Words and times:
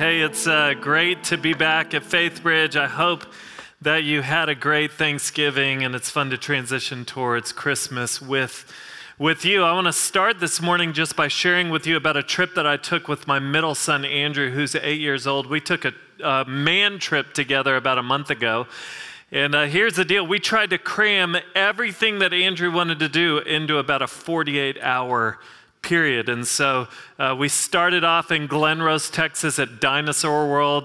Hey, 0.00 0.22
it's 0.22 0.46
uh, 0.46 0.72
great 0.80 1.24
to 1.24 1.36
be 1.36 1.52
back 1.52 1.92
at 1.92 2.02
Faith 2.02 2.42
Bridge. 2.42 2.74
I 2.74 2.86
hope 2.86 3.26
that 3.82 4.02
you 4.02 4.22
had 4.22 4.48
a 4.48 4.54
great 4.54 4.92
Thanksgiving 4.92 5.84
and 5.84 5.94
it's 5.94 6.08
fun 6.08 6.30
to 6.30 6.38
transition 6.38 7.04
towards 7.04 7.52
Christmas 7.52 8.18
with, 8.18 8.64
with 9.18 9.44
you. 9.44 9.62
I 9.62 9.74
want 9.74 9.88
to 9.88 9.92
start 9.92 10.40
this 10.40 10.58
morning 10.58 10.94
just 10.94 11.16
by 11.16 11.28
sharing 11.28 11.68
with 11.68 11.86
you 11.86 11.98
about 11.98 12.16
a 12.16 12.22
trip 12.22 12.54
that 12.54 12.66
I 12.66 12.78
took 12.78 13.08
with 13.08 13.26
my 13.26 13.38
middle 13.38 13.74
son, 13.74 14.06
Andrew, 14.06 14.50
who's 14.50 14.74
eight 14.74 15.02
years 15.02 15.26
old. 15.26 15.46
We 15.46 15.60
took 15.60 15.84
a, 15.84 15.92
a 16.24 16.46
man 16.46 16.98
trip 16.98 17.34
together 17.34 17.76
about 17.76 17.98
a 17.98 18.02
month 18.02 18.30
ago. 18.30 18.68
And 19.30 19.54
uh, 19.54 19.64
here's 19.64 19.96
the 19.96 20.06
deal 20.06 20.26
we 20.26 20.38
tried 20.38 20.70
to 20.70 20.78
cram 20.78 21.36
everything 21.54 22.20
that 22.20 22.32
Andrew 22.32 22.72
wanted 22.72 23.00
to 23.00 23.08
do 23.10 23.36
into 23.40 23.76
about 23.76 24.00
a 24.00 24.06
48 24.06 24.78
hour 24.80 25.38
period. 25.82 26.28
And 26.28 26.46
so 26.46 26.88
uh, 27.18 27.34
we 27.38 27.48
started 27.48 28.04
off 28.04 28.30
in 28.30 28.46
Glen 28.46 28.82
Rose, 28.82 29.10
Texas 29.10 29.58
at 29.58 29.80
Dinosaur 29.80 30.48
World. 30.48 30.84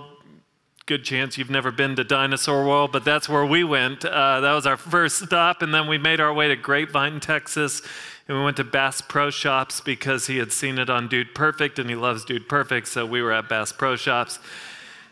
Good 0.85 1.03
chance 1.03 1.37
you've 1.37 1.49
never 1.49 1.71
been 1.71 1.95
to 1.95 2.03
Dinosaur 2.03 2.65
World, 2.65 2.91
but 2.91 3.03
that's 3.03 3.27
where 3.27 3.45
we 3.45 3.63
went. 3.63 4.05
Uh, 4.05 4.39
that 4.41 4.53
was 4.53 4.67
our 4.67 4.77
first 4.77 5.19
stop. 5.19 5.61
And 5.61 5.73
then 5.73 5.87
we 5.87 5.97
made 5.97 6.19
our 6.19 6.33
way 6.33 6.47
to 6.47 6.55
Grapevine, 6.55 7.19
Texas. 7.19 7.81
And 8.27 8.37
we 8.37 8.43
went 8.43 8.57
to 8.57 8.63
Bass 8.63 9.01
Pro 9.01 9.29
Shops 9.29 9.81
because 9.81 10.27
he 10.27 10.37
had 10.37 10.51
seen 10.51 10.77
it 10.77 10.89
on 10.89 11.07
Dude 11.07 11.33
Perfect 11.35 11.79
and 11.79 11.89
he 11.89 11.95
loves 11.95 12.25
Dude 12.25 12.47
Perfect. 12.47 12.87
So 12.87 13.05
we 13.05 13.21
were 13.21 13.31
at 13.31 13.49
Bass 13.49 13.71
Pro 13.71 13.95
Shops. 13.95 14.39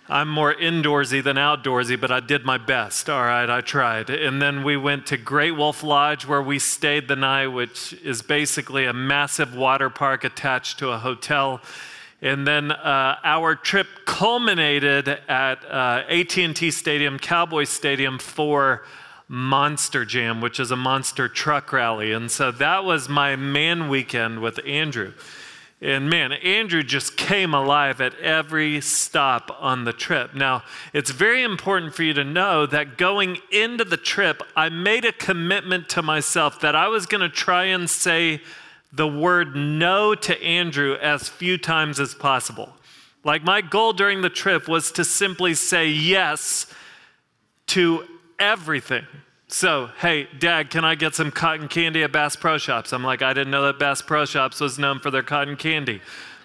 I'm 0.09 0.27
more 0.27 0.53
indoorsy 0.53 1.23
than 1.23 1.37
outdoorsy, 1.37 1.99
but 1.99 2.11
I 2.11 2.19
did 2.19 2.43
my 2.43 2.57
best. 2.57 3.09
All 3.09 3.23
right, 3.23 3.49
I 3.49 3.61
tried. 3.61 4.09
And 4.09 4.41
then 4.41 4.63
we 4.63 4.75
went 4.75 5.05
to 5.07 5.17
Great 5.17 5.51
Wolf 5.51 5.81
Lodge 5.81 6.27
where 6.27 6.41
we 6.41 6.59
stayed 6.59 7.07
the 7.07 7.15
night, 7.15 7.47
which 7.47 7.93
is 8.03 8.21
basically 8.21 8.85
a 8.85 8.91
massive 8.91 9.55
water 9.55 9.89
park 9.89 10.25
attached 10.25 10.77
to 10.79 10.89
a 10.89 10.97
hotel. 10.97 11.61
And 12.21 12.45
then 12.45 12.71
uh, 12.71 13.17
our 13.23 13.55
trip 13.55 13.87
culminated 14.05 15.07
at 15.07 15.63
uh, 15.65 16.03
AT&T 16.09 16.71
Stadium, 16.71 17.17
Cowboy 17.17 17.63
Stadium 17.63 18.19
for 18.19 18.83
Monster 19.29 20.03
Jam, 20.03 20.41
which 20.41 20.59
is 20.59 20.69
a 20.71 20.75
monster 20.75 21.29
truck 21.29 21.71
rally. 21.71 22.11
And 22.11 22.29
so 22.29 22.51
that 22.51 22.83
was 22.83 23.07
my 23.07 23.37
man 23.37 23.87
weekend 23.87 24.41
with 24.41 24.59
Andrew. 24.65 25.13
And 25.83 26.09
man, 26.09 26.31
Andrew 26.31 26.81
just 26.81 27.17
came 27.17 27.53
alive 27.53 27.99
at 27.99 28.17
every 28.19 28.79
stop 28.79 29.53
on 29.59 29.83
the 29.83 29.91
trip. 29.91 30.33
Now, 30.33 30.63
it's 30.93 31.11
very 31.11 31.43
important 31.43 31.93
for 31.93 32.03
you 32.03 32.13
to 32.13 32.23
know 32.23 32.65
that 32.67 32.97
going 32.97 33.39
into 33.51 33.83
the 33.83 33.97
trip, 33.97 34.41
I 34.55 34.69
made 34.69 35.03
a 35.03 35.11
commitment 35.11 35.89
to 35.89 36.01
myself 36.01 36.61
that 36.61 36.73
I 36.73 36.87
was 36.87 37.05
going 37.05 37.19
to 37.19 37.27
try 37.27 37.65
and 37.65 37.89
say 37.89 38.41
the 38.93 39.09
word 39.09 39.57
no 39.57 40.15
to 40.15 40.41
Andrew 40.41 40.95
as 41.01 41.27
few 41.27 41.57
times 41.57 41.99
as 41.99 42.15
possible. 42.15 42.71
Like, 43.25 43.43
my 43.43 43.59
goal 43.59 43.91
during 43.91 44.21
the 44.21 44.29
trip 44.29 44.69
was 44.69 44.89
to 44.93 45.03
simply 45.03 45.53
say 45.53 45.89
yes 45.89 46.65
to 47.67 48.07
everything. 48.39 49.05
So, 49.53 49.91
hey, 49.99 50.27
Dad, 50.39 50.71
can 50.71 50.83
I 50.83 50.95
get 50.95 51.13
some 51.13 51.29
cotton 51.29 51.67
candy 51.67 52.01
at 52.01 52.11
Bass 52.11 52.35
Pro 52.35 52.57
Shops? 52.57 52.91
I'm 52.91 53.03
like, 53.03 53.21
I 53.21 53.33
didn't 53.35 53.51
know 53.51 53.67
that 53.67 53.77
Bass 53.77 54.01
Pro 54.01 54.25
Shops 54.25 54.59
was 54.59 54.79
known 54.79 54.97
for 54.97 55.11
their 55.11 55.21
cotton 55.21 55.57
candy. 55.57 56.01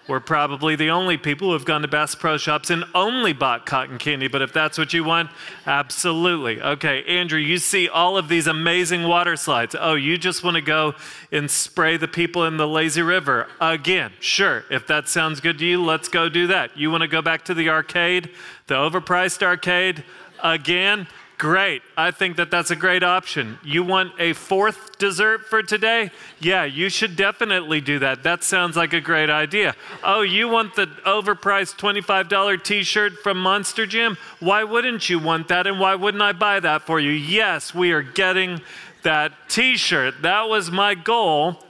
We're 0.07 0.19
probably 0.19 0.75
the 0.75 0.91
only 0.91 1.17
people 1.17 1.47
who 1.47 1.53
have 1.53 1.65
gone 1.65 1.81
to 1.81 1.87
Bass 1.87 2.13
Pro 2.13 2.37
Shops 2.37 2.69
and 2.69 2.85
only 2.93 3.33
bought 3.33 3.65
cotton 3.65 3.97
candy, 3.97 4.27
but 4.27 4.43
if 4.43 4.53
that's 4.53 4.77
what 4.77 4.93
you 4.93 5.03
want, 5.03 5.31
absolutely. 5.65 6.61
Okay, 6.61 7.03
Andrew, 7.05 7.39
you 7.39 7.57
see 7.57 7.89
all 7.89 8.15
of 8.15 8.27
these 8.27 8.45
amazing 8.45 9.07
water 9.07 9.35
slides. 9.35 9.75
Oh, 9.77 9.95
you 9.95 10.15
just 10.19 10.43
want 10.43 10.57
to 10.57 10.61
go 10.61 10.93
and 11.31 11.49
spray 11.49 11.97
the 11.97 12.07
people 12.07 12.45
in 12.45 12.57
the 12.57 12.67
lazy 12.67 13.01
river 13.01 13.47
again? 13.59 14.11
Sure, 14.19 14.65
if 14.69 14.85
that 14.85 15.07
sounds 15.07 15.39
good 15.39 15.57
to 15.57 15.65
you, 15.65 15.83
let's 15.83 16.09
go 16.09 16.29
do 16.29 16.45
that. 16.45 16.77
You 16.77 16.91
want 16.91 17.01
to 17.01 17.07
go 17.07 17.23
back 17.23 17.43
to 17.45 17.55
the 17.55 17.69
arcade, 17.69 18.29
the 18.67 18.75
overpriced 18.75 19.41
arcade 19.41 20.03
again? 20.43 21.07
Great. 21.39 21.81
I 21.95 22.11
think 22.11 22.35
that 22.35 22.51
that's 22.51 22.69
a 22.69 22.75
great 22.75 23.01
option. 23.01 23.59
You 23.63 23.81
want 23.81 24.11
a 24.19 24.33
fourth 24.33 24.97
dessert 24.97 25.45
for 25.45 25.63
today? 25.63 26.11
Yeah, 26.41 26.65
you 26.65 26.89
should 26.89 27.15
definitely 27.15 27.79
do 27.79 27.97
that. 27.99 28.23
That 28.23 28.43
sounds 28.43 28.75
like 28.75 28.91
a 28.91 28.99
great 28.99 29.29
idea. 29.29 29.73
Oh, 30.03 30.19
you 30.19 30.49
want 30.49 30.75
the 30.75 30.87
overpriced 31.05 31.77
$25 31.77 32.61
t 32.61 32.83
shirt 32.83 33.13
from 33.23 33.41
Monster 33.41 33.85
Jam? 33.85 34.17
Why 34.41 34.65
wouldn't 34.65 35.09
you 35.09 35.17
want 35.17 35.47
that? 35.47 35.65
And 35.65 35.79
why 35.79 35.95
wouldn't 35.95 36.21
I 36.21 36.33
buy 36.33 36.59
that 36.59 36.81
for 36.81 36.99
you? 36.99 37.11
Yes, 37.11 37.73
we 37.73 37.93
are 37.93 38.03
getting 38.03 38.59
that 39.03 39.31
t 39.47 39.77
shirt. 39.77 40.21
That 40.21 40.49
was 40.49 40.69
my 40.69 40.93
goal 40.93 41.63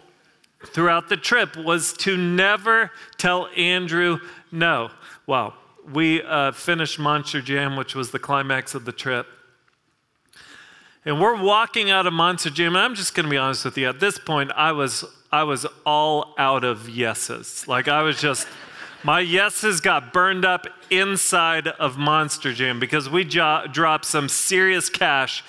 throughout 0.66 1.10
the 1.10 1.18
trip 1.18 1.56
was 1.56 1.94
to 1.94 2.18
never 2.18 2.90
tell 3.18 3.48
Andrew 3.56 4.18
no. 4.52 4.90
Well, 5.28 5.54
we 5.94 6.24
uh, 6.24 6.54
finished 6.54 6.98
Monster 6.98 7.40
Jam, 7.40 7.76
which 7.76 7.94
was 7.94 8.10
the 8.10 8.18
climax 8.18 8.74
of 8.74 8.86
the 8.86 8.92
trip. 8.92 9.28
And 11.10 11.20
we're 11.20 11.42
walking 11.42 11.90
out 11.90 12.06
of 12.06 12.14
Monster 12.14 12.52
Jam, 12.52 12.76
and 12.76 12.84
I'm 12.84 12.94
just 12.94 13.16
going 13.16 13.24
to 13.24 13.32
be 13.32 13.38
honest 13.38 13.66
with 13.66 13.76
you. 13.80 13.90
At 13.90 14.00
this 14.00 14.20
point, 14.20 14.52
I 14.56 14.74
was 14.74 15.04
I 15.32 15.42
was 15.42 15.66
all 15.84 16.36
out 16.38 16.64
of 16.64 16.88
yeses. 16.88 17.68
Like 17.68 17.88
I 17.88 18.04
was 18.04 18.22
just 18.22 18.48
my 19.04 19.20
yeses 19.20 19.82
got 19.82 20.14
burned 20.14 20.46
up 20.46 20.68
inside 20.92 21.68
of 21.68 21.98
Monster 21.98 22.54
Jam 22.54 22.80
because 22.80 23.10
we 23.10 23.24
jo- 23.26 23.66
dropped 23.72 24.06
some 24.06 24.30
serious 24.30 24.88
cash 24.88 25.44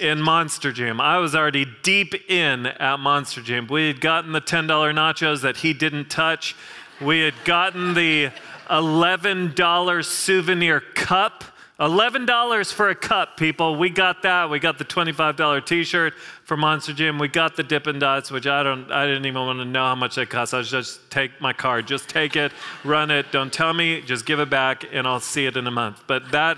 in 0.00 0.22
Monster 0.22 0.70
Jam. 0.70 1.00
I 1.00 1.18
was 1.18 1.34
already 1.34 1.66
deep 1.82 2.14
in 2.30 2.66
at 2.66 3.00
Monster 3.00 3.42
Jam. 3.42 3.66
We 3.66 3.88
had 3.88 4.00
gotten 4.00 4.30
the 4.30 4.40
$10 4.40 4.68
nachos 4.68 5.40
that 5.42 5.56
he 5.56 5.72
didn't 5.72 6.10
touch. 6.10 6.54
We 7.00 7.22
had 7.22 7.34
gotten 7.44 7.94
the 7.94 8.30
$11 8.70 10.04
souvenir 10.04 10.78
cup 10.78 11.42
$11 11.82 12.72
for 12.72 12.90
a 12.90 12.94
cup, 12.94 13.36
people. 13.36 13.74
We 13.74 13.90
got 13.90 14.22
that. 14.22 14.48
We 14.48 14.60
got 14.60 14.78
the 14.78 14.84
$25 14.84 15.66
t-shirt 15.66 16.14
for 16.44 16.56
Monster 16.56 16.92
Jam. 16.92 17.18
We 17.18 17.26
got 17.26 17.56
the 17.56 17.64
Dippin' 17.64 17.98
Dots, 17.98 18.30
which 18.30 18.46
I 18.46 18.62
don't 18.62 18.90
I 18.92 19.04
didn't 19.04 19.26
even 19.26 19.40
want 19.42 19.58
to 19.58 19.64
know 19.64 19.84
how 19.84 19.96
much 19.96 20.14
they 20.14 20.24
cost. 20.24 20.54
I 20.54 20.58
was 20.58 20.70
just 20.70 21.10
take 21.10 21.40
my 21.40 21.52
card. 21.52 21.88
Just 21.88 22.08
take 22.08 22.36
it, 22.36 22.52
run 22.84 23.10
it. 23.10 23.32
Don't 23.32 23.52
tell 23.52 23.72
me, 23.72 24.00
just 24.00 24.26
give 24.26 24.38
it 24.38 24.48
back 24.48 24.84
and 24.92 25.08
I'll 25.08 25.18
see 25.18 25.46
it 25.46 25.56
in 25.56 25.66
a 25.66 25.72
month. 25.72 26.04
But 26.06 26.30
that 26.30 26.56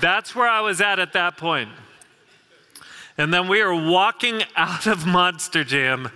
that's 0.00 0.36
where 0.36 0.48
I 0.48 0.60
was 0.60 0.80
at 0.80 1.00
at 1.00 1.12
that 1.14 1.36
point. 1.36 1.70
And 3.18 3.34
then 3.34 3.48
we 3.48 3.60
are 3.62 3.74
walking 3.74 4.42
out 4.54 4.86
of 4.86 5.06
Monster 5.06 5.64
Jam. 5.64 6.10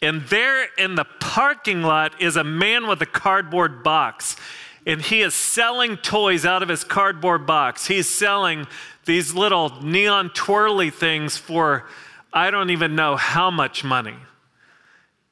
And 0.00 0.22
there 0.22 0.66
in 0.78 0.94
the 0.94 1.04
parking 1.04 1.82
lot 1.82 2.20
is 2.22 2.36
a 2.36 2.44
man 2.44 2.86
with 2.86 3.02
a 3.02 3.06
cardboard 3.06 3.82
box 3.82 4.36
and 4.86 5.00
he 5.00 5.22
is 5.22 5.34
selling 5.34 5.96
toys 5.96 6.44
out 6.44 6.62
of 6.62 6.68
his 6.68 6.84
cardboard 6.84 7.46
box. 7.46 7.86
He's 7.86 8.08
selling 8.08 8.66
these 9.04 9.34
little 9.34 9.82
neon 9.82 10.30
twirly 10.30 10.90
things 10.90 11.36
for 11.36 11.86
I 12.32 12.50
don't 12.50 12.70
even 12.70 12.96
know 12.96 13.16
how 13.16 13.50
much 13.50 13.84
money. 13.84 14.16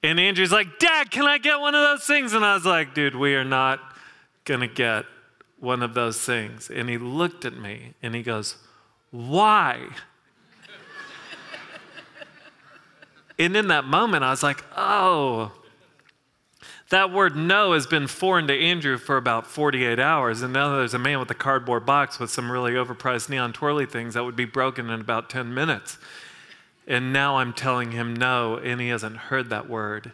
And 0.02 0.18
Andrew's 0.18 0.52
like, 0.52 0.78
Dad, 0.78 1.10
can 1.10 1.26
I 1.26 1.38
get 1.38 1.60
one 1.60 1.74
of 1.74 1.82
those 1.82 2.06
things? 2.06 2.32
And 2.32 2.44
I 2.44 2.54
was 2.54 2.64
like, 2.64 2.94
dude, 2.94 3.14
we 3.14 3.34
are 3.34 3.44
not 3.44 3.80
going 4.44 4.60
to 4.60 4.68
get 4.68 5.04
one 5.58 5.82
of 5.82 5.94
those 5.94 6.18
things. 6.20 6.70
And 6.70 6.88
he 6.88 6.98
looked 6.98 7.44
at 7.44 7.56
me 7.56 7.94
and 8.02 8.14
he 8.14 8.22
goes, 8.22 8.56
Why? 9.10 9.88
and 13.38 13.56
in 13.56 13.68
that 13.68 13.84
moment, 13.84 14.24
I 14.24 14.30
was 14.30 14.42
like, 14.42 14.64
Oh, 14.76 15.52
that 16.90 17.12
word 17.12 17.36
no 17.36 17.72
has 17.72 17.86
been 17.86 18.06
foreign 18.06 18.46
to 18.48 18.54
Andrew 18.54 18.98
for 18.98 19.16
about 19.16 19.46
48 19.46 19.98
hours, 19.98 20.42
and 20.42 20.52
now 20.52 20.76
there's 20.76 20.94
a 20.94 20.98
man 20.98 21.18
with 21.20 21.30
a 21.30 21.34
cardboard 21.34 21.86
box 21.86 22.18
with 22.18 22.30
some 22.30 22.50
really 22.50 22.72
overpriced 22.72 23.28
neon 23.28 23.52
twirly 23.52 23.86
things 23.86 24.14
that 24.14 24.24
would 24.24 24.36
be 24.36 24.44
broken 24.44 24.90
in 24.90 25.00
about 25.00 25.30
10 25.30 25.54
minutes. 25.54 25.98
And 26.86 27.12
now 27.12 27.36
I'm 27.36 27.52
telling 27.52 27.92
him 27.92 28.14
no, 28.14 28.56
and 28.56 28.80
he 28.80 28.88
hasn't 28.88 29.16
heard 29.16 29.50
that 29.50 29.68
word 29.68 30.12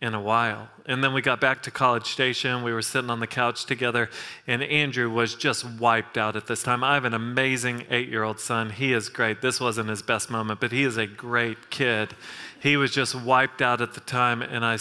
in 0.00 0.14
a 0.14 0.20
while. 0.20 0.68
And 0.86 1.02
then 1.02 1.12
we 1.12 1.22
got 1.22 1.40
back 1.40 1.62
to 1.62 1.70
College 1.70 2.06
Station. 2.06 2.62
We 2.62 2.72
were 2.72 2.82
sitting 2.82 3.10
on 3.10 3.18
the 3.18 3.26
couch 3.26 3.64
together, 3.66 4.08
and 4.46 4.62
Andrew 4.62 5.10
was 5.10 5.34
just 5.34 5.64
wiped 5.64 6.16
out 6.16 6.36
at 6.36 6.46
this 6.46 6.62
time. 6.62 6.84
I 6.84 6.94
have 6.94 7.04
an 7.04 7.14
amazing 7.14 7.86
eight 7.90 8.08
year 8.08 8.22
old 8.22 8.38
son. 8.38 8.70
He 8.70 8.92
is 8.92 9.08
great. 9.08 9.42
This 9.42 9.60
wasn't 9.60 9.88
his 9.88 10.02
best 10.02 10.30
moment, 10.30 10.60
but 10.60 10.70
he 10.70 10.84
is 10.84 10.96
a 10.96 11.06
great 11.06 11.70
kid. 11.70 12.14
He 12.60 12.76
was 12.76 12.92
just 12.92 13.14
wiped 13.14 13.62
out 13.62 13.80
at 13.80 13.94
the 13.94 14.00
time, 14.00 14.42
and 14.42 14.64
I 14.64 14.76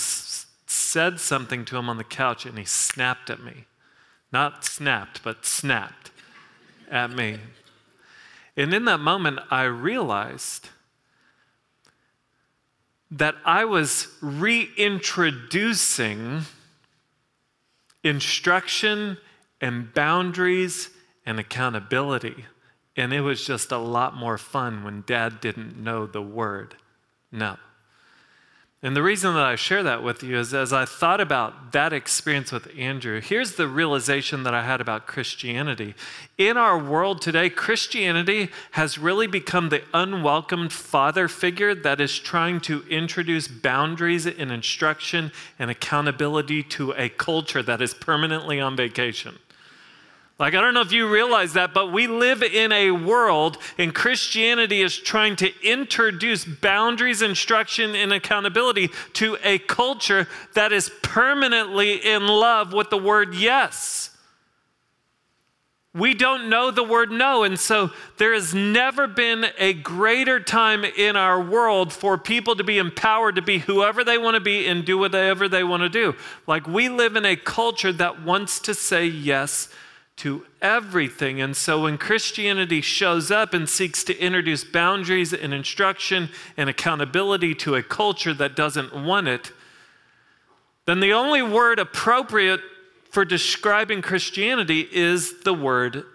said 0.72 1.20
something 1.20 1.66
to 1.66 1.78
him 1.78 1.90
on 1.90 1.98
the 1.98 2.04
couch 2.04 2.46
and 2.46 2.58
he 2.58 2.66
snapped 2.66 3.30
at 3.30 3.44
me. 3.44 3.66
Not 4.32 4.64
snapped, 4.64 5.24
but 5.24 5.46
snapped 5.46 6.12
at 6.90 7.12
me. 7.12 7.40
And 8.56 8.74
in 8.74 8.86
that 8.86 9.00
moment, 9.00 9.40
I 9.50 9.64
realized 9.64 10.70
that 13.10 13.36
I 13.44 13.66
was 13.66 14.08
reintroducing 14.22 16.44
instruction 18.04 19.18
and 19.60 19.94
boundaries 19.94 20.90
and 21.26 21.40
accountability. 21.40 22.46
And 22.96 23.14
it 23.14 23.22
was 23.22 23.46
just 23.46 23.72
a 23.72 23.78
lot 23.78 24.16
more 24.16 24.38
fun 24.38 24.84
when 24.84 25.04
dad 25.06 25.42
didn't 25.42 25.78
know 25.78 26.06
the 26.06 26.22
word 26.22 26.76
no. 27.32 27.58
And 28.83 28.95
the 28.95 29.04
reason 29.04 29.36
that 29.36 29.45
I 29.45 29.56
share 29.57 29.83
that 29.83 30.01
with 30.01 30.24
you 30.24 30.39
is 30.39 30.56
as 30.56 30.74
I 30.74 30.86
thought 30.86 31.22
about 31.22 31.72
that 31.72 31.94
experience 31.94 32.51
with 32.51 32.68
Andrew, 32.75 33.22
here's 33.22 33.54
the 33.54 33.68
realization 33.68 34.42
that 34.42 34.56
I 34.56 34.63
had 34.63 34.81
about 34.81 35.06
Christianity. 35.06 35.94
In 36.39 36.57
our 36.57 36.80
world 36.80 37.22
today, 37.22 37.51
Christianity 37.51 38.50
has 38.72 38.98
really 38.98 39.28
become 39.28 39.69
the 39.69 39.83
unwelcomed 39.94 40.74
father 40.74 41.28
figure 41.28 41.75
that 41.75 42.01
is 42.01 42.18
trying 42.18 42.60
to 42.62 42.83
introduce 42.89 43.48
boundaries 43.48 44.25
and 44.25 44.51
instruction 44.51 45.31
and 45.60 45.69
accountability 45.69 46.63
to 46.63 46.94
a 46.94 47.07
culture 47.07 47.62
that 47.62 47.84
is 47.84 47.94
permanently 47.94 48.60
on 48.60 48.75
vacation. 48.75 49.38
Like, 50.39 50.56
I 50.56 50.62
don't 50.62 50.74
know 50.74 50.81
if 50.81 50.92
you 50.92 51.07
realize 51.07 51.54
that, 51.54 51.72
but 51.72 51.92
we 51.92 52.07
live 52.07 52.42
in 52.42 52.72
a 52.72 52.89
world, 52.89 53.60
and 53.78 53.94
Christianity 53.94 54.81
is 54.81 54.98
trying 54.98 55.36
to 55.36 55.51
introduce 55.63 56.45
boundaries, 56.45 57.22
instruction, 57.22 57.94
and 57.95 58.12
accountability 58.12 58.89
to 59.13 59.38
a 59.44 59.60
culture 59.60 60.28
that 60.56 60.74
is 60.74 60.92
permanently 61.04 61.95
in 61.98 62.25
love 62.25 62.74
with 62.74 62.89
the 62.89 62.98
word 62.98 63.36
yes. 63.36 64.12
We 65.94 66.13
don't 66.13 66.50
know 66.50 66.72
the 66.72 66.84
word 66.84 67.12
no. 67.12 67.44
And 67.44 67.60
so 67.60 67.92
there 68.18 68.34
has 68.34 68.54
never 68.54 69.07
been 69.07 69.48
a 69.57 69.74
greater 69.74 70.39
time 70.39 70.86
in 70.86 71.18
our 71.18 71.42
world 71.42 71.92
for 71.92 72.18
people 72.18 72.56
to 72.56 72.63
be 72.63 72.77
empowered 72.77 73.36
to 73.36 73.42
be 73.42 73.60
whoever 73.60 74.04
they 74.04 74.18
want 74.18 74.36
to 74.36 74.39
be 74.39 74.68
and 74.68 74.86
do 74.86 74.98
whatever 74.98 75.50
they 75.50 75.63
want 75.66 75.84
to 75.84 75.89
do. 75.89 76.16
Like 76.48 76.66
we 76.66 76.88
live 76.88 77.18
in 77.18 77.25
a 77.25 77.36
culture 77.36 77.92
that 77.94 78.22
wants 78.24 78.60
to 78.62 78.74
say 78.74 79.06
yes 79.06 79.68
to 80.18 80.46
everything. 80.62 81.42
And 81.42 81.56
so 81.56 81.84
when 81.84 81.98
Christianity 81.98 82.81
shows 82.81 83.31
up 83.31 83.54
and 83.54 83.68
seeks 83.68 84.04
to 84.06 84.18
introduce 84.19 84.63
boundaries 84.63 85.34
and 85.34 85.54
instruction 85.54 86.30
and 86.58 86.69
accountability 86.69 87.56
to 87.56 87.75
a 87.75 87.84
culture 87.84 88.34
that 88.34 88.56
doesn't 88.56 88.94
want 88.94 89.28
it, 89.28 89.52
then 90.86 91.00
the 91.00 91.13
only 91.13 91.42
word 91.42 91.80
appropriate 91.80 92.62
for 93.10 93.25
describing 93.25 94.02
Christianity 94.02 94.88
is 94.92 95.42
the 95.42 95.54
word 95.54 96.06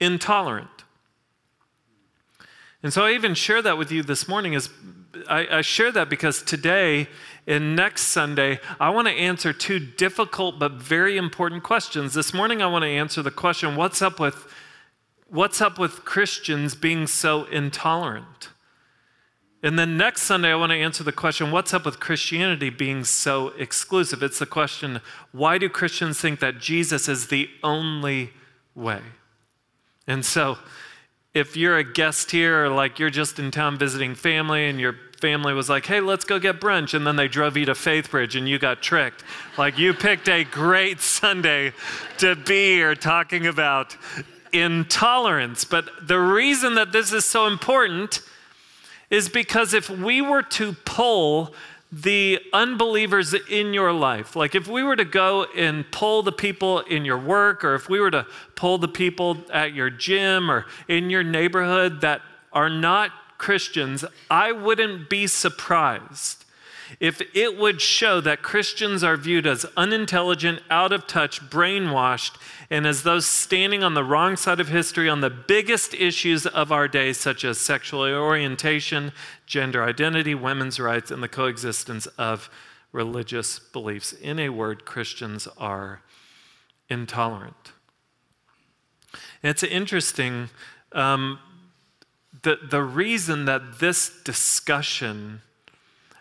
intolerant. 0.00 0.68
And 2.82 2.92
so 2.92 3.04
I 3.04 3.12
even 3.12 3.34
share 3.34 3.62
that 3.62 3.78
with 3.78 3.90
you 3.90 4.02
this 4.02 4.28
morning 4.28 4.52
is 4.52 4.68
I, 5.28 5.58
I 5.58 5.60
share 5.62 5.92
that 5.92 6.08
because 6.08 6.42
today 6.42 7.08
and 7.46 7.76
next 7.76 8.08
Sunday, 8.08 8.58
I 8.80 8.90
want 8.90 9.08
to 9.08 9.14
answer 9.14 9.52
two 9.52 9.78
difficult 9.78 10.58
but 10.58 10.72
very 10.72 11.16
important 11.16 11.62
questions. 11.62 12.14
This 12.14 12.34
morning, 12.34 12.60
I 12.60 12.66
want 12.66 12.82
to 12.82 12.88
answer 12.88 13.22
the 13.22 13.30
question 13.30 13.76
what's 13.76 14.02
up 14.02 14.18
with, 14.18 14.52
what's 15.28 15.60
up 15.60 15.78
with 15.78 16.04
Christians 16.04 16.74
being 16.74 17.06
so 17.06 17.44
intolerant? 17.44 18.50
And 19.62 19.78
then 19.78 19.96
next 19.96 20.22
Sunday, 20.22 20.52
I 20.52 20.54
want 20.56 20.70
to 20.70 20.76
answer 20.76 21.02
the 21.02 21.12
question 21.12 21.50
what's 21.50 21.72
up 21.72 21.84
with 21.84 21.98
Christianity 21.98 22.70
being 22.70 23.04
so 23.04 23.48
exclusive? 23.58 24.22
It's 24.22 24.38
the 24.38 24.46
question 24.46 25.00
why 25.32 25.58
do 25.58 25.68
Christians 25.68 26.20
think 26.20 26.40
that 26.40 26.58
Jesus 26.58 27.08
is 27.08 27.28
the 27.28 27.48
only 27.62 28.30
way? 28.74 29.00
And 30.06 30.24
so, 30.24 30.58
if 31.34 31.56
you're 31.56 31.76
a 31.76 31.84
guest 31.84 32.30
here 32.30 32.64
or 32.64 32.68
like 32.70 32.98
you're 32.98 33.10
just 33.10 33.38
in 33.38 33.50
town 33.50 33.76
visiting 33.76 34.14
family 34.14 34.68
and 34.68 34.80
you're 34.80 34.96
family 35.26 35.52
was 35.52 35.68
like, 35.68 35.84
hey, 35.86 35.98
let's 35.98 36.24
go 36.24 36.38
get 36.38 36.60
brunch. 36.60 36.94
And 36.94 37.04
then 37.04 37.16
they 37.16 37.26
drove 37.26 37.56
you 37.56 37.64
to 37.64 37.72
Faithbridge 37.72 38.38
and 38.38 38.48
you 38.48 38.60
got 38.60 38.80
tricked. 38.80 39.24
Like, 39.58 39.76
you 39.76 39.92
picked 39.92 40.28
a 40.28 40.44
great 40.44 41.00
Sunday 41.00 41.72
to 42.18 42.36
be 42.36 42.74
here 42.74 42.94
talking 42.94 43.44
about 43.44 43.96
intolerance. 44.52 45.64
But 45.64 45.88
the 46.00 46.20
reason 46.20 46.76
that 46.76 46.92
this 46.92 47.12
is 47.12 47.24
so 47.24 47.48
important 47.48 48.22
is 49.10 49.28
because 49.28 49.74
if 49.74 49.90
we 49.90 50.22
were 50.22 50.42
to 50.42 50.74
pull 50.84 51.52
the 51.90 52.38
unbelievers 52.52 53.34
in 53.34 53.74
your 53.74 53.92
life, 53.92 54.36
like 54.36 54.54
if 54.54 54.68
we 54.68 54.84
were 54.84 54.94
to 54.94 55.04
go 55.04 55.46
and 55.56 55.90
pull 55.90 56.22
the 56.22 56.30
people 56.30 56.80
in 56.82 57.04
your 57.04 57.18
work, 57.18 57.64
or 57.64 57.74
if 57.74 57.88
we 57.88 57.98
were 57.98 58.12
to 58.12 58.24
pull 58.54 58.78
the 58.78 58.86
people 58.86 59.38
at 59.52 59.74
your 59.74 59.90
gym 59.90 60.48
or 60.48 60.66
in 60.86 61.10
your 61.10 61.24
neighborhood 61.24 62.00
that 62.02 62.22
are 62.52 62.70
not 62.70 63.10
Christians, 63.38 64.04
I 64.30 64.52
wouldn't 64.52 65.08
be 65.08 65.26
surprised 65.26 66.44
if 67.00 67.20
it 67.34 67.58
would 67.58 67.80
show 67.80 68.20
that 68.20 68.42
Christians 68.42 69.02
are 69.02 69.16
viewed 69.16 69.46
as 69.46 69.66
unintelligent, 69.76 70.62
out 70.70 70.92
of 70.92 71.06
touch, 71.06 71.40
brainwashed, 71.50 72.36
and 72.70 72.86
as 72.86 73.02
those 73.02 73.26
standing 73.26 73.82
on 73.82 73.94
the 73.94 74.04
wrong 74.04 74.36
side 74.36 74.60
of 74.60 74.68
history 74.68 75.08
on 75.08 75.20
the 75.20 75.30
biggest 75.30 75.94
issues 75.94 76.46
of 76.46 76.72
our 76.72 76.88
day, 76.88 77.12
such 77.12 77.44
as 77.44 77.58
sexual 77.58 78.02
orientation, 78.02 79.12
gender 79.46 79.84
identity, 79.84 80.34
women's 80.34 80.78
rights, 80.78 81.10
and 81.10 81.22
the 81.22 81.28
coexistence 81.28 82.06
of 82.18 82.50
religious 82.92 83.58
beliefs. 83.58 84.12
In 84.12 84.38
a 84.38 84.48
word, 84.48 84.84
Christians 84.84 85.48
are 85.58 86.02
intolerant. 86.88 87.72
it's 89.42 89.62
interesting. 89.62 90.48
Um, 90.92 91.38
the, 92.46 92.60
the 92.62 92.82
reason 92.82 93.44
that 93.46 93.80
this 93.80 94.08
discussion 94.22 95.42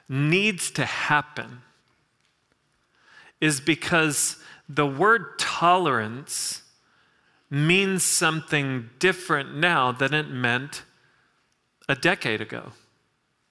needs 0.10 0.72
to 0.72 0.84
happen 0.84 1.62
is 3.40 3.62
because 3.62 4.38
the 4.68 4.88
word 4.88 5.38
tolerance 5.38 6.64
means 7.52 8.02
something 8.02 8.90
different 8.98 9.56
now 9.56 9.92
than 9.92 10.16
it 10.16 10.28
meant 10.28 10.82
a 11.88 11.94
decade 11.94 12.42
ago. 12.42 12.72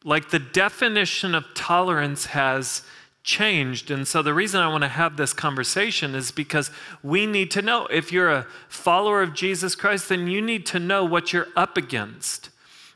Like 0.02 0.30
the 0.30 0.40
definition 0.40 1.32
of 1.32 1.44
tolerance 1.54 2.26
has 2.26 2.82
changed. 3.22 3.92
And 3.92 4.08
so 4.08 4.20
the 4.20 4.34
reason 4.34 4.60
I 4.60 4.66
want 4.66 4.82
to 4.82 4.88
have 4.88 5.16
this 5.16 5.32
conversation 5.32 6.16
is 6.16 6.32
because 6.32 6.72
we 7.04 7.24
need 7.24 7.52
to 7.52 7.62
know 7.62 7.86
if 7.86 8.10
you're 8.10 8.32
a 8.32 8.48
follower 8.68 9.22
of 9.22 9.32
Jesus 9.32 9.76
Christ, 9.76 10.08
then 10.08 10.26
you 10.26 10.42
need 10.42 10.66
to 10.66 10.80
know 10.80 11.04
what 11.04 11.32
you're 11.32 11.46
up 11.54 11.76
against. 11.76 12.50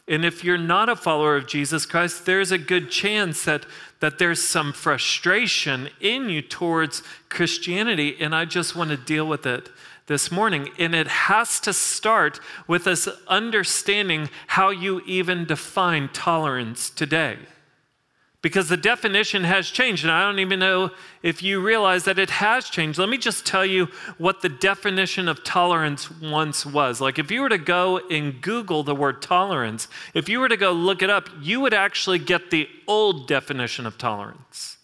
And 0.09 0.25
if 0.25 0.43
you're 0.43 0.57
not 0.57 0.89
a 0.89 0.97
follower 0.97 1.37
of 1.37 1.47
Jesus 1.47 1.85
Christ, 1.85 2.25
there's 2.25 2.51
a 2.51 2.59
good 2.59 2.91
chance 2.91 3.45
that, 3.45 3.67
that 4.01 4.19
there's 4.19 4.43
some 4.43 4.73
frustration 4.73 5.91
in 6.01 6.31
you 6.31 6.41
towards 6.41 7.03
Christianity. 7.29 8.17
And 8.19 8.35
I 8.35 8.47
just 8.47 8.75
want 8.75 8.91
to 8.91 8.97
deal 8.97 9.27
with 9.27 9.45
it 9.45 9.69
this 10.07 10.33
morning. 10.33 10.71
And 10.79 10.95
it 10.95 11.09
has 11.09 11.61
to 11.61 11.75
start 11.75 12.41
with 12.67 12.87
us 12.87 13.07
understanding 13.27 14.31
how 14.47 14.71
you 14.71 15.03
even 15.07 15.45
define 15.45 16.09
tolerance 16.09 16.89
today 16.89 17.37
because 18.41 18.69
the 18.69 18.77
definition 18.77 19.45
has 19.45 19.69
changed. 19.69 20.05
And 20.05 20.13
I 20.13 20.23
don't 20.23 20.39
even 20.39 20.61
know 20.61 20.91
if 21.23 21.43
you 21.43 21.61
realize 21.61 22.05
that 22.05 22.19
it 22.19 22.31
has 22.31 22.69
changed. 22.69 22.99
Let 22.99 23.09
me 23.09 23.19
just 23.19 23.45
tell 23.45 23.67
you 23.67 23.89
what 24.17 24.43
the 24.43 24.49
definition 24.49 25.29
of 25.29 25.43
tolerance 25.43 26.11
once 26.11 26.65
was. 26.65 27.01
Like, 27.01 27.19
if 27.19 27.31
you 27.31 27.41
were 27.41 27.49
to 27.49 27.59
go 27.59 27.99
and 28.09 28.41
Google 28.41 28.85
the 28.85 28.95
word 28.95 29.23
tolerance, 29.23 29.89
if 30.15 30.29
you 30.29 30.39
were 30.39 30.49
to 30.49 30.57
go 30.57 30.73
look 30.73 31.03
it 31.03 31.11
up, 31.11 31.29
you 31.41 31.61
would 31.61 31.75
actually 31.75 32.21
get 32.21 32.51
the 32.51 32.69
old 32.87 33.27
definition 33.27 33.87
of 33.87 33.99
tolerance. 33.99 34.77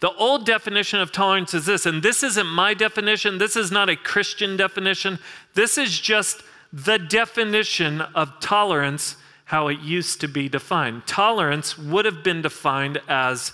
The 0.00 0.12
old 0.12 0.44
definition 0.44 1.00
of 1.00 1.10
tolerance 1.10 1.54
is 1.54 1.66
this, 1.66 1.86
and 1.86 2.02
this 2.02 2.22
isn't 2.22 2.46
my 2.46 2.74
definition, 2.74 3.38
this 3.38 3.56
is 3.56 3.70
not 3.70 3.88
a 3.88 3.96
Christian 3.96 4.56
definition, 4.56 5.18
this 5.54 5.78
is 5.78 5.98
just 5.98 6.42
the 6.70 6.98
definition 6.98 8.02
of 8.02 8.38
tolerance 8.40 9.16
how 9.46 9.68
it 9.68 9.78
used 9.80 10.20
to 10.20 10.28
be 10.28 10.48
defined. 10.48 11.06
Tolerance 11.06 11.78
would 11.78 12.04
have 12.04 12.22
been 12.22 12.42
defined 12.42 13.00
as 13.08 13.52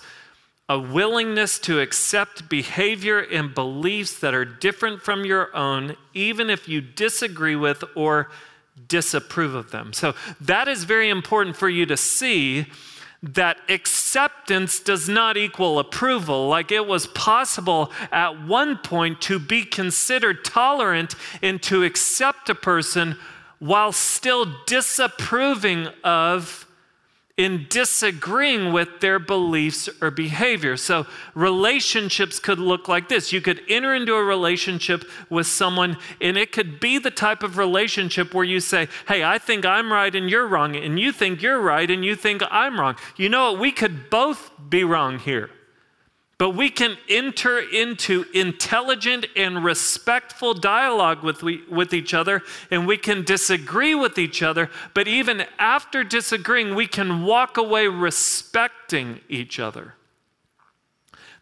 a 0.67 0.79
willingness 0.79 1.59
to 1.59 1.79
accept 1.79 2.49
behavior 2.49 3.19
and 3.19 3.53
beliefs 3.53 4.19
that 4.19 4.33
are 4.33 4.45
different 4.45 5.01
from 5.01 5.23
your 5.23 5.55
own, 5.55 5.95
even 6.13 6.49
if 6.49 6.67
you 6.67 6.81
disagree 6.81 7.55
with 7.55 7.83
or 7.95 8.31
disapprove 8.87 9.53
of 9.53 9.69
them. 9.69 9.93
So 9.93 10.15
that 10.41 10.67
is 10.67 10.83
very 10.83 11.09
important 11.09 11.55
for 11.55 11.69
you 11.69 11.85
to 11.85 11.95
see 11.95 12.65
that 13.21 13.57
acceptance 13.69 14.79
does 14.79 15.07
not 15.07 15.37
equal 15.37 15.77
approval. 15.77 16.49
Like 16.49 16.71
it 16.71 16.87
was 16.87 17.07
possible 17.07 17.91
at 18.11 18.43
one 18.45 18.77
point 18.77 19.21
to 19.21 19.37
be 19.37 19.63
considered 19.63 20.43
tolerant 20.43 21.15
and 21.41 21.61
to 21.63 21.83
accept 21.83 22.49
a 22.49 22.55
person 22.55 23.17
while 23.63 23.93
still 23.93 24.45
disapproving 24.65 25.87
of 26.03 26.67
in 27.37 27.65
disagreeing 27.69 28.73
with 28.73 28.99
their 28.99 29.19
beliefs 29.19 29.87
or 30.01 30.11
behavior. 30.11 30.75
So, 30.75 31.07
relationships 31.33 32.39
could 32.39 32.59
look 32.59 32.89
like 32.89 33.07
this. 33.07 33.31
You 33.31 33.39
could 33.39 33.61
enter 33.69 33.95
into 33.95 34.13
a 34.15 34.23
relationship 34.23 35.05
with 35.29 35.47
someone, 35.47 35.97
and 36.19 36.37
it 36.37 36.51
could 36.51 36.81
be 36.81 36.97
the 36.97 37.09
type 37.09 37.41
of 37.41 37.57
relationship 37.57 38.33
where 38.33 38.43
you 38.43 38.59
say, 38.59 38.89
Hey, 39.07 39.23
I 39.23 39.37
think 39.37 39.65
I'm 39.65 39.93
right 39.93 40.13
and 40.13 40.29
you're 40.29 40.45
wrong, 40.45 40.75
and 40.75 40.99
you 40.99 41.13
think 41.13 41.41
you're 41.41 41.61
right 41.61 41.89
and 41.89 42.03
you 42.03 42.15
think 42.15 42.43
I'm 42.51 42.77
wrong. 42.77 42.97
You 43.15 43.29
know 43.29 43.53
what? 43.53 43.61
We 43.61 43.71
could 43.71 44.09
both 44.09 44.51
be 44.69 44.83
wrong 44.83 45.19
here. 45.19 45.49
But 46.43 46.57
we 46.57 46.69
can 46.69 46.97
enter 47.07 47.57
into 47.57 48.25
intelligent 48.33 49.27
and 49.33 49.63
respectful 49.63 50.53
dialogue 50.53 51.23
with, 51.23 51.41
we, 51.41 51.63
with 51.69 51.93
each 51.93 52.13
other, 52.13 52.41
and 52.69 52.85
we 52.85 52.97
can 52.97 53.23
disagree 53.23 53.95
with 53.95 54.17
each 54.17 54.43
other. 54.43 54.69
But 54.93 55.07
even 55.07 55.45
after 55.57 56.03
disagreeing, 56.03 56.75
we 56.75 56.85
can 56.85 57.23
walk 57.23 57.55
away 57.55 57.87
respecting 57.87 59.21
each 59.29 59.57
other. 59.57 59.93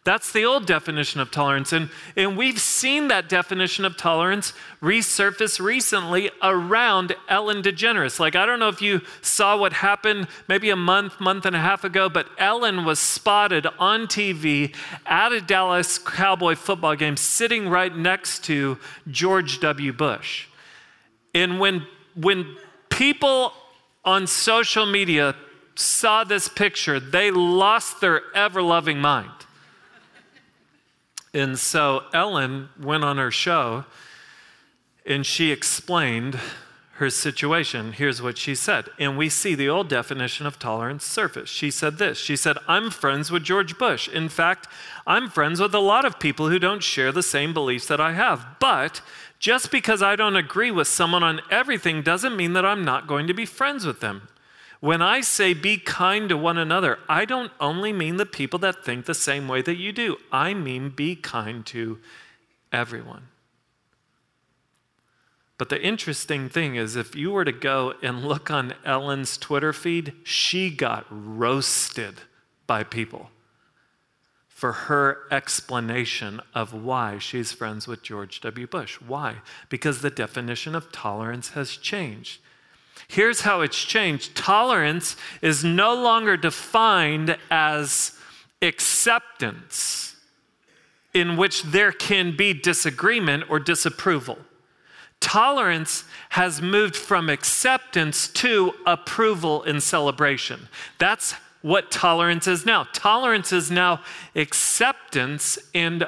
That's 0.04 0.32
the 0.32 0.44
old 0.44 0.66
definition 0.66 1.20
of 1.20 1.30
tolerance. 1.30 1.72
And, 1.72 1.88
and 2.16 2.36
we've 2.36 2.58
seen 2.58 3.06
that 3.08 3.28
definition 3.28 3.84
of 3.84 3.96
tolerance 3.96 4.52
resurface 4.82 5.64
recently 5.64 6.28
around 6.42 7.14
Ellen 7.28 7.62
DeGeneres. 7.62 8.18
Like, 8.18 8.34
I 8.34 8.44
don't 8.44 8.58
know 8.58 8.68
if 8.68 8.82
you 8.82 9.02
saw 9.20 9.56
what 9.56 9.72
happened 9.72 10.26
maybe 10.48 10.70
a 10.70 10.76
month, 10.76 11.20
month 11.20 11.46
and 11.46 11.54
a 11.54 11.60
half 11.60 11.84
ago, 11.84 12.08
but 12.08 12.26
Ellen 12.36 12.84
was 12.84 12.98
spotted 12.98 13.64
on 13.78 14.08
TV 14.08 14.74
at 15.06 15.30
a 15.30 15.40
Dallas 15.40 15.98
Cowboy 15.98 16.56
football 16.56 16.96
game 16.96 17.16
sitting 17.16 17.68
right 17.68 17.96
next 17.96 18.42
to 18.44 18.78
George 19.08 19.60
W. 19.60 19.92
Bush. 19.92 20.48
And 21.32 21.60
when, 21.60 21.86
when 22.16 22.56
people 22.90 23.52
on 24.04 24.26
social 24.26 24.84
media 24.84 25.36
saw 25.76 26.24
this 26.24 26.48
picture, 26.48 26.98
they 26.98 27.30
lost 27.30 28.00
their 28.00 28.22
ever 28.34 28.60
loving 28.60 28.98
mind. 28.98 29.30
And 31.34 31.58
so 31.58 32.04
Ellen 32.12 32.68
went 32.80 33.04
on 33.04 33.18
her 33.18 33.30
show 33.30 33.84
and 35.06 35.24
she 35.24 35.50
explained 35.50 36.38
her 36.96 37.10
situation. 37.10 37.92
Here's 37.92 38.22
what 38.22 38.38
she 38.38 38.54
said. 38.54 38.88
And 38.98 39.16
we 39.16 39.28
see 39.28 39.54
the 39.54 39.68
old 39.68 39.88
definition 39.88 40.46
of 40.46 40.58
tolerance 40.58 41.04
surface. 41.04 41.48
She 41.48 41.70
said 41.70 41.98
this 41.98 42.18
She 42.18 42.36
said, 42.36 42.58
I'm 42.68 42.90
friends 42.90 43.30
with 43.30 43.42
George 43.42 43.78
Bush. 43.78 44.08
In 44.08 44.28
fact, 44.28 44.68
I'm 45.06 45.28
friends 45.28 45.60
with 45.60 45.74
a 45.74 45.80
lot 45.80 46.04
of 46.04 46.20
people 46.20 46.48
who 46.48 46.58
don't 46.58 46.82
share 46.82 47.10
the 47.10 47.22
same 47.22 47.52
beliefs 47.52 47.86
that 47.86 48.00
I 48.00 48.12
have. 48.12 48.46
But 48.60 49.00
just 49.38 49.72
because 49.72 50.02
I 50.02 50.14
don't 50.14 50.36
agree 50.36 50.70
with 50.70 50.86
someone 50.86 51.24
on 51.24 51.40
everything 51.50 52.02
doesn't 52.02 52.36
mean 52.36 52.52
that 52.52 52.64
I'm 52.64 52.84
not 52.84 53.08
going 53.08 53.26
to 53.26 53.34
be 53.34 53.46
friends 53.46 53.84
with 53.84 54.00
them. 54.00 54.28
When 54.82 55.00
I 55.00 55.20
say 55.20 55.54
be 55.54 55.76
kind 55.76 56.28
to 56.28 56.36
one 56.36 56.58
another, 56.58 56.98
I 57.08 57.24
don't 57.24 57.52
only 57.60 57.92
mean 57.92 58.16
the 58.16 58.26
people 58.26 58.58
that 58.58 58.84
think 58.84 59.06
the 59.06 59.14
same 59.14 59.46
way 59.46 59.62
that 59.62 59.76
you 59.76 59.92
do, 59.92 60.16
I 60.32 60.54
mean 60.54 60.88
be 60.88 61.14
kind 61.14 61.64
to 61.66 62.00
everyone. 62.72 63.28
But 65.56 65.68
the 65.68 65.80
interesting 65.80 66.48
thing 66.48 66.74
is, 66.74 66.96
if 66.96 67.14
you 67.14 67.30
were 67.30 67.44
to 67.44 67.52
go 67.52 67.94
and 68.02 68.24
look 68.24 68.50
on 68.50 68.74
Ellen's 68.84 69.38
Twitter 69.38 69.72
feed, 69.72 70.14
she 70.24 70.68
got 70.68 71.06
roasted 71.10 72.22
by 72.66 72.82
people 72.82 73.30
for 74.48 74.72
her 74.72 75.28
explanation 75.30 76.40
of 76.56 76.74
why 76.74 77.18
she's 77.18 77.52
friends 77.52 77.86
with 77.86 78.02
George 78.02 78.40
W. 78.40 78.66
Bush. 78.66 79.00
Why? 79.00 79.42
Because 79.68 80.00
the 80.00 80.10
definition 80.10 80.74
of 80.74 80.90
tolerance 80.90 81.50
has 81.50 81.76
changed. 81.76 82.40
Here's 83.08 83.42
how 83.42 83.60
it's 83.60 83.82
changed 83.82 84.34
tolerance 84.34 85.16
is 85.42 85.62
no 85.62 85.94
longer 85.94 86.36
defined 86.36 87.36
as 87.50 88.12
acceptance, 88.62 90.16
in 91.12 91.36
which 91.36 91.62
there 91.62 91.92
can 91.92 92.36
be 92.36 92.54
disagreement 92.54 93.44
or 93.50 93.58
disapproval. 93.58 94.38
Tolerance 95.20 96.04
has 96.30 96.62
moved 96.62 96.96
from 96.96 97.28
acceptance 97.28 98.28
to 98.28 98.72
approval 98.86 99.62
and 99.62 99.82
celebration. 99.82 100.68
That's 100.98 101.34
what 101.60 101.90
tolerance 101.90 102.48
is 102.48 102.66
now. 102.66 102.88
Tolerance 102.92 103.52
is 103.52 103.70
now 103.70 104.00
acceptance 104.34 105.58
and 105.74 106.06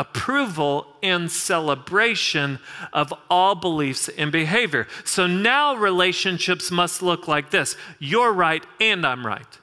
approval 0.00 0.86
and 1.02 1.30
celebration 1.30 2.58
of 2.94 3.12
all 3.28 3.54
beliefs 3.54 4.08
and 4.08 4.32
behavior. 4.32 4.88
So 5.04 5.26
now 5.26 5.76
relationships 5.76 6.70
must 6.70 7.02
look 7.02 7.28
like 7.28 7.50
this 7.50 7.76
you're 7.98 8.32
right 8.32 8.64
and 8.80 9.06
I'm 9.06 9.26
right. 9.26 9.58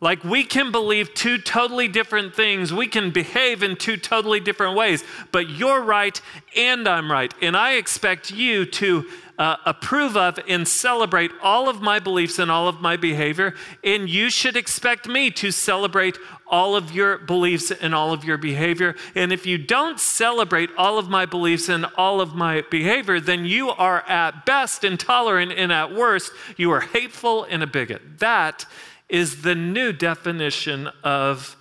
Like 0.00 0.22
we 0.22 0.44
can 0.44 0.70
believe 0.70 1.12
two 1.14 1.38
totally 1.38 1.88
different 1.88 2.36
things, 2.36 2.72
we 2.72 2.86
can 2.86 3.10
behave 3.10 3.64
in 3.64 3.74
two 3.76 3.96
totally 3.96 4.38
different 4.38 4.76
ways, 4.76 5.02
but 5.32 5.50
you're 5.50 5.82
right 5.82 6.20
and 6.54 6.86
I'm 6.86 7.10
right. 7.10 7.34
And 7.42 7.56
I 7.56 7.72
expect 7.72 8.30
you 8.30 8.64
to 8.66 9.06
uh, 9.38 9.56
approve 9.66 10.16
of 10.16 10.38
and 10.48 10.66
celebrate 10.66 11.30
all 11.42 11.68
of 11.68 11.80
my 11.80 11.98
beliefs 11.98 12.38
and 12.38 12.50
all 12.50 12.68
of 12.68 12.80
my 12.80 12.96
behavior. 12.96 13.54
And 13.84 14.08
you 14.08 14.30
should 14.30 14.56
expect 14.56 15.06
me 15.06 15.30
to 15.32 15.50
celebrate 15.50 16.18
all 16.46 16.76
of 16.76 16.92
your 16.92 17.18
beliefs 17.18 17.70
and 17.70 17.94
all 17.94 18.12
of 18.12 18.24
your 18.24 18.38
behavior. 18.38 18.94
And 19.14 19.32
if 19.32 19.46
you 19.46 19.58
don't 19.58 20.00
celebrate 20.00 20.70
all 20.78 20.98
of 20.98 21.08
my 21.08 21.26
beliefs 21.26 21.68
and 21.68 21.86
all 21.96 22.20
of 22.20 22.34
my 22.34 22.62
behavior, 22.70 23.20
then 23.20 23.44
you 23.44 23.70
are 23.70 24.02
at 24.08 24.46
best 24.46 24.84
intolerant 24.84 25.52
and 25.52 25.72
at 25.72 25.94
worst, 25.94 26.32
you 26.56 26.70
are 26.70 26.80
hateful 26.80 27.44
and 27.44 27.62
a 27.62 27.66
bigot. 27.66 28.18
That 28.18 28.64
is 29.08 29.42
the 29.42 29.54
new 29.54 29.92
definition 29.92 30.88
of 31.04 31.56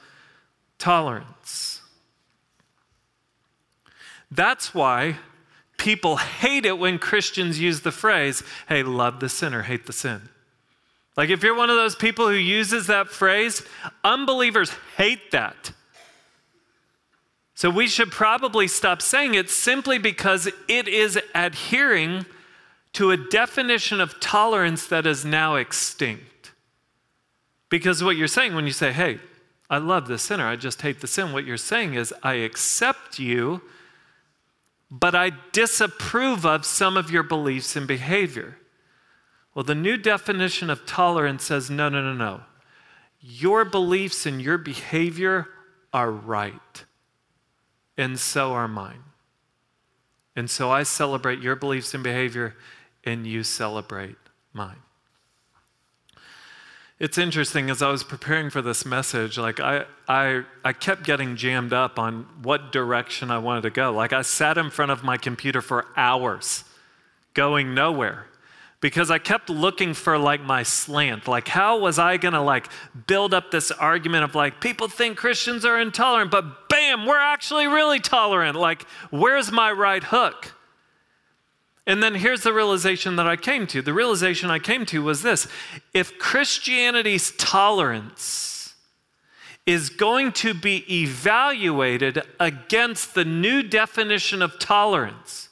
tolerance. 0.77 1.81
That's 4.31 4.73
why 4.73 5.17
people 5.85 6.17
hate 6.17 6.65
it 6.65 6.79
when 6.79 6.97
Christians 6.97 7.59
use 7.59 7.81
the 7.81 7.91
phrase, 7.91 8.41
hey, 8.67 8.81
love 8.81 9.19
the 9.19 9.29
sinner, 9.29 9.61
hate 9.61 9.85
the 9.85 9.93
sin. 9.93 10.19
Like 11.15 11.29
if 11.29 11.43
you're 11.43 11.55
one 11.55 11.69
of 11.69 11.75
those 11.75 11.95
people 11.95 12.27
who 12.27 12.33
uses 12.33 12.87
that 12.87 13.07
phrase, 13.07 13.61
unbelievers 14.03 14.71
hate 14.97 15.29
that. 15.29 15.73
So 17.53 17.69
we 17.69 17.87
should 17.87 18.09
probably 18.09 18.67
stop 18.67 18.99
saying 18.99 19.35
it 19.35 19.51
simply 19.51 19.99
because 19.99 20.49
it 20.67 20.87
is 20.87 21.19
adhering 21.35 22.25
to 22.93 23.11
a 23.11 23.17
definition 23.17 24.01
of 24.01 24.19
tolerance 24.19 24.87
that 24.87 25.05
is 25.05 25.23
now 25.23 25.53
extinct. 25.53 26.51
Because 27.69 28.03
what 28.03 28.17
you're 28.17 28.27
saying 28.27 28.55
when 28.55 28.65
you 28.65 28.73
say, 28.73 28.91
hey, 28.91 29.19
I 29.69 29.77
love 29.77 30.07
the 30.07 30.17
sinner, 30.17 30.47
I 30.47 30.55
just 30.55 30.81
hate 30.81 31.01
the 31.01 31.07
sin, 31.07 31.31
what 31.31 31.45
you're 31.45 31.57
saying 31.57 31.93
is, 31.93 32.11
I 32.23 32.33
accept 32.35 33.19
you, 33.19 33.61
but 34.89 35.15
I 35.15 35.31
disapprove 35.51 36.45
of 36.45 36.65
some 36.65 36.97
of 36.97 37.09
your 37.09 37.23
beliefs 37.23 37.75
and 37.75 37.87
behavior. 37.87 38.57
Well, 39.53 39.63
the 39.63 39.75
new 39.75 39.97
definition 39.97 40.69
of 40.69 40.85
tolerance 40.85 41.45
says 41.45 41.69
no, 41.69 41.89
no, 41.89 42.01
no, 42.01 42.13
no. 42.13 42.41
Your 43.19 43.65
beliefs 43.65 44.25
and 44.25 44.41
your 44.41 44.57
behavior 44.57 45.47
are 45.93 46.11
right, 46.11 46.85
and 47.97 48.19
so 48.19 48.51
are 48.53 48.67
mine. 48.67 49.03
And 50.35 50.49
so 50.49 50.69
I 50.69 50.83
celebrate 50.83 51.39
your 51.39 51.55
beliefs 51.55 51.93
and 51.93 52.03
behavior, 52.03 52.55
and 53.03 53.25
you 53.25 53.43
celebrate 53.43 54.17
mine. 54.51 54.84
It's 56.97 57.17
interesting 57.17 57.69
as 57.69 57.81
I 57.81 57.89
was 57.89 58.05
preparing 58.05 58.49
for 58.49 58.61
this 58.61 58.85
message, 58.85 59.37
like 59.37 59.59
I, 59.59 59.85
I, 60.07 60.43
I 60.63 60.71
kept 60.71 61.03
getting 61.03 61.35
jammed 61.35 61.73
up 61.73 61.99
on 61.99 62.25
what 62.41 62.71
direction 62.71 63.29
I 63.31 63.37
wanted 63.37 63.63
to 63.63 63.69
go. 63.69 63.91
Like 63.91 64.13
I 64.13 64.21
sat 64.21 64.57
in 64.57 64.69
front 64.69 64.91
of 64.91 65.03
my 65.03 65.17
computer 65.17 65.61
for 65.61 65.87
hours, 65.97 66.63
going 67.33 67.73
nowhere 67.73 68.27
because 68.79 69.11
I 69.11 69.17
kept 69.17 69.49
looking 69.49 69.93
for 69.93 70.17
like 70.17 70.41
my 70.41 70.63
slant. 70.63 71.27
Like, 71.27 71.49
how 71.49 71.79
was 71.79 71.99
I 71.99 72.15
gonna 72.15 72.43
like 72.43 72.69
build 73.07 73.33
up 73.33 73.51
this 73.51 73.71
argument 73.71 74.23
of 74.23 74.33
like, 74.33 74.61
people 74.61 74.87
think 74.87 75.17
Christians 75.17 75.65
are 75.65 75.79
intolerant, 75.79 76.31
but 76.31 76.69
bam, 76.69 77.05
we're 77.05 77.19
actually 77.19 77.67
really 77.67 77.99
tolerant. 77.99 78.55
Like, 78.55 78.83
where's 79.09 79.51
my 79.51 79.69
right 79.69 80.03
hook? 80.03 80.53
And 81.87 82.01
then 82.01 82.15
here's 82.15 82.41
the 82.41 82.53
realization 82.53 83.15
that 83.17 83.27
I 83.27 83.35
came 83.35 83.67
to. 83.67 83.81
The 83.81 83.93
realization 83.93 84.49
I 84.49 84.59
came 84.59 84.85
to 84.87 85.03
was 85.03 85.21
this 85.21 85.47
if 85.93 86.17
Christianity's 86.17 87.31
tolerance 87.37 88.73
is 89.65 89.89
going 89.89 90.31
to 90.31 90.53
be 90.53 90.85
evaluated 91.01 92.21
against 92.39 93.15
the 93.15 93.25
new 93.25 93.63
definition 93.63 94.41
of 94.41 94.59
tolerance, 94.59 95.49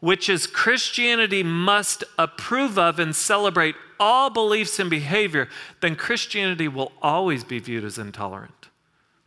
which 0.00 0.28
is 0.28 0.46
Christianity 0.46 1.42
must 1.42 2.04
approve 2.18 2.78
of 2.78 2.98
and 2.98 3.16
celebrate 3.16 3.74
all 3.98 4.28
beliefs 4.28 4.78
and 4.78 4.90
behavior, 4.90 5.48
then 5.80 5.96
Christianity 5.96 6.68
will 6.68 6.92
always 7.00 7.44
be 7.44 7.58
viewed 7.58 7.84
as 7.84 7.98
intolerant. 7.98 8.68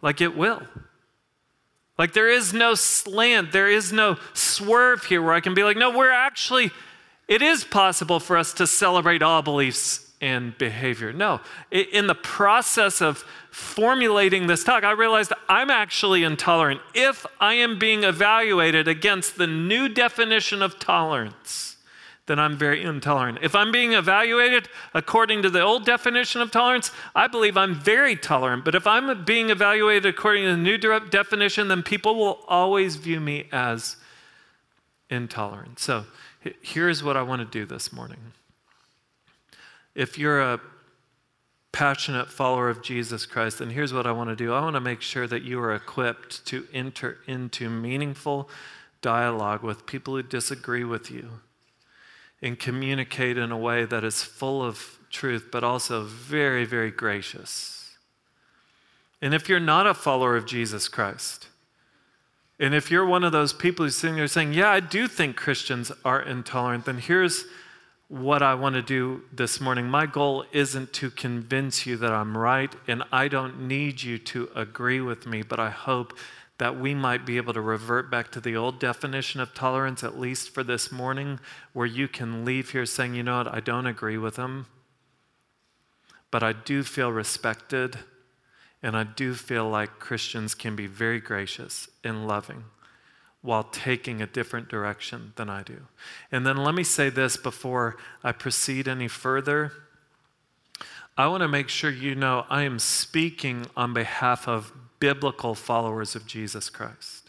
Like 0.01 0.21
it 0.21 0.38
will. 0.38 0.62
Like 1.98 2.13
there 2.13 2.30
is 2.30 2.54
no 2.54 2.75
slant, 2.75 3.51
there 3.51 3.68
is 3.68 3.92
no 3.92 4.18
swerve 4.34 5.06
here 5.06 5.22
where 5.22 5.34
I 5.34 5.39
can 5.39 5.54
be 5.54 5.63
like, 5.63 5.77
no, 5.77 5.96
we're 5.96 6.12
actually, 6.12 6.72
it 7.27 7.42
is 7.42 7.63
possible 7.63 8.20
for 8.20 8.38
us 8.38 8.54
to 8.54 8.68
celebrate 8.68 9.24
all 9.24 9.42
beliefs 9.42 10.12
and 10.22 10.58
behavior. 10.58 11.13
No, 11.13 11.42
in 11.72 12.08
the 12.08 12.16
process 12.16 13.01
of 13.01 13.24
formulating 13.51 14.48
this 14.48 14.63
talk, 14.63 14.84
I 14.84 14.92
realized 14.92 15.34
I'm 15.50 15.70
actually 15.70 16.24
intolerant 16.24 16.82
if 16.94 17.25
I 17.39 17.56
am 17.56 17.80
being 17.80 18.04
evaluated 18.04 18.88
against 18.88 19.38
the 19.38 19.48
new 19.48 19.89
definition 19.89 20.62
of 20.62 20.80
tolerance. 20.80 21.76
Then 22.27 22.39
I'm 22.39 22.57
very 22.57 22.84
intolerant. 22.84 23.39
If 23.41 23.55
I'm 23.55 23.72
being 23.72 23.93
evaluated 23.93 24.67
according 24.93 25.43
to 25.43 25.50
the 25.50 25.62
old 25.62 25.86
definition 25.86 26.41
of 26.41 26.51
tolerance, 26.51 26.91
I 27.15 27.27
believe 27.27 27.55
I'm 27.55 27.74
very 27.74 28.17
tolerant. 28.17 28.65
But 28.65 28.75
if 28.75 28.86
I'm 28.86 29.24
being 29.24 29.50
evaluated 29.50 30.05
according 30.05 30.43
to 30.43 30.51
the 30.51 30.57
new 30.57 30.77
definition, 30.77 31.69
then 31.69 31.84
people 31.84 32.15
will 32.15 32.39
always 32.48 32.98
view 32.98 33.22
me 33.22 33.48
as 33.51 33.96
intolerant. 35.10 35.79
So 35.79 36.05
here's 36.62 37.01
what 37.01 37.15
I 37.15 37.22
want 37.22 37.41
to 37.41 37.60
do 37.60 37.65
this 37.65 37.91
morning 37.91 38.19
if 39.96 40.17
you're 40.17 40.41
a 40.41 40.60
passionate 41.72 42.29
follower 42.29 42.69
of 42.69 42.84
Jesus 42.84 43.25
Christ, 43.25 43.60
then 43.60 43.72
here's 43.72 43.93
what 43.93 44.05
I 44.05 44.12
want 44.12 44.29
to 44.29 44.36
do 44.36 44.53
I 44.53 44.62
want 44.62 44.75
to 44.75 44.81
make 44.81 45.01
sure 45.01 45.27
that 45.27 45.43
you 45.43 45.60
are 45.62 45.74
equipped 45.74 46.46
to 46.48 46.67
enter 46.74 47.19
into 47.25 47.69
meaningful 47.69 48.50
dialogue 49.01 49.63
with 49.63 49.86
people 49.86 50.15
who 50.15 50.24
disagree 50.24 50.84
with 50.84 51.10
you 51.10 51.39
and 52.41 52.60
communicate 52.60 53.38
in 53.38 53.51
a 53.51 53.58
way 53.58 53.86
that 53.86 54.03
is 54.03 54.24
full 54.24 54.63
of 54.63 55.00
truth, 55.10 55.48
but 55.51 55.63
also 55.63 56.03
very, 56.03 56.65
very 56.65 56.91
gracious. 56.91 57.98
And 59.22 59.34
if 59.34 59.50
you're 59.50 59.60
not 59.60 59.88
a 59.88 59.94
follower 59.94 60.36
of 60.36 60.46
Jesus 60.46 60.88
Christ, 60.88 61.48
and 62.60 62.74
if 62.74 62.89
you're 62.89 63.06
one 63.06 63.24
of 63.24 63.32
those 63.32 63.53
people 63.53 63.86
who's 63.86 63.96
sitting 63.96 64.15
there 64.15 64.27
saying, 64.27 64.53
Yeah, 64.53 64.70
I 64.70 64.79
do 64.79 65.08
think 65.08 65.36
Christians 65.36 65.91
are 66.03 66.22
intolerant, 66.22 66.86
then 66.86 66.98
here's 66.98 67.46
what 68.10 68.41
I 68.41 68.56
want 68.56 68.75
to 68.75 68.82
do 68.82 69.24
this 69.34 69.60
morning. 69.60 69.89
My 69.89 70.06
goal 70.06 70.46
isn't 70.53 70.94
to 70.94 71.12
convince 71.12 71.86
you 71.86 71.98
that 71.98 72.12
I'm 72.12 72.38
right, 72.38 72.74
and 72.88 73.03
I 73.12 73.27
don't 73.27 73.67
need 73.67 74.01
you 74.01 74.17
to 74.20 74.50
agree 74.56 75.01
with 75.01 75.27
me, 75.27 75.41
but 75.41 75.60
I 75.60 75.70
hope 75.70 76.17
that 76.58 76.80
we 76.80 76.94
might 76.96 77.26
be 77.26 77.38
able 77.38 77.54
to 77.54 77.62
revert 77.62 78.10
back 78.10 78.32
to 78.32 78.42
the 78.42 78.56
old 78.56 78.80
definition 78.80 79.40
of 79.40 79.54
tolerance, 79.54 80.04
at 80.04 80.20
least 80.20 80.50
for 80.50 80.64
this 80.64 80.92
morning, 80.92 81.40
where 81.74 81.86
you 81.86 82.08
can 82.08 82.44
leave 82.44 82.72
here 82.72 82.86
saying, 82.86 83.14
you 83.14 83.24
know 83.24 83.38
what, 83.38 83.54
I 83.54 83.60
don't 83.60 83.86
agree 83.86 84.18
with 84.18 84.36
them, 84.36 84.66
but 86.32 86.42
I 86.42 86.54
do 86.54 86.84
feel 86.84 87.12
respected, 87.12 88.00
and 88.82 88.98
I 88.98 89.04
do 89.04 89.34
feel 89.36 89.70
like 89.70 90.00
Christians 90.00 90.56
can 90.56 90.76
be 90.76 90.88
very 90.88 91.20
gracious 91.20 91.90
and 92.04 92.28
loving 92.28 92.66
while 93.42 93.64
taking 93.64 94.22
a 94.22 94.28
different 94.28 94.68
direction 94.68 95.34
than 95.36 95.50
I 95.50 95.62
do. 95.62 95.88
And 96.32 96.46
then 96.46 96.58
let 96.58 96.74
me 96.74 96.84
say 96.84 97.10
this 97.10 97.38
before 97.38 97.96
I 98.24 98.32
proceed 98.32 98.88
any 98.88 99.08
further. 99.08 99.72
I 101.16 101.28
want 101.28 101.42
to 101.42 101.48
make 101.48 101.70
sure 101.70 101.90
you 101.90 102.16
know 102.16 102.46
I 102.50 102.64
am 102.64 102.80
speaking 102.80 103.68
on 103.76 103.94
behalf 103.94 104.48
of 104.48 104.72
biblical 105.00 105.56
followers 105.56 106.16
of 106.16 106.25
Jesus 106.25 106.70
Christ. 106.70 107.27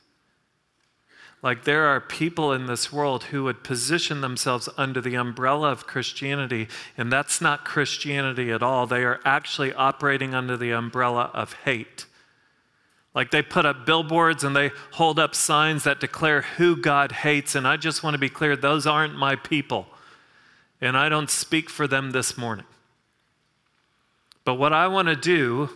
Like 1.42 1.64
there 1.64 1.86
are 1.86 2.00
people 2.00 2.52
in 2.52 2.66
this 2.66 2.92
world 2.92 3.24
who 3.24 3.44
would 3.44 3.62
position 3.62 4.20
themselves 4.20 4.68
under 4.76 5.00
the 5.00 5.14
umbrella 5.14 5.70
of 5.70 5.86
Christianity, 5.86 6.68
and 6.96 7.12
that's 7.12 7.40
not 7.40 7.64
Christianity 7.64 8.50
at 8.50 8.62
all. 8.62 8.86
They 8.86 9.04
are 9.04 9.20
actually 9.24 9.72
operating 9.72 10.34
under 10.34 10.56
the 10.56 10.72
umbrella 10.72 11.30
of 11.34 11.52
hate. 11.64 12.06
Like 13.14 13.30
they 13.30 13.42
put 13.42 13.66
up 13.66 13.86
billboards 13.86 14.42
and 14.42 14.54
they 14.54 14.70
hold 14.92 15.18
up 15.18 15.34
signs 15.34 15.84
that 15.84 16.00
declare 16.00 16.42
who 16.42 16.76
God 16.76 17.12
hates, 17.12 17.54
and 17.54 17.68
I 17.68 17.76
just 17.76 18.02
want 18.02 18.14
to 18.14 18.18
be 18.18 18.28
clear 18.28 18.56
those 18.56 18.86
aren't 18.86 19.16
my 19.16 19.36
people, 19.36 19.86
and 20.80 20.96
I 20.96 21.08
don't 21.08 21.30
speak 21.30 21.70
for 21.70 21.86
them 21.86 22.10
this 22.10 22.36
morning. 22.36 22.66
But 24.44 24.54
what 24.54 24.72
I 24.72 24.88
want 24.88 25.06
to 25.08 25.16
do 25.16 25.70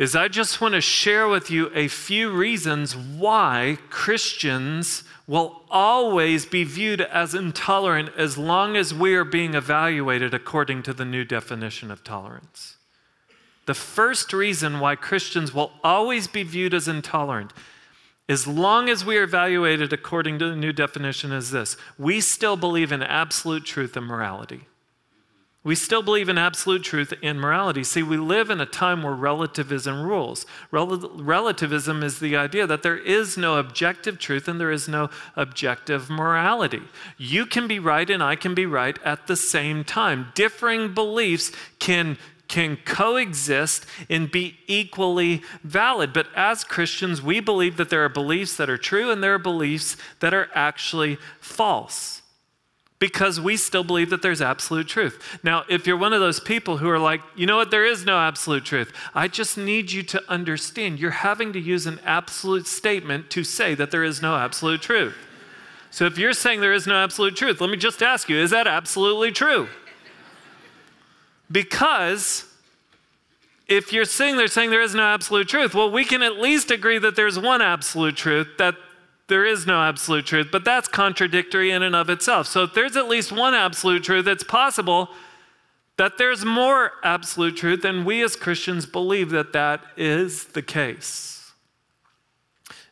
is 0.00 0.16
I 0.16 0.28
just 0.28 0.62
want 0.62 0.72
to 0.72 0.80
share 0.80 1.28
with 1.28 1.50
you 1.50 1.70
a 1.74 1.86
few 1.86 2.30
reasons 2.30 2.96
why 2.96 3.76
Christians 3.90 5.04
will 5.26 5.62
always 5.68 6.46
be 6.46 6.64
viewed 6.64 7.02
as 7.02 7.34
intolerant 7.34 8.08
as 8.16 8.38
long 8.38 8.78
as 8.78 8.94
we 8.94 9.14
are 9.14 9.24
being 9.24 9.52
evaluated 9.52 10.32
according 10.32 10.82
to 10.84 10.94
the 10.94 11.04
new 11.04 11.22
definition 11.22 11.90
of 11.90 12.02
tolerance. 12.02 12.78
The 13.66 13.74
first 13.74 14.32
reason 14.32 14.80
why 14.80 14.96
Christians 14.96 15.52
will 15.52 15.70
always 15.84 16.26
be 16.26 16.44
viewed 16.44 16.72
as 16.72 16.88
intolerant, 16.88 17.52
as 18.26 18.46
long 18.46 18.88
as 18.88 19.04
we 19.04 19.18
are 19.18 19.24
evaluated 19.24 19.92
according 19.92 20.38
to 20.38 20.48
the 20.48 20.56
new 20.56 20.72
definition, 20.72 21.30
is 21.30 21.50
this 21.50 21.76
we 21.98 22.22
still 22.22 22.56
believe 22.56 22.90
in 22.90 23.02
absolute 23.02 23.66
truth 23.66 23.98
and 23.98 24.06
morality. 24.06 24.62
We 25.62 25.74
still 25.74 26.02
believe 26.02 26.30
in 26.30 26.38
absolute 26.38 26.82
truth 26.82 27.12
and 27.22 27.38
morality. 27.38 27.84
See, 27.84 28.02
we 28.02 28.16
live 28.16 28.48
in 28.48 28.62
a 28.62 28.66
time 28.66 29.02
where 29.02 29.12
relativism 29.12 30.02
rules. 30.02 30.46
Rel- 30.70 31.10
relativism 31.10 32.02
is 32.02 32.18
the 32.18 32.34
idea 32.34 32.66
that 32.66 32.82
there 32.82 32.96
is 32.96 33.36
no 33.36 33.58
objective 33.58 34.18
truth 34.18 34.48
and 34.48 34.58
there 34.58 34.70
is 34.70 34.88
no 34.88 35.10
objective 35.36 36.08
morality. 36.08 36.80
You 37.18 37.44
can 37.44 37.68
be 37.68 37.78
right 37.78 38.08
and 38.08 38.22
I 38.22 38.36
can 38.36 38.54
be 38.54 38.64
right 38.64 38.98
at 39.04 39.26
the 39.26 39.36
same 39.36 39.84
time. 39.84 40.32
Differing 40.34 40.94
beliefs 40.94 41.52
can 41.78 42.16
can 42.48 42.76
coexist 42.84 43.86
and 44.08 44.28
be 44.28 44.58
equally 44.66 45.40
valid. 45.62 46.12
But 46.12 46.26
as 46.34 46.64
Christians, 46.64 47.22
we 47.22 47.38
believe 47.38 47.76
that 47.76 47.90
there 47.90 48.04
are 48.04 48.08
beliefs 48.08 48.56
that 48.56 48.68
are 48.68 48.76
true 48.76 49.12
and 49.12 49.22
there 49.22 49.34
are 49.34 49.38
beliefs 49.38 49.96
that 50.18 50.34
are 50.34 50.48
actually 50.52 51.16
false 51.38 52.19
because 53.00 53.40
we 53.40 53.56
still 53.56 53.82
believe 53.82 54.10
that 54.10 54.20
there's 54.22 54.42
absolute 54.42 54.86
truth. 54.86 55.38
Now, 55.42 55.64
if 55.68 55.86
you're 55.86 55.96
one 55.96 56.12
of 56.12 56.20
those 56.20 56.38
people 56.38 56.76
who 56.76 56.88
are 56.88 56.98
like, 56.98 57.22
you 57.34 57.46
know 57.46 57.56
what, 57.56 57.70
there 57.70 57.84
is 57.84 58.04
no 58.04 58.18
absolute 58.18 58.64
truth, 58.64 58.92
I 59.14 59.26
just 59.26 59.56
need 59.56 59.90
you 59.90 60.02
to 60.04 60.22
understand 60.28 61.00
you're 61.00 61.10
having 61.10 61.52
to 61.54 61.58
use 61.58 61.86
an 61.86 61.98
absolute 62.04 62.66
statement 62.66 63.30
to 63.30 63.42
say 63.42 63.74
that 63.74 63.90
there 63.90 64.04
is 64.04 64.20
no 64.20 64.36
absolute 64.36 64.82
truth. 64.82 65.16
So 65.90 66.04
if 66.04 66.18
you're 66.18 66.34
saying 66.34 66.60
there 66.60 66.74
is 66.74 66.86
no 66.86 66.94
absolute 66.94 67.34
truth, 67.34 67.60
let 67.60 67.70
me 67.70 67.76
just 67.76 68.02
ask 68.02 68.28
you, 68.28 68.36
is 68.36 68.50
that 68.50 68.66
absolutely 68.66 69.32
true? 69.32 69.68
Because 71.50 72.44
if 73.66 73.92
you're 73.92 74.04
sitting 74.04 74.36
there 74.36 74.46
saying 74.46 74.70
there 74.70 74.82
is 74.82 74.94
no 74.94 75.02
absolute 75.02 75.48
truth, 75.48 75.74
well, 75.74 75.90
we 75.90 76.04
can 76.04 76.22
at 76.22 76.36
least 76.36 76.70
agree 76.70 76.98
that 76.98 77.16
there's 77.16 77.38
one 77.38 77.62
absolute 77.62 78.14
truth, 78.16 78.46
that 78.58 78.76
there 79.30 79.46
is 79.46 79.66
no 79.66 79.80
absolute 79.80 80.26
truth, 80.26 80.48
but 80.52 80.64
that's 80.64 80.86
contradictory 80.86 81.70
in 81.70 81.82
and 81.82 81.96
of 81.96 82.10
itself. 82.10 82.46
So 82.46 82.64
if 82.64 82.74
there's 82.74 82.96
at 82.96 83.08
least 83.08 83.32
one 83.32 83.54
absolute 83.54 84.04
truth, 84.04 84.26
it's 84.26 84.44
possible 84.44 85.08
that 85.96 86.18
there's 86.18 86.44
more 86.44 86.92
absolute 87.02 87.56
truth, 87.56 87.84
and 87.84 88.04
we 88.04 88.22
as 88.22 88.36
Christians 88.36 88.84
believe 88.84 89.30
that 89.30 89.52
that 89.54 89.82
is 89.96 90.44
the 90.46 90.62
case. 90.62 91.52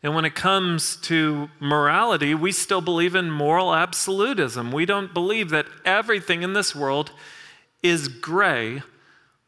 And 0.02 0.14
when 0.14 0.24
it 0.24 0.34
comes 0.34 0.96
to 0.96 1.50
morality, 1.58 2.34
we 2.34 2.52
still 2.52 2.80
believe 2.80 3.14
in 3.14 3.30
moral 3.30 3.74
absolutism. 3.74 4.70
We 4.70 4.86
don't 4.86 5.12
believe 5.12 5.50
that 5.50 5.66
everything 5.84 6.42
in 6.42 6.52
this 6.52 6.74
world 6.74 7.10
is 7.82 8.08
gray 8.08 8.82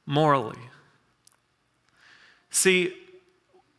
morally. 0.07 0.59
See, 2.51 2.95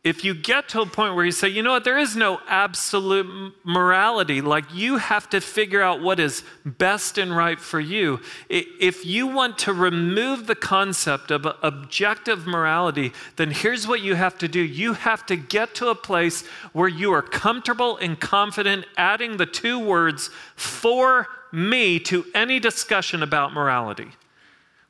if 0.04 0.24
you 0.24 0.34
get 0.34 0.68
to 0.70 0.80
a 0.80 0.86
point 0.86 1.14
where 1.14 1.24
you 1.24 1.30
say, 1.30 1.48
you 1.48 1.62
know 1.62 1.72
what, 1.72 1.84
there 1.84 1.98
is 1.98 2.16
no 2.16 2.40
absolute 2.48 3.54
morality, 3.62 4.40
like 4.40 4.64
you 4.74 4.96
have 4.96 5.30
to 5.30 5.40
figure 5.40 5.80
out 5.80 6.02
what 6.02 6.18
is 6.18 6.42
best 6.64 7.18
and 7.18 7.36
right 7.36 7.60
for 7.60 7.78
you. 7.78 8.20
If 8.48 9.06
you 9.06 9.28
want 9.28 9.58
to 9.58 9.72
remove 9.72 10.48
the 10.48 10.56
concept 10.56 11.30
of 11.30 11.46
objective 11.62 12.48
morality, 12.48 13.12
then 13.36 13.52
here's 13.52 13.86
what 13.86 14.00
you 14.00 14.16
have 14.16 14.36
to 14.38 14.48
do 14.48 14.60
you 14.60 14.94
have 14.94 15.24
to 15.26 15.36
get 15.36 15.72
to 15.76 15.88
a 15.88 15.94
place 15.94 16.44
where 16.72 16.88
you 16.88 17.12
are 17.12 17.22
comfortable 17.22 17.96
and 17.98 18.18
confident 18.18 18.86
adding 18.96 19.36
the 19.36 19.46
two 19.46 19.78
words 19.78 20.30
for 20.56 21.28
me 21.52 22.00
to 22.00 22.24
any 22.34 22.58
discussion 22.58 23.22
about 23.22 23.52
morality. 23.52 24.08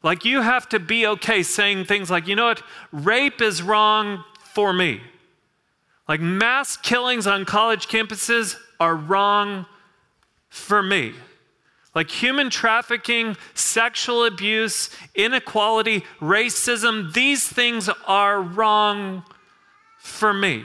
Like 0.03 0.25
you 0.25 0.41
have 0.41 0.69
to 0.71 0.81
be 0.81 1.07
okay 1.07 1.43
saying 1.43 1.85
things 1.85 2.11
like, 2.11 2.27
you 2.27 2.35
know 2.35 2.47
what, 2.47 2.63
rape 2.93 3.43
is 3.43 3.63
wrong 3.63 4.25
for 4.55 4.73
me. 4.73 5.01
Like 6.09 6.21
mass 6.21 6.77
killings 6.77 7.27
on 7.27 7.45
college 7.45 7.89
campuses 7.89 8.57
are 8.81 8.95
wrong 8.95 9.67
for 10.49 10.83
me. 10.83 11.15
Like 11.95 12.11
human 12.11 12.51
trafficking, 12.51 13.37
sexual 13.55 14.25
abuse, 14.25 14.91
inequality, 15.15 16.05
racism, 16.21 17.13
these 17.13 17.47
things 17.47 17.89
are 18.07 18.41
wrong 18.41 19.25
for 19.99 20.33
me. 20.33 20.65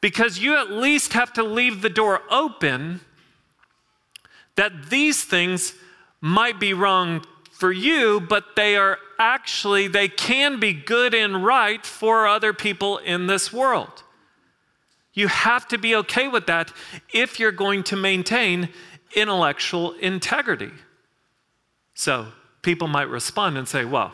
Because 0.00 0.38
you 0.38 0.56
at 0.56 0.70
least 0.70 1.14
have 1.14 1.32
to 1.32 1.42
leave 1.42 1.82
the 1.82 1.90
door 1.90 2.22
open 2.30 3.00
that 4.54 4.88
these 4.88 5.24
things 5.24 5.74
might 6.20 6.58
be 6.58 6.72
wrong 6.72 7.24
for 7.56 7.72
you, 7.72 8.20
but 8.20 8.54
they 8.54 8.76
are 8.76 8.98
actually, 9.18 9.88
they 9.88 10.08
can 10.08 10.60
be 10.60 10.74
good 10.74 11.14
and 11.14 11.42
right 11.44 11.86
for 11.86 12.26
other 12.26 12.52
people 12.52 12.98
in 12.98 13.26
this 13.26 13.50
world. 13.50 14.02
You 15.14 15.28
have 15.28 15.66
to 15.68 15.78
be 15.78 15.96
okay 15.96 16.28
with 16.28 16.46
that 16.46 16.70
if 17.14 17.40
you're 17.40 17.52
going 17.52 17.82
to 17.84 17.96
maintain 17.96 18.68
intellectual 19.14 19.92
integrity. 19.94 20.70
So 21.94 22.26
people 22.60 22.88
might 22.88 23.08
respond 23.08 23.56
and 23.56 23.66
say, 23.66 23.86
well, 23.86 24.12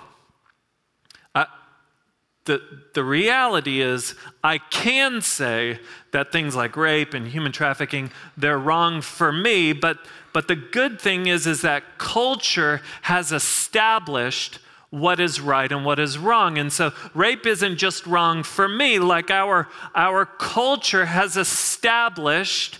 the, 2.44 2.61
the 2.94 3.05
reality 3.05 3.81
is 3.81 4.14
I 4.42 4.59
can 4.59 5.20
say 5.20 5.78
that 6.11 6.33
things 6.33 6.57
like 6.57 6.76
rape 6.76 7.14
and 7.14 7.28
human 7.28 7.52
trafficking, 7.52 8.11
they're 8.37 8.59
wrong 8.59 9.00
for 9.00 9.33
me, 9.33 9.72
but 9.72 9.98
but 10.33 10.48
the 10.48 10.57
good 10.57 11.00
thing 11.00 11.26
is, 11.26 11.46
is 11.46 11.62
that 11.62 11.98
culture 11.98 12.81
has 13.02 13.33
established 13.33 14.59
what 14.90 15.20
is 15.20 15.40
right 15.40 15.70
and 15.70 15.85
what 15.85 15.98
is 15.98 16.18
wrong. 16.18 16.59
And 16.59 16.72
so 16.72 16.92
rape 17.14 17.46
isn't 17.46 17.76
just 17.76 18.07
wrong 18.07 18.42
for 18.42 18.68
me, 18.68 18.98
like 18.98 19.31
our, 19.31 19.68
our 19.94 20.26
culture 20.26 21.07
has 21.07 21.37
established 21.37 22.78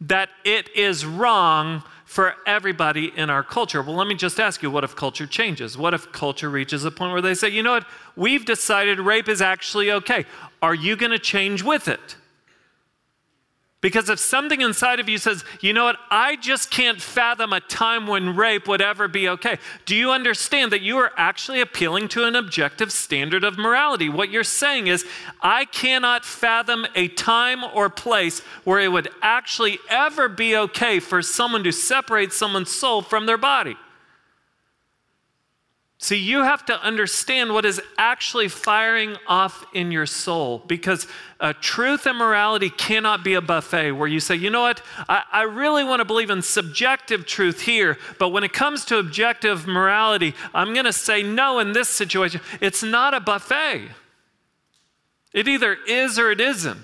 that 0.00 0.28
it 0.44 0.68
is 0.76 1.06
wrong 1.06 1.84
for 2.04 2.34
everybody 2.46 3.12
in 3.16 3.30
our 3.30 3.42
culture. 3.42 3.80
Well, 3.80 3.94
let 3.94 4.06
me 4.06 4.14
just 4.14 4.38
ask 4.38 4.62
you 4.62 4.70
what 4.70 4.84
if 4.84 4.94
culture 4.94 5.26
changes? 5.26 5.78
What 5.78 5.94
if 5.94 6.12
culture 6.12 6.50
reaches 6.50 6.84
a 6.84 6.90
point 6.90 7.12
where 7.12 7.22
they 7.22 7.34
say, 7.34 7.48
you 7.48 7.62
know 7.62 7.72
what, 7.72 7.86
we've 8.16 8.44
decided 8.44 9.00
rape 9.00 9.28
is 9.28 9.40
actually 9.40 9.90
okay. 9.90 10.24
Are 10.60 10.74
you 10.74 10.96
going 10.96 11.12
to 11.12 11.18
change 11.18 11.62
with 11.62 11.88
it? 11.88 12.16
Because 13.82 14.08
if 14.08 14.20
something 14.20 14.60
inside 14.60 15.00
of 15.00 15.08
you 15.08 15.18
says, 15.18 15.44
you 15.60 15.72
know 15.72 15.86
what, 15.86 15.98
I 16.08 16.36
just 16.36 16.70
can't 16.70 17.02
fathom 17.02 17.52
a 17.52 17.58
time 17.58 18.06
when 18.06 18.36
rape 18.36 18.68
would 18.68 18.80
ever 18.80 19.08
be 19.08 19.28
okay, 19.28 19.58
do 19.86 19.96
you 19.96 20.12
understand 20.12 20.70
that 20.70 20.82
you 20.82 20.98
are 20.98 21.10
actually 21.16 21.60
appealing 21.60 22.06
to 22.10 22.24
an 22.24 22.36
objective 22.36 22.92
standard 22.92 23.42
of 23.42 23.58
morality? 23.58 24.08
What 24.08 24.30
you're 24.30 24.44
saying 24.44 24.86
is, 24.86 25.04
I 25.40 25.64
cannot 25.64 26.24
fathom 26.24 26.86
a 26.94 27.08
time 27.08 27.64
or 27.64 27.90
place 27.90 28.38
where 28.62 28.78
it 28.78 28.92
would 28.92 29.08
actually 29.20 29.80
ever 29.90 30.28
be 30.28 30.56
okay 30.56 31.00
for 31.00 31.20
someone 31.20 31.64
to 31.64 31.72
separate 31.72 32.32
someone's 32.32 32.72
soul 32.72 33.02
from 33.02 33.26
their 33.26 33.36
body. 33.36 33.76
See, 36.02 36.16
you 36.16 36.42
have 36.42 36.66
to 36.66 36.82
understand 36.82 37.54
what 37.54 37.64
is 37.64 37.80
actually 37.96 38.48
firing 38.48 39.16
off 39.28 39.64
in 39.72 39.92
your 39.92 40.04
soul 40.04 40.58
because 40.66 41.06
uh, 41.38 41.52
truth 41.60 42.06
and 42.06 42.18
morality 42.18 42.70
cannot 42.70 43.22
be 43.22 43.34
a 43.34 43.40
buffet 43.40 43.92
where 43.92 44.08
you 44.08 44.18
say, 44.18 44.34
you 44.34 44.50
know 44.50 44.62
what, 44.62 44.82
I, 45.08 45.22
I 45.30 45.42
really 45.42 45.84
want 45.84 46.00
to 46.00 46.04
believe 46.04 46.28
in 46.28 46.42
subjective 46.42 47.24
truth 47.24 47.60
here, 47.60 47.98
but 48.18 48.30
when 48.30 48.42
it 48.42 48.52
comes 48.52 48.84
to 48.86 48.98
objective 48.98 49.68
morality, 49.68 50.34
I'm 50.52 50.74
going 50.74 50.86
to 50.86 50.92
say 50.92 51.22
no 51.22 51.60
in 51.60 51.72
this 51.72 51.88
situation. 51.88 52.40
It's 52.60 52.82
not 52.82 53.14
a 53.14 53.20
buffet, 53.20 53.88
it 55.32 55.46
either 55.46 55.78
is 55.86 56.18
or 56.18 56.32
it 56.32 56.40
isn't. 56.40 56.80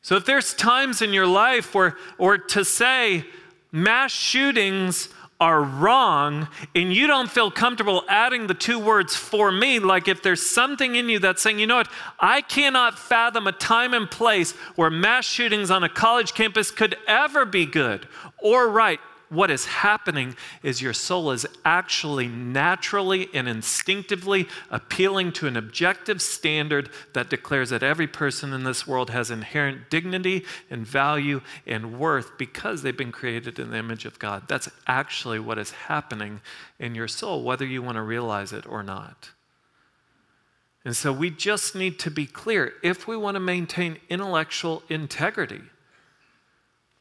So 0.00 0.14
if 0.14 0.24
there's 0.24 0.54
times 0.54 1.02
in 1.02 1.12
your 1.12 1.26
life 1.26 1.74
where, 1.74 1.96
or 2.18 2.38
to 2.38 2.64
say, 2.64 3.24
mass 3.72 4.12
shootings 4.12 5.08
are 5.42 5.60
wrong 5.60 6.46
and 6.72 6.94
you 6.94 7.08
don't 7.08 7.28
feel 7.28 7.50
comfortable 7.50 8.04
adding 8.08 8.46
the 8.46 8.54
two 8.54 8.78
words 8.78 9.16
for 9.16 9.50
me, 9.50 9.80
like 9.80 10.06
if 10.06 10.22
there's 10.22 10.48
something 10.48 10.94
in 10.94 11.08
you 11.08 11.18
that's 11.18 11.42
saying, 11.42 11.58
you 11.58 11.66
know 11.66 11.78
what, 11.78 11.90
I 12.20 12.42
cannot 12.42 12.96
fathom 12.96 13.48
a 13.48 13.52
time 13.52 13.92
and 13.92 14.08
place 14.08 14.52
where 14.76 14.88
mass 14.88 15.24
shootings 15.24 15.68
on 15.68 15.82
a 15.82 15.88
college 15.88 16.34
campus 16.34 16.70
could 16.70 16.96
ever 17.08 17.44
be 17.44 17.66
good 17.66 18.06
or 18.38 18.68
right, 18.68 19.00
what 19.32 19.50
is 19.50 19.64
happening 19.64 20.36
is 20.62 20.82
your 20.82 20.92
soul 20.92 21.30
is 21.30 21.46
actually 21.64 22.28
naturally 22.28 23.28
and 23.32 23.48
instinctively 23.48 24.46
appealing 24.70 25.32
to 25.32 25.46
an 25.46 25.56
objective 25.56 26.20
standard 26.20 26.90
that 27.14 27.30
declares 27.30 27.70
that 27.70 27.82
every 27.82 28.06
person 28.06 28.52
in 28.52 28.64
this 28.64 28.86
world 28.86 29.08
has 29.08 29.30
inherent 29.30 29.88
dignity 29.88 30.44
and 30.68 30.86
value 30.86 31.40
and 31.66 31.98
worth 31.98 32.36
because 32.36 32.82
they've 32.82 32.96
been 32.96 33.10
created 33.10 33.58
in 33.58 33.70
the 33.70 33.78
image 33.78 34.04
of 34.04 34.18
God. 34.18 34.42
That's 34.48 34.68
actually 34.86 35.38
what 35.38 35.58
is 35.58 35.70
happening 35.70 36.42
in 36.78 36.94
your 36.94 37.08
soul, 37.08 37.42
whether 37.42 37.64
you 37.64 37.80
want 37.80 37.96
to 37.96 38.02
realize 38.02 38.52
it 38.52 38.66
or 38.66 38.82
not. 38.82 39.30
And 40.84 40.94
so 40.94 41.10
we 41.10 41.30
just 41.30 41.74
need 41.74 41.98
to 42.00 42.10
be 42.10 42.26
clear 42.26 42.74
if 42.82 43.08
we 43.08 43.16
want 43.16 43.36
to 43.36 43.40
maintain 43.40 43.96
intellectual 44.10 44.82
integrity 44.90 45.62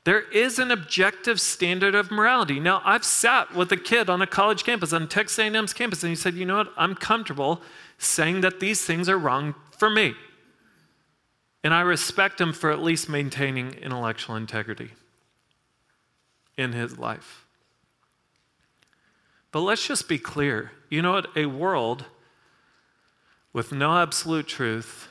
there 0.04 0.22
is 0.32 0.58
an 0.58 0.72
objective 0.72 1.40
standard 1.40 1.94
of 1.94 2.10
morality. 2.10 2.60
Now, 2.60 2.82
I've 2.84 3.06
sat 3.06 3.54
with 3.54 3.72
a 3.72 3.78
kid 3.78 4.10
on 4.10 4.22
a 4.22 4.28
college 4.28 4.64
campus, 4.64 4.94
on 4.94 5.08
Texas 5.08 5.38
A&M's 5.38 5.74
campus, 5.74 6.04
and 6.04 6.10
he 6.10 6.16
said, 6.16 6.34
"You 6.34 6.46
know 6.46 6.58
what? 6.58 6.74
I'm 6.76 6.96
comfortable 6.96 7.62
saying 7.98 8.42
that 8.42 8.60
these 8.60 8.84
things 8.84 9.08
are 9.08 9.18
wrong 9.18 9.54
for 9.78 9.90
me." 9.90 10.16
And 11.64 11.74
I 11.74 11.82
respect 11.82 12.42
him 12.42 12.54
for 12.54 12.72
at 12.72 12.82
least 12.82 13.08
maintaining 13.08 13.74
intellectual 13.76 14.36
integrity 14.36 14.94
in 16.58 16.74
his 16.74 16.98
life. 16.98 17.46
But 19.52 19.62
let's 19.62 19.86
just 19.86 20.08
be 20.08 20.18
clear. 20.18 20.72
You 20.90 21.04
know 21.04 21.12
what? 21.12 21.38
A 21.38 21.46
world 21.46 22.06
with 23.54 23.72
no 23.72 23.98
absolute 23.98 24.48
truth 24.48 25.10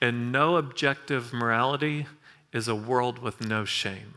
and 0.00 0.32
no 0.32 0.56
objective 0.56 1.32
morality 1.32 2.06
is 2.56 2.68
a 2.68 2.74
world 2.74 3.18
with 3.18 3.40
no 3.40 3.64
shame. 3.64 4.14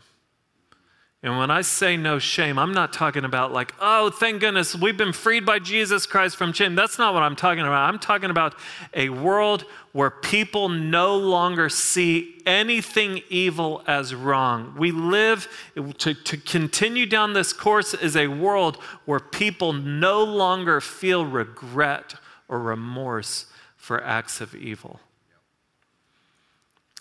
And 1.21 1.37
when 1.37 1.51
I 1.51 1.61
say 1.61 1.97
no 1.97 2.17
shame, 2.17 2.57
I'm 2.57 2.71
not 2.71 2.93
talking 2.93 3.25
about 3.25 3.51
like, 3.51 3.73
oh, 3.81 4.09
thank 4.09 4.39
goodness 4.39 4.73
we've 4.73 4.95
been 4.95 5.11
freed 5.11 5.45
by 5.45 5.59
Jesus 5.59 6.05
Christ 6.05 6.37
from 6.37 6.53
shame. 6.53 6.75
That's 6.75 6.97
not 6.97 7.13
what 7.13 7.23
I'm 7.23 7.35
talking 7.35 7.59
about. 7.59 7.89
I'm 7.89 7.99
talking 7.99 8.29
about 8.29 8.55
a 8.93 9.09
world 9.09 9.65
where 9.91 10.09
people 10.09 10.69
no 10.69 11.17
longer 11.17 11.67
see 11.67 12.37
anything 12.45 13.21
evil 13.29 13.83
as 13.85 14.15
wrong. 14.15 14.75
We 14.77 14.91
live 14.91 15.49
to, 15.97 16.13
to 16.13 16.37
continue 16.37 17.05
down 17.05 17.33
this 17.33 17.51
course 17.51 17.93
is 17.93 18.15
a 18.15 18.27
world 18.27 18.77
where 19.03 19.19
people 19.19 19.73
no 19.73 20.23
longer 20.23 20.79
feel 20.79 21.25
regret 21.25 22.15
or 22.47 22.59
remorse 22.59 23.47
for 23.75 24.01
acts 24.01 24.39
of 24.39 24.55
evil. 24.55 25.01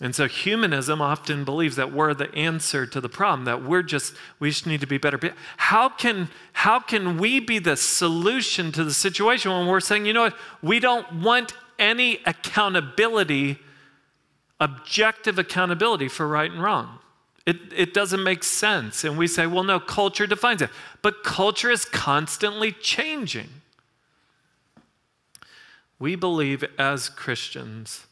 And 0.00 0.14
so 0.14 0.28
humanism 0.28 1.02
often 1.02 1.44
believes 1.44 1.74
that 1.74 1.92
we're 1.92 2.14
the 2.14 2.32
answer 2.32 2.86
to 2.86 3.00
the 3.00 3.08
problem, 3.08 3.44
that 3.46 3.64
we're 3.64 3.82
just, 3.82 4.14
we 4.38 4.50
just 4.50 4.64
need 4.64 4.80
to 4.80 4.86
be 4.86 4.98
better. 4.98 5.18
How 5.56 5.88
can, 5.88 6.28
how 6.52 6.78
can 6.78 7.18
we 7.18 7.40
be 7.40 7.58
the 7.58 7.76
solution 7.76 8.70
to 8.72 8.84
the 8.84 8.92
situation 8.92 9.50
when 9.50 9.66
we're 9.66 9.80
saying, 9.80 10.06
you 10.06 10.12
know 10.12 10.22
what, 10.22 10.36
we 10.62 10.78
don't 10.78 11.20
want 11.20 11.52
any 11.80 12.20
accountability, 12.26 13.58
objective 14.60 15.36
accountability 15.36 16.06
for 16.06 16.28
right 16.28 16.50
and 16.50 16.62
wrong? 16.62 17.00
It, 17.44 17.56
it 17.74 17.92
doesn't 17.92 18.22
make 18.22 18.44
sense. 18.44 19.02
And 19.02 19.18
we 19.18 19.26
say, 19.26 19.48
well, 19.48 19.64
no, 19.64 19.80
culture 19.80 20.28
defines 20.28 20.62
it. 20.62 20.70
But 21.02 21.24
culture 21.24 21.72
is 21.72 21.84
constantly 21.84 22.70
changing. 22.70 23.48
We 25.98 26.14
believe 26.14 26.62
as 26.78 27.08
Christians 27.08 28.06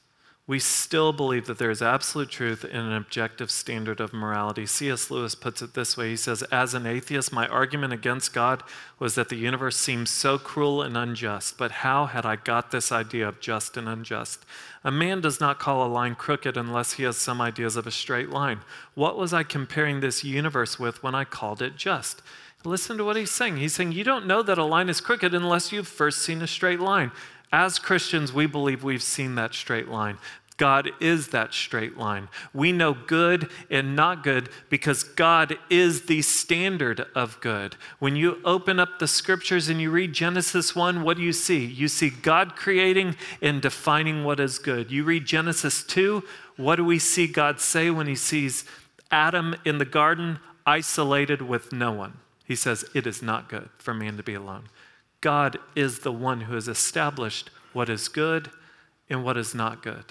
we 0.49 0.61
still 0.61 1.13
believe 1.13 1.47
that 1.47 1.59
there 1.59 1.73
is 1.73 1.83
absolute 1.83 2.29
truth 2.29 2.65
in 2.65 2.77
an 2.77 2.93
objective 2.93 3.51
standard 3.51 3.99
of 3.99 4.13
morality. 4.13 4.65
C.S. 4.65 5.11
Lewis 5.11 5.35
puts 5.35 5.61
it 5.61 5.75
this 5.75 5.97
way 5.97 6.11
He 6.11 6.17
says, 6.17 6.43
As 6.45 6.73
an 6.73 6.87
atheist, 6.87 7.33
my 7.33 7.49
argument 7.49 7.93
against 7.93 8.33
God 8.33 8.63
was 9.01 9.17
that 9.17 9.29
the 9.29 9.37
universe 9.37 9.77
seems 9.77 10.09
so 10.09 10.39
cruel 10.39 10.83
and 10.83 10.97
unjust. 10.97 11.59
But 11.59 11.73
how 11.73 12.07
had 12.07 12.25
I 12.25 12.37
got 12.37 12.71
this 12.71 12.93
idea 12.93 13.27
of 13.27 13.41
just 13.41 13.77
and 13.77 13.89
unjust? 13.89 14.47
A 14.85 14.93
man 14.93 15.21
does 15.21 15.41
not 15.41 15.59
call 15.59 15.85
a 15.85 15.91
line 15.91 16.15
crooked 16.15 16.57
unless 16.57 16.93
he 16.93 17.03
has 17.03 17.17
some 17.17 17.41
ideas 17.41 17.75
of 17.75 17.89
a 17.89 17.91
straight 17.91 18.31
line. 18.31 18.61
What 18.95 19.19
was 19.19 19.33
I 19.33 19.43
comparing 19.43 19.99
this 19.99 20.23
universe 20.23 20.79
with 20.79 21.03
when 21.03 21.17
I 21.17 21.25
called 21.25 21.61
it 21.61 21.75
just? 21.77 22.23
Listen 22.65 22.97
to 22.99 23.05
what 23.05 23.17
he's 23.17 23.31
saying. 23.31 23.59
He's 23.59 23.75
saying, 23.75 23.93
You 23.93 24.05
don't 24.05 24.27
know 24.27 24.43
that 24.43 24.59
a 24.59 24.65
line 24.65 24.89
is 24.89 25.01
crooked 25.01 25.35
unless 25.35 25.73
you've 25.73 25.89
first 25.89 26.23
seen 26.23 26.43
a 26.43 26.47
straight 26.47 26.81
line. 26.81 27.13
As 27.53 27.79
Christians, 27.79 28.33
we 28.33 28.47
believe 28.47 28.83
we've 28.83 29.03
seen 29.03 29.35
that 29.37 29.55
straight 29.55 29.89
line. 29.89 30.19
God 30.57 30.91
is 31.01 31.29
that 31.29 31.53
straight 31.53 31.99
line. 31.99 32.29
We 32.55 32.73
know 32.73 32.95
good 32.95 33.51
and 33.71 33.95
not 33.95 34.25
good 34.25 34.49
because 34.71 35.05
God 35.05 35.59
is 35.69 36.03
the 36.03 36.23
standard 36.23 37.07
of 37.15 37.39
good. 37.41 37.77
When 37.99 38.17
you 38.17 38.41
open 38.45 38.81
up 38.81 38.99
the 38.99 39.09
scriptures 39.09 39.69
and 39.69 39.81
you 39.81 39.91
read 39.91 40.15
Genesis 40.15 40.75
1, 40.75 41.03
what 41.03 41.19
do 41.19 41.23
you 41.23 41.35
see? 41.35 41.65
You 41.65 41.89
see 41.89 42.09
God 42.09 42.57
creating 42.57 43.17
and 43.43 43.61
defining 43.61 44.25
what 44.25 44.41
is 44.41 44.59
good. 44.59 44.91
You 44.91 45.05
read 45.05 45.27
Genesis 45.27 45.83
2, 45.85 46.25
what 46.57 46.77
do 46.77 46.85
we 46.85 46.99
see 46.99 47.27
God 47.27 47.61
say 47.61 47.91
when 47.91 48.07
he 48.07 48.15
sees 48.15 48.65
Adam 49.11 49.57
in 49.67 49.77
the 49.77 49.85
garden 49.85 50.39
isolated 50.65 51.43
with 51.43 51.71
no 51.71 51.93
one? 51.93 52.15
He 52.47 52.55
says, 52.55 52.85
It 52.95 53.07
is 53.07 53.23
not 53.23 53.51
good 53.51 53.69
for 53.77 53.93
man 53.93 54.17
to 54.17 54.23
be 54.23 54.35
alone. 54.35 54.65
God 55.27 55.59
is 55.75 55.99
the 55.99 56.13
one 56.13 56.43
who 56.43 56.55
has 56.55 56.69
established 56.69 57.51
what 57.73 57.89
is 57.89 58.07
good 58.07 58.49
and 59.11 59.25
what 59.25 59.37
is 59.37 59.57
not 59.57 59.83
good. 59.83 60.05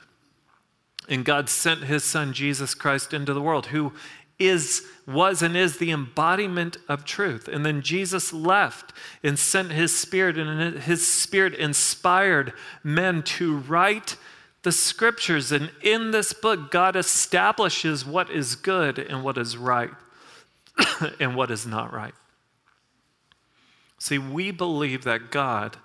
And 1.08 1.24
God 1.24 1.48
sent 1.48 1.86
his 1.86 2.04
son 2.04 2.34
Jesus 2.34 2.74
Christ 2.74 3.14
into 3.14 3.34
the 3.34 3.42
world, 3.42 3.68
who 3.68 3.94
is 4.40 4.86
was 5.08 5.42
and 5.42 5.56
is 5.56 5.78
the 5.78 5.92
embodiment 5.92 6.76
of 6.90 7.06
truth. 7.06 7.48
And 7.48 7.66
then 7.66 7.82
Jesus 7.82 8.34
left 8.34 8.92
and 9.24 9.40
sent 9.40 9.72
his 9.72 9.98
spirit 9.98 10.38
and 10.38 10.80
his 10.80 11.10
spirit 11.10 11.54
inspired 11.54 12.52
men 12.84 13.24
to 13.24 13.56
write 13.56 14.18
the 14.64 14.74
scriptures 14.74 15.50
and 15.54 15.72
in 15.82 16.12
this 16.12 16.34
book 16.34 16.72
God 16.72 16.98
establishes 16.98 18.06
what 18.06 18.30
is 18.30 18.58
good 18.58 19.00
and 19.00 19.24
what 19.24 19.38
is 19.38 19.56
right 19.56 19.92
and 21.22 21.38
what 21.38 21.52
is 21.52 21.66
not 21.66 21.94
right. 21.94 22.16
See, 24.06 24.20
we 24.20 24.52
believe 24.52 25.04
that 25.06 25.32
God 25.32 25.78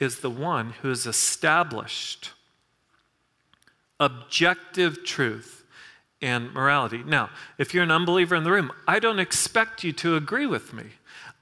is 0.00 0.18
the 0.18 0.28
one 0.28 0.70
who 0.82 0.88
has 0.88 1.06
established 1.06 2.32
objective 4.00 5.04
truth 5.04 5.64
and 6.20 6.52
morality. 6.52 7.04
Now, 7.04 7.30
if 7.58 7.72
you're 7.72 7.84
an 7.84 7.92
unbeliever 7.92 8.34
in 8.34 8.42
the 8.42 8.50
room, 8.50 8.72
I 8.88 8.98
don't 8.98 9.20
expect 9.20 9.84
you 9.84 9.92
to 9.92 10.16
agree 10.16 10.46
with 10.46 10.72
me. 10.72 10.82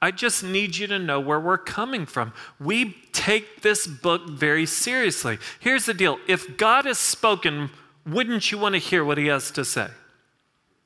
I 0.03 0.11
just 0.11 0.45
need 0.45 0.77
you 0.77 0.87
to 0.89 0.99
know 0.99 1.19
where 1.19 1.41
we're 1.41 1.57
coming 1.57 2.05
from. 2.05 2.35
We 2.61 2.95
take 3.13 3.63
this 3.63 3.87
book 3.87 4.29
very 4.29 4.67
seriously. 4.67 5.39
Here's 5.61 5.87
the 5.87 5.95
deal 5.95 6.19
if 6.29 6.59
God 6.59 6.85
has 6.85 6.99
spoken, 6.99 7.71
wouldn't 8.07 8.53
you 8.53 8.59
want 8.59 8.75
to 8.75 8.79
hear 8.79 9.03
what 9.03 9.17
he 9.17 9.29
has 9.29 9.51
to 9.53 9.65
say? 9.65 9.89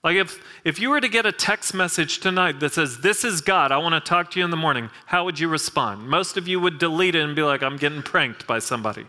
Like 0.04 0.16
if, 0.16 0.42
if 0.64 0.80
you 0.80 0.90
were 0.90 1.00
to 1.00 1.08
get 1.08 1.26
a 1.26 1.32
text 1.32 1.74
message 1.74 2.18
tonight 2.18 2.58
that 2.60 2.72
says, 2.72 2.98
This 2.98 3.24
is 3.24 3.40
God, 3.40 3.70
I 3.70 3.78
want 3.78 3.94
to 3.94 4.00
talk 4.00 4.30
to 4.32 4.38
you 4.38 4.44
in 4.44 4.50
the 4.50 4.56
morning, 4.56 4.90
how 5.06 5.24
would 5.24 5.38
you 5.38 5.48
respond? 5.48 6.08
Most 6.08 6.36
of 6.36 6.48
you 6.48 6.58
would 6.58 6.78
delete 6.78 7.14
it 7.14 7.22
and 7.22 7.36
be 7.36 7.42
like, 7.42 7.62
I'm 7.62 7.76
getting 7.76 8.02
pranked 8.02 8.46
by 8.46 8.58
somebody. 8.58 9.06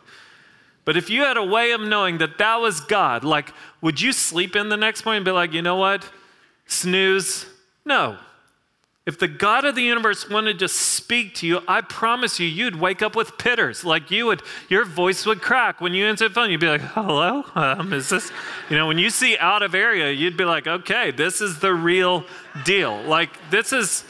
But 0.85 0.97
if 0.97 1.09
you 1.09 1.21
had 1.21 1.37
a 1.37 1.43
way 1.43 1.71
of 1.71 1.81
knowing 1.81 2.17
that 2.17 2.37
that 2.37 2.57
was 2.57 2.81
God, 2.81 3.23
like, 3.23 3.53
would 3.81 4.01
you 4.01 4.11
sleep 4.11 4.55
in 4.55 4.69
the 4.69 4.77
next 4.77 5.05
morning 5.05 5.19
and 5.19 5.25
be 5.25 5.31
like, 5.31 5.53
you 5.53 5.61
know 5.61 5.77
what? 5.77 6.07
Snooze? 6.67 7.45
No. 7.85 8.17
If 9.05 9.19
the 9.19 9.27
God 9.27 9.65
of 9.65 9.75
the 9.75 9.81
universe 9.81 10.29
wanted 10.29 10.59
to 10.59 10.69
speak 10.69 11.35
to 11.35 11.47
you, 11.47 11.59
I 11.67 11.81
promise 11.81 12.39
you, 12.39 12.47
you'd 12.47 12.77
wake 12.77 13.01
up 13.01 13.17
with 13.17 13.37
pitters. 13.37 13.83
Like 13.83 14.09
you 14.09 14.27
would, 14.27 14.41
your 14.69 14.85
voice 14.85 15.25
would 15.25 15.41
crack 15.41 15.81
when 15.81 15.93
you 15.93 16.05
answered 16.05 16.29
the 16.29 16.35
phone. 16.35 16.49
You'd 16.49 16.61
be 16.61 16.69
like, 16.69 16.81
"Hello, 16.81 17.43
um, 17.53 17.91
is 17.91 18.07
this?" 18.07 18.31
You 18.69 18.77
know, 18.77 18.87
when 18.87 18.97
you 18.97 19.09
see 19.09 19.37
out 19.37 19.61
of 19.61 19.75
area, 19.75 20.09
you'd 20.11 20.37
be 20.37 20.45
like, 20.45 20.67
"Okay, 20.67 21.11
this 21.11 21.41
is 21.41 21.59
the 21.59 21.73
real 21.73 22.23
deal. 22.63 23.01
Like 23.03 23.29
this 23.49 23.73
is." 23.73 24.05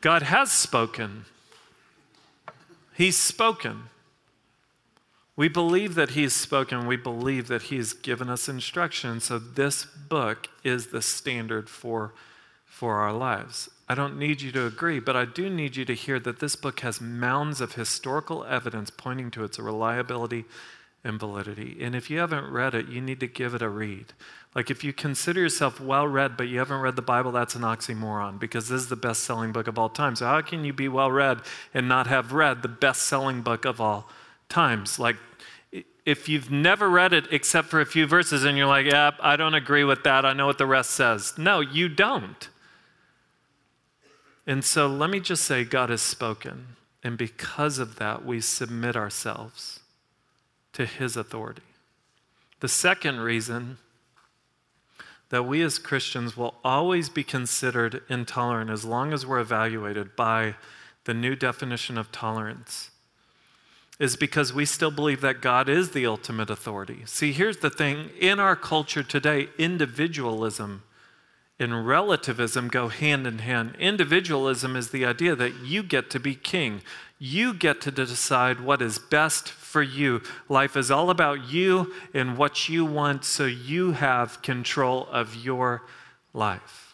God 0.00 0.22
has 0.22 0.52
spoken. 0.52 1.24
He's 2.94 3.18
spoken. 3.18 3.84
We 5.34 5.48
believe 5.48 5.96
that 5.96 6.10
He's 6.10 6.34
spoken. 6.34 6.86
We 6.86 6.96
believe 6.96 7.48
that 7.48 7.62
He's 7.62 7.92
given 7.92 8.30
us 8.30 8.48
instruction. 8.48 9.18
So 9.18 9.40
this 9.40 9.84
book 9.84 10.48
is 10.62 10.88
the 10.88 11.02
standard 11.02 11.68
for 11.68 12.12
for 12.74 12.96
our 12.96 13.12
lives. 13.12 13.70
I 13.88 13.94
don't 13.94 14.18
need 14.18 14.42
you 14.42 14.50
to 14.50 14.66
agree, 14.66 14.98
but 14.98 15.14
I 15.14 15.26
do 15.26 15.48
need 15.48 15.76
you 15.76 15.84
to 15.84 15.94
hear 15.94 16.18
that 16.18 16.40
this 16.40 16.56
book 16.56 16.80
has 16.80 17.00
mounds 17.00 17.60
of 17.60 17.74
historical 17.74 18.44
evidence 18.44 18.90
pointing 18.90 19.30
to 19.30 19.44
its 19.44 19.60
reliability 19.60 20.44
and 21.04 21.20
validity. 21.20 21.76
And 21.80 21.94
if 21.94 22.10
you 22.10 22.18
haven't 22.18 22.50
read 22.50 22.74
it, 22.74 22.88
you 22.88 23.00
need 23.00 23.20
to 23.20 23.28
give 23.28 23.54
it 23.54 23.62
a 23.62 23.68
read. 23.68 24.06
Like 24.56 24.72
if 24.72 24.82
you 24.82 24.92
consider 24.92 25.42
yourself 25.42 25.78
well 25.80 26.08
read, 26.08 26.36
but 26.36 26.48
you 26.48 26.58
haven't 26.58 26.80
read 26.80 26.96
the 26.96 27.02
Bible, 27.02 27.30
that's 27.30 27.54
an 27.54 27.62
oxymoron 27.62 28.40
because 28.40 28.68
this 28.68 28.82
is 28.82 28.88
the 28.88 28.96
best 28.96 29.22
selling 29.22 29.52
book 29.52 29.68
of 29.68 29.78
all 29.78 29.88
time. 29.88 30.16
So, 30.16 30.26
how 30.26 30.40
can 30.40 30.64
you 30.64 30.72
be 30.72 30.88
well 30.88 31.12
read 31.12 31.42
and 31.72 31.88
not 31.88 32.08
have 32.08 32.32
read 32.32 32.62
the 32.62 32.68
best 32.68 33.02
selling 33.02 33.42
book 33.42 33.64
of 33.64 33.80
all 33.80 34.08
times? 34.48 34.98
Like, 34.98 35.16
if 36.04 36.28
you've 36.28 36.50
never 36.50 36.90
read 36.90 37.12
it 37.12 37.26
except 37.30 37.68
for 37.68 37.80
a 37.80 37.86
few 37.86 38.06
verses 38.06 38.42
and 38.42 38.58
you're 38.58 38.66
like, 38.66 38.86
yeah, 38.86 39.12
I 39.20 39.36
don't 39.36 39.54
agree 39.54 39.84
with 39.84 40.02
that, 40.02 40.26
I 40.26 40.32
know 40.32 40.46
what 40.46 40.58
the 40.58 40.66
rest 40.66 40.90
says. 40.90 41.34
No, 41.38 41.60
you 41.60 41.88
don't. 41.88 42.48
And 44.46 44.64
so 44.64 44.86
let 44.86 45.10
me 45.10 45.20
just 45.20 45.44
say 45.44 45.64
God 45.64 45.90
has 45.90 46.02
spoken. 46.02 46.76
And 47.02 47.18
because 47.18 47.78
of 47.78 47.96
that, 47.96 48.24
we 48.24 48.40
submit 48.40 48.96
ourselves 48.96 49.80
to 50.72 50.86
his 50.86 51.16
authority. 51.16 51.62
The 52.60 52.68
second 52.68 53.20
reason 53.20 53.78
that 55.30 55.44
we 55.44 55.62
as 55.62 55.78
Christians 55.78 56.36
will 56.36 56.54
always 56.64 57.08
be 57.08 57.24
considered 57.24 58.02
intolerant 58.08 58.70
as 58.70 58.84
long 58.84 59.12
as 59.12 59.26
we're 59.26 59.40
evaluated 59.40 60.16
by 60.16 60.54
the 61.04 61.14
new 61.14 61.34
definition 61.36 61.98
of 61.98 62.12
tolerance 62.12 62.90
is 63.98 64.16
because 64.16 64.52
we 64.52 64.64
still 64.64 64.90
believe 64.90 65.20
that 65.20 65.40
God 65.40 65.68
is 65.68 65.90
the 65.90 66.06
ultimate 66.06 66.50
authority. 66.50 67.02
See, 67.06 67.32
here's 67.32 67.58
the 67.58 67.70
thing 67.70 68.10
in 68.18 68.40
our 68.40 68.56
culture 68.56 69.02
today, 69.02 69.48
individualism 69.58 70.82
and 71.58 71.86
relativism 71.86 72.68
go 72.68 72.88
hand 72.88 73.26
in 73.26 73.38
hand. 73.38 73.76
Individualism 73.78 74.74
is 74.74 74.90
the 74.90 75.04
idea 75.04 75.36
that 75.36 75.54
you 75.60 75.82
get 75.82 76.10
to 76.10 76.18
be 76.18 76.34
king. 76.34 76.82
You 77.18 77.54
get 77.54 77.80
to 77.82 77.90
decide 77.90 78.60
what 78.60 78.82
is 78.82 78.98
best 78.98 79.48
for 79.48 79.82
you. 79.82 80.20
Life 80.48 80.76
is 80.76 80.90
all 80.90 81.10
about 81.10 81.48
you 81.48 81.92
and 82.12 82.36
what 82.36 82.68
you 82.68 82.84
want, 82.84 83.24
so 83.24 83.44
you 83.44 83.92
have 83.92 84.42
control 84.42 85.06
of 85.10 85.36
your 85.36 85.82
life. 86.32 86.84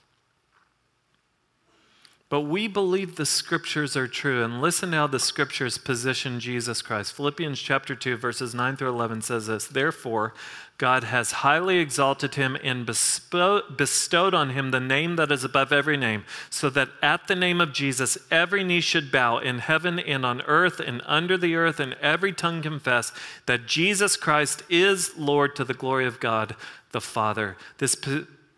But 2.30 2.42
we 2.42 2.68
believe 2.68 3.16
the 3.16 3.26
scriptures 3.26 3.96
are 3.96 4.06
true. 4.06 4.44
And 4.44 4.62
listen 4.62 4.92
how 4.92 5.08
the 5.08 5.18
scriptures 5.18 5.78
position 5.78 6.38
Jesus 6.38 6.80
Christ. 6.80 7.12
Philippians 7.14 7.60
chapter 7.60 7.96
2, 7.96 8.16
verses 8.16 8.54
9 8.54 8.76
through 8.76 8.90
11 8.90 9.22
says 9.22 9.48
this 9.48 9.66
Therefore, 9.66 10.32
God 10.80 11.04
has 11.04 11.32
highly 11.32 11.76
exalted 11.76 12.36
him 12.36 12.56
and 12.64 12.86
bestowed 12.86 14.34
on 14.34 14.48
him 14.48 14.70
the 14.70 14.80
name 14.80 15.16
that 15.16 15.30
is 15.30 15.44
above 15.44 15.74
every 15.74 15.98
name, 15.98 16.24
so 16.48 16.70
that 16.70 16.88
at 17.02 17.28
the 17.28 17.36
name 17.36 17.60
of 17.60 17.74
Jesus 17.74 18.16
every 18.30 18.64
knee 18.64 18.80
should 18.80 19.12
bow 19.12 19.36
in 19.36 19.58
heaven 19.58 19.98
and 19.98 20.24
on 20.24 20.40
earth 20.46 20.80
and 20.80 21.02
under 21.04 21.36
the 21.36 21.54
earth, 21.54 21.80
and 21.80 21.92
every 22.00 22.32
tongue 22.32 22.62
confess 22.62 23.12
that 23.44 23.66
Jesus 23.66 24.16
Christ 24.16 24.62
is 24.70 25.18
Lord 25.18 25.54
to 25.56 25.64
the 25.64 25.74
glory 25.74 26.06
of 26.06 26.18
God 26.18 26.56
the 26.92 27.02
Father. 27.02 27.58
This, 27.76 27.94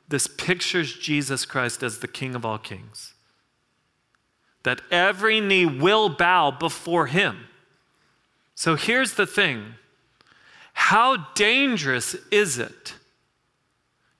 this 0.08 0.28
pictures 0.28 0.96
Jesus 0.96 1.44
Christ 1.44 1.82
as 1.82 1.98
the 1.98 2.06
King 2.06 2.36
of 2.36 2.46
all 2.46 2.58
kings 2.58 3.14
that 4.62 4.80
every 4.92 5.40
knee 5.40 5.66
will 5.66 6.08
bow 6.08 6.52
before 6.52 7.06
him. 7.06 7.48
So 8.54 8.76
here's 8.76 9.14
the 9.14 9.26
thing 9.26 9.74
how 10.82 11.16
dangerous 11.34 12.16
is 12.32 12.58
it 12.58 12.94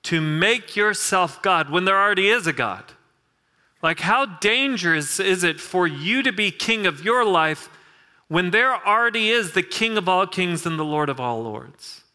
to 0.01 0.21
make 0.21 0.77
yourself 0.77 1.41
God 1.41 1.69
when 1.69 1.83
there 1.83 2.01
already 2.01 2.29
is 2.29 2.47
a 2.47 2.53
God? 2.53 2.85
Like, 3.81 3.99
how 3.99 4.25
dangerous 4.25 5.19
is 5.19 5.43
it 5.43 5.59
for 5.59 5.85
you 5.85 6.23
to 6.23 6.31
be 6.31 6.51
king 6.51 6.85
of 6.85 7.03
your 7.03 7.25
life 7.25 7.69
when 8.29 8.51
there 8.51 8.73
already 8.87 9.29
is 9.29 9.51
the 9.51 9.61
king 9.61 9.97
of 9.97 10.07
all 10.07 10.25
kings 10.25 10.65
and 10.65 10.79
the 10.79 10.85
Lord 10.85 11.09
of 11.09 11.19
all 11.19 11.43
lords? 11.43 12.05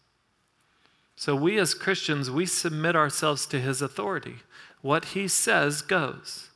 So, 1.14 1.36
we 1.36 1.58
as 1.58 1.74
Christians, 1.74 2.30
we 2.30 2.46
submit 2.46 2.96
ourselves 2.96 3.44
to 3.48 3.60
his 3.60 3.82
authority. 3.82 4.36
What 4.80 5.04
he 5.06 5.28
says 5.28 5.82
goes. 5.82 6.47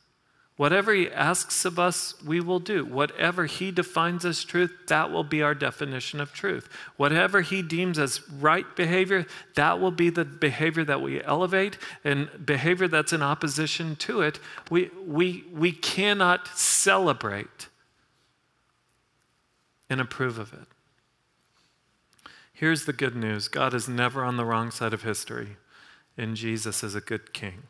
Whatever 0.55 0.93
he 0.93 1.09
asks 1.09 1.65
of 1.65 1.79
us, 1.79 2.13
we 2.23 2.39
will 2.39 2.59
do. 2.59 2.85
Whatever 2.85 3.47
he 3.47 3.71
defines 3.71 4.23
as 4.23 4.43
truth, 4.43 4.71
that 4.87 5.09
will 5.11 5.23
be 5.23 5.41
our 5.41 5.55
definition 5.55 6.21
of 6.21 6.31
truth. 6.31 6.69
Whatever 6.95 7.41
he 7.41 7.63
deems 7.63 7.97
as 7.97 8.29
right 8.29 8.75
behavior, 8.75 9.25
that 9.55 9.79
will 9.79 9.91
be 9.91 10.11
the 10.11 10.25
behavior 10.25 10.83
that 10.83 11.01
we 11.01 11.23
elevate, 11.23 11.79
and 12.03 12.29
behavior 12.45 12.87
that's 12.87 13.13
in 13.13 13.23
opposition 13.23 13.95
to 13.95 14.21
it, 14.21 14.39
we, 14.69 14.91
we, 15.07 15.43
we 15.51 15.71
cannot 15.71 16.47
celebrate 16.49 17.67
and 19.89 19.99
approve 19.99 20.37
of 20.37 20.53
it. 20.53 20.67
Here's 22.53 22.85
the 22.85 22.93
good 22.93 23.15
news 23.15 23.47
God 23.47 23.73
is 23.73 23.89
never 23.89 24.23
on 24.23 24.37
the 24.37 24.45
wrong 24.45 24.69
side 24.69 24.93
of 24.93 25.01
history, 25.01 25.57
and 26.15 26.35
Jesus 26.35 26.83
is 26.83 26.93
a 26.93 27.01
good 27.01 27.33
king. 27.33 27.63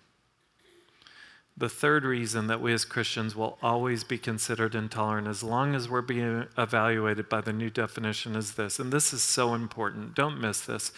The 1.55 1.69
third 1.69 2.03
reason 2.03 2.47
that 2.47 2.61
we 2.61 2.73
as 2.73 2.83
Christians 2.83 3.35
will 3.35 3.59
always 3.61 4.03
be 4.03 4.17
considered 4.17 4.73
intolerant 4.73 5.27
as 5.27 5.43
long 5.43 5.75
as 5.75 5.87
we're 5.87 6.01
being 6.01 6.47
evaluated 6.57 7.29
by 7.29 7.41
the 7.41 7.53
new 7.53 7.69
definition 7.69 8.35
is 8.35 8.53
this, 8.53 8.79
and 8.79 8.91
this 8.91 9.13
is 9.13 9.21
so 9.21 9.53
important. 9.53 10.15
Don't 10.15 10.41
miss 10.41 10.61
this. 10.61 10.91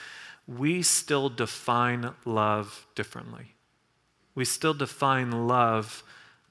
We 0.48 0.82
still 0.82 1.28
define 1.30 2.14
love 2.24 2.88
differently. 2.96 3.56
We 4.34 4.46
still 4.46 4.74
define 4.74 5.48
love 5.48 6.04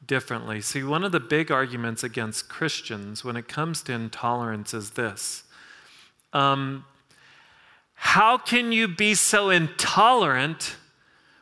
differently. 0.07 0.61
See, 0.61 0.83
one 0.83 1.05
of 1.05 1.13
the 1.13 1.21
big 1.21 1.51
arguments 1.51 2.03
against 2.03 2.49
Christians 2.49 3.25
when 3.25 3.37
it 3.37 3.49
comes 3.49 3.83
to 3.83 3.93
intolerance 3.93 4.75
is 4.75 4.91
this 4.91 5.45
um, 6.35 6.85
How 7.95 8.37
can 8.37 8.73
you 8.73 8.87
be 8.87 9.15
so 9.15 9.49
intolerant? 9.49 10.77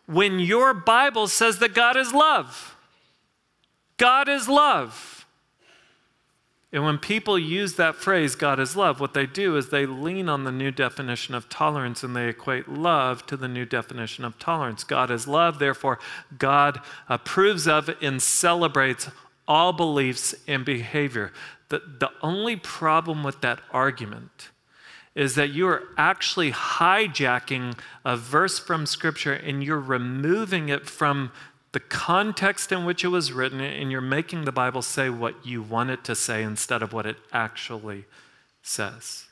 When 0.07 0.38
your 0.38 0.75
Bible 0.75 1.29
says 1.29 1.59
that 1.59 1.75
God 1.75 1.97
is 1.97 2.12
love. 2.12 2.77
God 3.97 4.29
is 4.29 4.49
love. 4.49 5.27
And 6.73 6.85
when 6.85 6.97
people 6.97 7.38
use 7.38 7.75
that 7.75 7.97
phrase, 7.97 8.35
God 8.35 8.59
is 8.59 8.75
love, 8.75 8.99
what 8.99 9.12
they 9.12 9.27
do 9.27 9.57
is 9.57 9.69
they 9.69 9.85
lean 9.85 10.29
on 10.31 10.45
the 10.45 10.53
new 10.53 10.71
definition 10.71 11.35
of 11.35 11.51
tolerance 11.51 12.03
and 12.03 12.17
they 12.17 12.29
equate 12.29 12.67
love 12.67 13.27
to 13.27 13.37
the 13.37 13.49
new 13.49 13.67
definition 13.67 14.25
of 14.25 14.38
tolerance. 14.38 14.83
God 14.83 15.11
is 15.11 15.29
love, 15.29 15.59
therefore, 15.59 15.99
God 16.38 16.81
approves 17.11 17.69
of 17.69 17.91
and 18.01 18.23
celebrates 18.23 19.11
all 19.47 19.75
beliefs 19.75 20.35
and 20.49 20.65
behavior. 20.65 21.33
The, 21.69 21.83
the 21.99 22.11
only 22.23 22.57
problem 22.57 23.23
with 23.23 23.43
that 23.43 23.61
argument 23.71 24.49
is 25.14 25.35
that 25.35 25.51
you 25.51 25.68
are 25.68 25.83
actually 25.96 26.53
hijacking 26.53 27.79
a 28.05 28.16
verse 28.16 28.59
from 28.59 28.87
Scripture 28.87 29.33
and 29.33 29.62
you're 29.62 29.79
removing 29.79 30.68
it 30.68 30.88
from 30.88 31.31
the 31.72 31.81
context 31.81 32.70
in 32.70 32.85
which 32.85 33.03
it 33.03 33.09
was 33.09 33.33
written, 33.33 33.61
and 33.61 33.90
you're 33.90 34.03
making 34.03 34.44
the 34.44 34.53
Bible 34.53 34.83
say 34.83 35.09
what 35.09 35.46
you 35.46 35.62
want 35.62 35.88
it 35.88 36.05
to 36.05 36.14
say 36.14 36.42
instead 36.42 36.83
of 36.83 36.92
what 36.92 37.07
it 37.07 37.16
actually 37.33 38.05
says. 38.62 39.25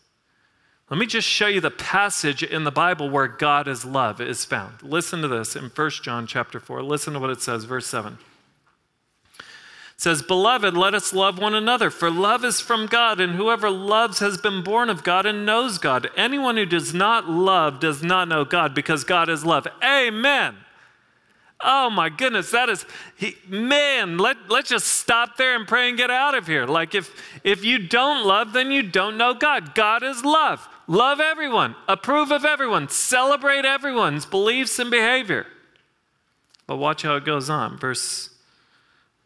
Let 0.88 0.98
me 0.98 1.06
just 1.06 1.28
show 1.28 1.46
you 1.46 1.60
the 1.60 1.70
passage 1.70 2.42
in 2.42 2.64
the 2.64 2.70
Bible 2.70 3.10
where 3.10 3.28
God 3.28 3.68
is 3.68 3.84
love 3.84 4.20
is 4.20 4.46
found. 4.46 4.82
Listen 4.82 5.20
to 5.20 5.28
this 5.28 5.54
in 5.54 5.64
1 5.64 5.90
John 6.02 6.26
chapter 6.26 6.58
4. 6.58 6.82
Listen 6.82 7.12
to 7.12 7.20
what 7.20 7.30
it 7.30 7.42
says, 7.42 7.64
verse 7.64 7.86
7 7.86 8.18
says, 10.00 10.22
Beloved, 10.22 10.74
let 10.74 10.94
us 10.94 11.12
love 11.12 11.38
one 11.38 11.54
another, 11.54 11.90
for 11.90 12.10
love 12.10 12.42
is 12.42 12.58
from 12.58 12.86
God, 12.86 13.20
and 13.20 13.34
whoever 13.34 13.68
loves 13.68 14.20
has 14.20 14.38
been 14.38 14.64
born 14.64 14.88
of 14.88 15.04
God 15.04 15.26
and 15.26 15.44
knows 15.44 15.76
God. 15.76 16.08
Anyone 16.16 16.56
who 16.56 16.64
does 16.64 16.94
not 16.94 17.28
love 17.28 17.80
does 17.80 18.02
not 18.02 18.26
know 18.26 18.46
God, 18.46 18.74
because 18.74 19.04
God 19.04 19.28
is 19.28 19.44
love. 19.44 19.66
Amen. 19.84 20.56
Oh 21.62 21.90
my 21.90 22.08
goodness, 22.08 22.50
that 22.52 22.70
is, 22.70 22.86
he, 23.14 23.36
man, 23.46 24.16
let, 24.16 24.38
let's 24.48 24.70
just 24.70 24.86
stop 24.86 25.36
there 25.36 25.54
and 25.54 25.68
pray 25.68 25.90
and 25.90 25.98
get 25.98 26.10
out 26.10 26.34
of 26.34 26.46
here. 26.46 26.64
Like 26.64 26.94
if, 26.94 27.14
if 27.44 27.62
you 27.62 27.86
don't 27.86 28.26
love, 28.26 28.54
then 28.54 28.70
you 28.70 28.82
don't 28.82 29.18
know 29.18 29.34
God. 29.34 29.74
God 29.74 30.02
is 30.02 30.24
love. 30.24 30.66
Love 30.86 31.20
everyone, 31.20 31.76
approve 31.86 32.30
of 32.30 32.46
everyone, 32.46 32.88
celebrate 32.88 33.66
everyone's 33.66 34.24
beliefs 34.24 34.78
and 34.78 34.90
behavior. 34.90 35.46
But 36.66 36.78
watch 36.78 37.02
how 37.02 37.16
it 37.16 37.26
goes 37.26 37.50
on. 37.50 37.76
Verse, 37.76 38.29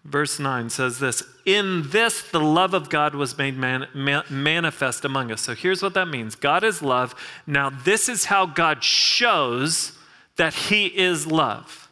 verse 0.05 0.39
9 0.39 0.71
says 0.71 0.99
this 0.99 1.23
In 1.45 1.91
this, 1.91 2.23
the 2.23 2.41
love 2.41 2.75
of 2.75 2.91
God 2.91 3.15
was 3.15 3.37
made 3.39 3.57
man, 3.57 3.87
man, 3.95 4.23
manifest 4.31 5.05
among 5.05 5.33
us. 5.33 5.41
So 5.41 5.55
here's 5.55 5.83
what 5.83 5.95
that 5.95 6.09
means 6.09 6.35
God 6.35 6.65
is 6.65 6.83
love. 6.83 7.15
Now, 7.47 7.71
this 7.71 8.09
is 8.09 8.27
how 8.27 8.47
God 8.47 8.83
shows 8.83 9.93
that 10.37 10.55
He 10.55 10.87
is 10.87 11.27
love. 11.27 11.85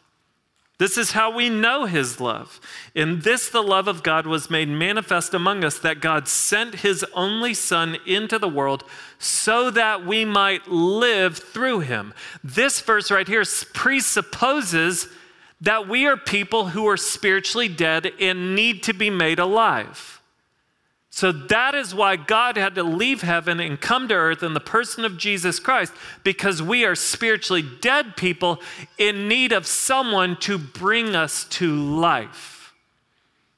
This 0.79 0.97
is 0.97 1.11
how 1.11 1.33
we 1.33 1.49
know 1.49 1.85
his 1.85 2.19
love. 2.19 2.59
In 2.95 3.21
this, 3.21 3.47
the 3.47 3.63
love 3.63 3.87
of 3.87 4.03
God 4.03 4.25
was 4.25 4.49
made 4.49 4.67
manifest 4.67 5.33
among 5.33 5.63
us 5.63 5.77
that 5.79 6.01
God 6.01 6.27
sent 6.27 6.75
his 6.75 7.05
only 7.13 7.53
Son 7.53 7.95
into 8.07 8.39
the 8.39 8.49
world 8.49 8.83
so 9.19 9.69
that 9.69 10.05
we 10.05 10.25
might 10.25 10.67
live 10.67 11.37
through 11.37 11.81
him. 11.81 12.13
This 12.43 12.81
verse 12.81 13.11
right 13.11 13.27
here 13.27 13.43
presupposes 13.73 15.07
that 15.61 15.87
we 15.87 16.05
are 16.05 16.17
people 16.17 16.67
who 16.67 16.87
are 16.87 16.97
spiritually 16.97 17.67
dead 17.67 18.11
and 18.19 18.55
need 18.55 18.83
to 18.83 18.93
be 18.93 19.09
made 19.09 19.39
alive. 19.39 20.21
So 21.15 21.31
that 21.31 21.75
is 21.75 21.93
why 21.93 22.15
God 22.15 22.57
had 22.57 22.73
to 22.73 22.83
leave 22.83 23.21
heaven 23.21 23.59
and 23.59 23.79
come 23.79 24.07
to 24.07 24.15
earth 24.15 24.41
in 24.41 24.55
the 24.55 24.59
person 24.59 25.05
of 25.05 25.15
Jesus 25.15 25.59
Christ, 25.59 25.93
because 26.23 26.59
we 26.59 26.85
are 26.85 26.95
spiritually 26.95 27.61
dead 27.61 28.17
people 28.17 28.59
in 28.97 29.27
need 29.27 29.51
of 29.51 29.67
someone 29.67 30.37
to 30.37 30.57
bring 30.57 31.15
us 31.15 31.43
to 31.45 31.71
life. 31.71 32.73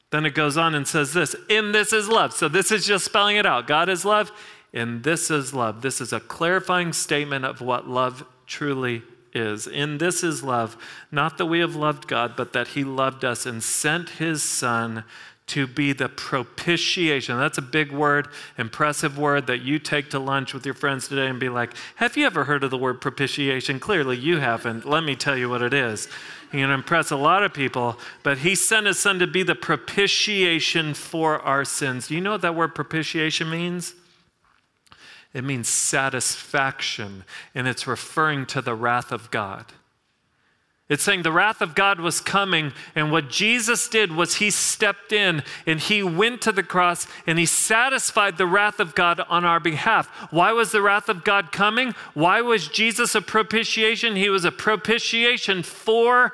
Then 0.10 0.26
it 0.26 0.36
goes 0.36 0.58
on 0.58 0.76
and 0.76 0.86
says 0.86 1.14
this 1.14 1.34
In 1.48 1.72
this 1.72 1.94
is 1.94 2.10
love. 2.10 2.34
So 2.34 2.50
this 2.50 2.74
is 2.74 2.86
just 2.86 3.06
spelling 3.06 3.38
it 3.38 3.46
out. 3.46 3.68
God 3.68 3.88
is 3.88 4.04
love, 4.04 4.34
and 4.74 5.02
this 5.02 5.32
is 5.32 5.54
love. 5.54 5.82
This 5.82 6.02
is 6.02 6.12
a 6.12 6.20
clarifying 6.20 6.92
statement 6.92 7.46
of 7.46 7.62
what 7.62 7.88
love 7.88 8.26
truly 8.46 9.02
is. 9.36 9.68
In 9.68 9.98
this 9.98 10.24
is 10.24 10.44
love, 10.44 10.78
not 11.12 11.38
that 11.38 11.46
we 11.46 11.60
have 11.60 11.76
loved 11.76 12.08
God, 12.08 12.36
but 12.36 12.54
that 12.54 12.70
He 12.70 12.84
loved 12.84 13.26
us 13.26 13.46
and 13.46 13.64
sent 13.64 14.10
His 14.12 14.42
Son 14.42 15.04
to 15.48 15.68
be 15.68 15.94
the 15.94 16.10
propitiation. 16.10 17.38
That's 17.38 17.60
a 17.60 17.62
big 17.62 17.92
word, 17.92 18.28
impressive 18.58 19.18
word 19.18 19.46
that 19.48 19.62
you 19.62 19.78
take 19.78 20.10
to 20.10 20.20
lunch 20.20 20.54
with 20.54 20.66
your 20.66 20.74
friends 20.74 21.08
today 21.08 21.28
and 21.28 21.40
be 21.40 21.50
like, 21.50 21.74
Have 21.96 22.18
you 22.18 22.26
ever 22.26 22.46
heard 22.46 22.64
of 22.64 22.72
the 22.72 22.78
word 22.78 23.00
propitiation? 23.00 23.80
Clearly 23.80 24.18
you 24.18 24.40
haven't. 24.40 24.86
Let 24.86 25.04
me 25.04 25.16
tell 25.16 25.38
you 25.38 25.50
what 25.50 25.62
it 25.62 25.74
is. 25.74 26.08
You're 26.52 26.62
going 26.62 26.70
to 26.70 26.76
impress 26.76 27.12
a 27.12 27.16
lot 27.16 27.44
of 27.44 27.54
people, 27.54 28.00
but 28.24 28.40
he 28.40 28.56
sent 28.56 28.88
his 28.88 28.98
son 28.98 29.20
to 29.20 29.28
be 29.28 29.44
the 29.44 29.56
propitiation 29.56 30.94
for 30.94 31.40
our 31.42 31.66
sins. 31.66 32.08
Do 32.08 32.16
you 32.16 32.22
know 32.22 32.32
what 32.32 32.42
that 32.42 32.56
word 32.56 32.74
propitiation 32.74 33.50
means? 33.50 33.94
It 35.36 35.44
means 35.44 35.68
satisfaction, 35.68 37.26
and 37.54 37.68
it's 37.68 37.86
referring 37.86 38.46
to 38.48 38.62
the 38.62 38.74
wrath 38.74 39.12
of 39.12 39.30
God. 39.32 39.66
It's 40.88 41.04
saying 41.04 41.24
the 41.24 41.32
wrath 41.32 41.62
of 41.62 41.76
God 41.76 42.00
was 42.00 42.22
coming, 42.22 42.72
and 42.96 43.12
what 43.12 43.30
Jesus 43.30 43.90
did 43.90 44.14
was 44.14 44.36
he 44.36 44.50
stepped 44.50 45.12
in 45.12 45.44
and 45.66 45.80
he 45.82 46.02
went 46.04 46.42
to 46.44 46.54
the 46.54 46.64
cross 46.64 47.06
and 47.28 47.38
he 47.38 47.46
satisfied 47.46 48.38
the 48.38 48.46
wrath 48.46 48.80
of 48.80 48.96
God 48.96 49.20
on 49.28 49.44
our 49.44 49.60
behalf. 49.60 50.08
Why 50.32 50.54
was 50.54 50.72
the 50.72 50.82
wrath 50.82 51.10
of 51.10 51.26
God 51.26 51.52
coming? 51.52 51.96
Why 52.14 52.40
was 52.40 52.70
Jesus 52.70 53.14
a 53.14 53.22
propitiation? 53.22 54.16
He 54.16 54.30
was 54.30 54.46
a 54.46 54.52
propitiation 54.54 55.64
for 55.64 56.34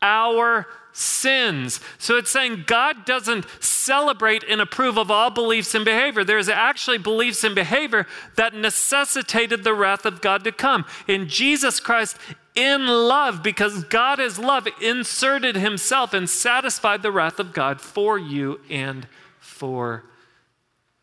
our 0.00 0.66
sins. 0.98 1.80
So 1.98 2.16
it's 2.16 2.30
saying 2.30 2.64
God 2.66 3.04
doesn't 3.04 3.46
celebrate 3.60 4.42
and 4.42 4.60
approve 4.60 4.98
of 4.98 5.10
all 5.10 5.30
beliefs 5.30 5.74
and 5.74 5.84
behavior. 5.84 6.24
There's 6.24 6.48
actually 6.48 6.98
beliefs 6.98 7.44
and 7.44 7.54
behavior 7.54 8.06
that 8.34 8.54
necessitated 8.54 9.62
the 9.62 9.74
wrath 9.74 10.04
of 10.04 10.20
God 10.20 10.42
to 10.44 10.52
come. 10.52 10.84
In 11.06 11.28
Jesus 11.28 11.78
Christ, 11.78 12.16
in 12.56 12.86
love, 12.86 13.42
because 13.42 13.84
God 13.84 14.18
is 14.18 14.38
love, 14.38 14.66
inserted 14.82 15.54
himself 15.54 16.12
and 16.12 16.28
satisfied 16.28 17.02
the 17.02 17.12
wrath 17.12 17.38
of 17.38 17.52
God 17.52 17.80
for 17.80 18.18
you 18.18 18.60
and 18.68 19.06
for 19.38 20.04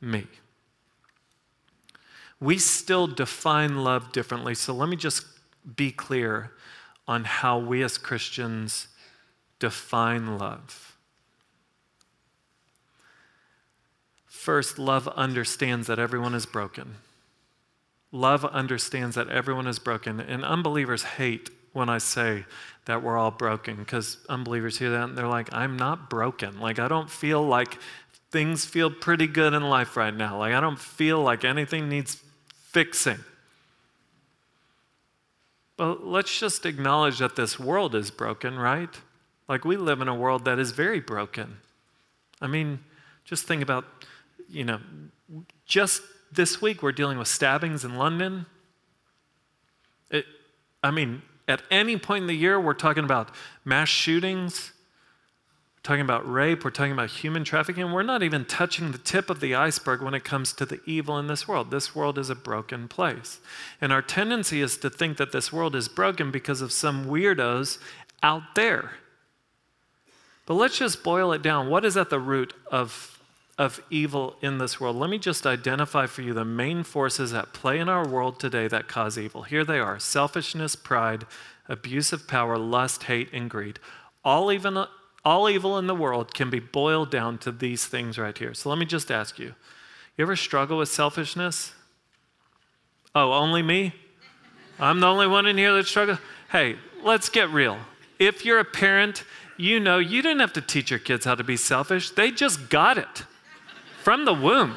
me. 0.01 0.27
We 2.41 2.57
still 2.57 3.07
define 3.07 3.83
love 3.83 4.11
differently. 4.11 4.55
So 4.55 4.73
let 4.73 4.89
me 4.89 4.97
just 4.97 5.25
be 5.77 5.91
clear 5.91 6.51
on 7.07 7.23
how 7.23 7.57
we 7.57 7.81
as 7.81 7.97
Christians 7.97 8.89
define 9.65 10.37
love. 10.37 10.95
First, 14.27 14.77
love 14.77 15.07
understands 15.07 15.87
that 15.87 15.97
everyone 15.97 16.35
is 16.35 16.45
broken. 16.45 16.97
Love 18.11 18.45
understands 18.45 19.15
that 19.15 19.27
everyone 19.29 19.65
is 19.65 19.79
broken, 19.79 20.19
and 20.19 20.45
unbelievers 20.45 21.01
hate 21.01 21.49
when 21.73 21.89
I 21.89 21.97
say 21.97 22.45
that 22.85 23.01
we're 23.01 23.17
all 23.17 23.31
broken 23.31 23.77
because 23.77 24.19
unbelievers 24.29 24.77
hear 24.77 24.91
that 24.91 25.05
and 25.05 25.17
they're 25.17 25.27
like, 25.27 25.51
I'm 25.51 25.77
not 25.77 26.11
broken. 26.11 26.59
Like, 26.59 26.77
I 26.77 26.87
don't 26.87 27.09
feel 27.09 27.43
like 27.43 27.79
things 28.29 28.65
feel 28.65 28.91
pretty 28.91 29.25
good 29.25 29.55
in 29.55 29.63
life 29.63 29.97
right 29.97 30.13
now. 30.13 30.37
Like, 30.37 30.53
I 30.53 30.59
don't 30.61 30.77
feel 30.77 31.23
like 31.23 31.43
anything 31.43 31.89
needs 31.89 32.21
fixing. 32.53 33.17
But 35.75 36.05
let's 36.05 36.39
just 36.39 36.67
acknowledge 36.67 37.17
that 37.17 37.35
this 37.35 37.59
world 37.59 37.95
is 37.95 38.11
broken, 38.11 38.59
right? 38.59 38.95
Like, 39.47 39.63
we 39.65 39.77
live 39.77 40.01
in 40.01 40.07
a 40.07 40.15
world 40.15 40.45
that 40.45 40.59
is 40.59 40.71
very 40.71 40.99
broken. 40.99 41.57
I 42.41 42.47
mean, 42.47 42.79
just 43.23 43.45
think 43.45 43.61
about, 43.61 43.85
you 44.49 44.63
know, 44.63 44.79
just 45.65 46.01
this 46.31 46.61
week 46.61 46.83
we're 46.83 46.91
dealing 46.91 47.17
with 47.17 47.27
stabbings 47.27 47.83
in 47.85 47.95
London. 47.95 48.45
It, 50.09 50.25
I 50.83 50.91
mean, 50.91 51.21
at 51.47 51.61
any 51.71 51.97
point 51.97 52.23
in 52.23 52.27
the 52.27 52.35
year, 52.35 52.59
we're 52.59 52.73
talking 52.73 53.03
about 53.03 53.29
mass 53.63 53.89
shootings, 53.89 54.71
we're 55.77 55.81
talking 55.83 56.01
about 56.01 56.29
rape, 56.29 56.63
we're 56.63 56.71
talking 56.71 56.91
about 56.91 57.09
human 57.09 57.43
trafficking. 57.43 57.91
We're 57.91 58.03
not 58.03 58.23
even 58.23 58.45
touching 58.45 58.91
the 58.91 58.97
tip 58.97 59.29
of 59.29 59.39
the 59.39 59.55
iceberg 59.55 60.01
when 60.01 60.13
it 60.13 60.23
comes 60.23 60.53
to 60.53 60.65
the 60.65 60.81
evil 60.85 61.17
in 61.19 61.27
this 61.27 61.47
world. 61.47 61.69
This 61.71 61.95
world 61.95 62.17
is 62.17 62.29
a 62.29 62.35
broken 62.35 62.87
place. 62.87 63.39
And 63.79 63.93
our 63.93 64.01
tendency 64.01 64.61
is 64.61 64.77
to 64.77 64.89
think 64.89 65.17
that 65.17 65.31
this 65.31 65.53
world 65.53 65.75
is 65.75 65.87
broken 65.87 66.31
because 66.31 66.61
of 66.61 66.71
some 66.71 67.05
weirdos 67.05 67.77
out 68.23 68.55
there. 68.55 68.93
But 70.45 70.55
let's 70.55 70.77
just 70.77 71.03
boil 71.03 71.31
it 71.33 71.41
down. 71.41 71.69
What 71.69 71.85
is 71.85 71.97
at 71.97 72.09
the 72.09 72.19
root 72.19 72.53
of 72.71 73.15
of 73.57 73.81
evil 73.89 74.35
in 74.41 74.57
this 74.57 74.79
world. 74.79 74.97
Let 74.97 75.09
me 75.09 75.17
just 75.17 75.47
identify 75.47 76.07
for 76.07 76.21
you 76.21 76.33
the 76.33 76.45
main 76.45 76.83
forces 76.83 77.33
at 77.33 77.53
play 77.53 77.79
in 77.79 77.87
our 77.87 78.07
world 78.07 78.39
today 78.39 78.67
that 78.67 78.87
cause 78.87 79.17
evil. 79.17 79.43
Here 79.43 79.63
they 79.63 79.79
are 79.79 79.97
selfishness, 79.97 80.75
pride, 80.75 81.25
abuse 81.69 82.11
of 82.11 82.27
power, 82.27 82.57
lust, 82.57 83.03
hate, 83.03 83.29
and 83.31 83.49
greed. 83.49 83.79
All, 84.23 84.51
even, 84.51 84.85
all 85.23 85.49
evil 85.49 85.77
in 85.77 85.87
the 85.87 85.95
world 85.95 86.33
can 86.33 86.49
be 86.49 86.59
boiled 86.59 87.09
down 87.09 87.37
to 87.39 87.51
these 87.51 87.85
things 87.85 88.17
right 88.17 88.37
here. 88.37 88.53
So 88.53 88.69
let 88.69 88.77
me 88.77 88.85
just 88.85 89.09
ask 89.09 89.39
you 89.39 89.55
you 90.17 90.23
ever 90.23 90.35
struggle 90.37 90.77
with 90.77 90.89
selfishness? 90.89 91.73
Oh, 93.13 93.33
only 93.33 93.61
me? 93.61 93.93
I'm 94.79 95.01
the 95.01 95.07
only 95.07 95.27
one 95.27 95.45
in 95.45 95.57
here 95.57 95.73
that 95.73 95.87
struggles? 95.87 96.19
Hey, 96.49 96.77
let's 97.03 97.27
get 97.27 97.49
real. 97.49 97.77
If 98.17 98.45
you're 98.45 98.59
a 98.59 98.65
parent, 98.65 99.25
you 99.57 99.79
know 99.79 99.99
you 99.99 100.21
didn't 100.21 100.39
have 100.39 100.53
to 100.53 100.61
teach 100.61 100.89
your 100.89 100.99
kids 100.99 101.25
how 101.25 101.35
to 101.35 101.43
be 101.43 101.57
selfish, 101.57 102.11
they 102.11 102.31
just 102.31 102.69
got 102.69 102.97
it 102.97 103.23
from 104.03 104.25
the 104.25 104.33
womb. 104.33 104.75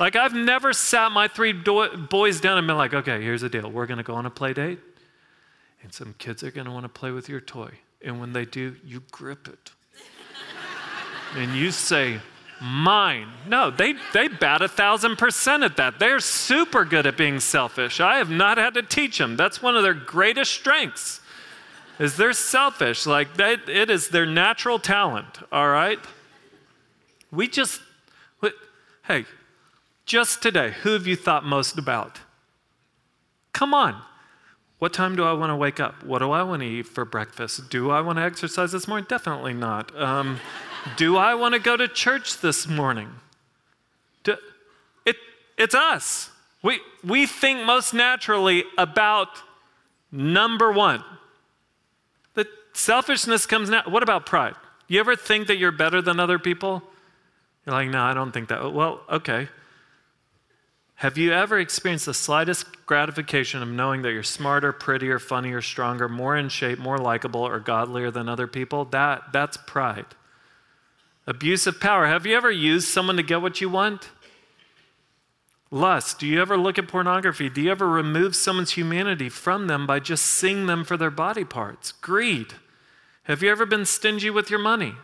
Like, 0.00 0.16
I've 0.16 0.34
never 0.34 0.72
sat 0.72 1.12
my 1.12 1.28
three 1.28 1.52
do- 1.52 1.96
boys 1.96 2.40
down 2.40 2.58
and 2.58 2.66
been 2.66 2.76
like, 2.76 2.94
okay, 2.94 3.22
here's 3.22 3.42
the 3.42 3.48
deal. 3.48 3.70
We're 3.70 3.86
going 3.86 3.98
to 3.98 4.02
go 4.04 4.14
on 4.14 4.26
a 4.26 4.30
play 4.30 4.52
date, 4.52 4.80
and 5.82 5.92
some 5.92 6.14
kids 6.18 6.42
are 6.42 6.50
going 6.50 6.66
to 6.66 6.72
want 6.72 6.84
to 6.84 6.88
play 6.88 7.10
with 7.10 7.28
your 7.28 7.40
toy. 7.40 7.70
And 8.04 8.18
when 8.18 8.32
they 8.32 8.44
do, 8.44 8.76
you 8.84 9.02
grip 9.12 9.46
it. 9.46 9.70
and 11.36 11.54
you 11.54 11.70
say, 11.70 12.20
mine. 12.60 13.28
No, 13.46 13.70
they, 13.70 13.94
they 14.12 14.28
bat 14.28 14.62
a 14.62 14.68
thousand 14.68 15.18
percent 15.18 15.62
at 15.62 15.76
that. 15.76 15.98
They're 15.98 16.20
super 16.20 16.84
good 16.84 17.06
at 17.06 17.16
being 17.16 17.40
selfish. 17.40 18.00
I 18.00 18.18
have 18.18 18.30
not 18.30 18.58
had 18.58 18.74
to 18.74 18.82
teach 18.82 19.18
them. 19.18 19.36
That's 19.36 19.62
one 19.62 19.76
of 19.76 19.82
their 19.82 19.94
greatest 19.94 20.52
strengths. 20.52 21.20
Is 21.98 22.16
they're 22.16 22.32
selfish. 22.32 23.06
Like 23.06 23.36
they, 23.36 23.56
it 23.68 23.90
is 23.90 24.08
their 24.08 24.26
natural 24.26 24.78
talent, 24.78 25.40
all 25.50 25.68
right? 25.68 25.98
We 27.30 27.48
just 27.48 27.80
Hey, 29.06 29.24
just 30.06 30.42
today, 30.42 30.74
who 30.82 30.92
have 30.92 31.08
you 31.08 31.16
thought 31.16 31.44
most 31.44 31.76
about? 31.76 32.20
Come 33.52 33.74
on. 33.74 34.00
What 34.78 34.92
time 34.92 35.16
do 35.16 35.24
I 35.24 35.32
want 35.32 35.50
to 35.50 35.56
wake 35.56 35.80
up? 35.80 36.04
What 36.04 36.20
do 36.20 36.30
I 36.30 36.42
want 36.44 36.62
to 36.62 36.68
eat 36.68 36.86
for 36.86 37.04
breakfast? 37.04 37.68
Do 37.68 37.90
I 37.90 38.00
want 38.00 38.18
to 38.18 38.22
exercise 38.22 38.70
this 38.70 38.86
morning? 38.86 39.06
Definitely 39.08 39.54
not. 39.54 39.96
Um, 40.00 40.38
do 40.96 41.16
I 41.16 41.34
want 41.34 41.54
to 41.54 41.60
go 41.60 41.76
to 41.76 41.88
church 41.88 42.38
this 42.38 42.68
morning? 42.68 43.10
Do, 44.22 44.36
it, 45.04 45.16
it's 45.58 45.74
us. 45.74 46.30
We, 46.62 46.80
we 47.02 47.26
think 47.26 47.64
most 47.64 47.92
naturally 47.92 48.64
about 48.78 49.28
number 50.12 50.70
one. 50.70 51.02
Selfishness 52.72 53.46
comes 53.46 53.70
now. 53.70 53.82
What 53.86 54.02
about 54.02 54.26
pride? 54.26 54.54
You 54.88 55.00
ever 55.00 55.16
think 55.16 55.46
that 55.46 55.56
you're 55.56 55.72
better 55.72 56.02
than 56.02 56.20
other 56.20 56.38
people? 56.38 56.82
You're 57.66 57.74
like, 57.74 57.88
no, 57.88 58.02
I 58.02 58.14
don't 58.14 58.32
think 58.32 58.48
that. 58.48 58.60
Oh, 58.60 58.70
well, 58.70 59.00
okay. 59.10 59.48
Have 60.96 61.18
you 61.18 61.32
ever 61.32 61.58
experienced 61.58 62.06
the 62.06 62.14
slightest 62.14 62.86
gratification 62.86 63.62
of 63.62 63.68
knowing 63.68 64.02
that 64.02 64.12
you're 64.12 64.22
smarter, 64.22 64.72
prettier, 64.72 65.18
funnier, 65.18 65.60
stronger, 65.60 66.08
more 66.08 66.36
in 66.36 66.48
shape, 66.48 66.78
more 66.78 66.98
likable, 66.98 67.40
or 67.40 67.58
godlier 67.58 68.10
than 68.10 68.28
other 68.28 68.46
people? 68.46 68.84
That, 68.86 69.32
that's 69.32 69.56
pride. 69.56 70.06
Abuse 71.26 71.66
of 71.66 71.80
power. 71.80 72.06
Have 72.06 72.26
you 72.26 72.36
ever 72.36 72.50
used 72.50 72.88
someone 72.88 73.16
to 73.16 73.22
get 73.22 73.42
what 73.42 73.60
you 73.60 73.68
want? 73.68 74.10
Lust. 75.70 76.18
Do 76.18 76.26
you 76.26 76.40
ever 76.40 76.56
look 76.56 76.78
at 76.78 76.86
pornography? 76.86 77.48
Do 77.48 77.62
you 77.62 77.70
ever 77.70 77.88
remove 77.88 78.36
someone's 78.36 78.72
humanity 78.72 79.28
from 79.28 79.68
them 79.68 79.86
by 79.86 80.00
just 80.00 80.24
seeing 80.26 80.66
them 80.66 80.84
for 80.84 80.96
their 80.96 81.10
body 81.10 81.44
parts? 81.44 81.92
Greed. 81.92 82.54
Have 83.24 83.42
you 83.42 83.50
ever 83.50 83.66
been 83.66 83.84
stingy 83.86 84.30
with 84.30 84.50
your 84.50 84.58
money? 84.58 84.94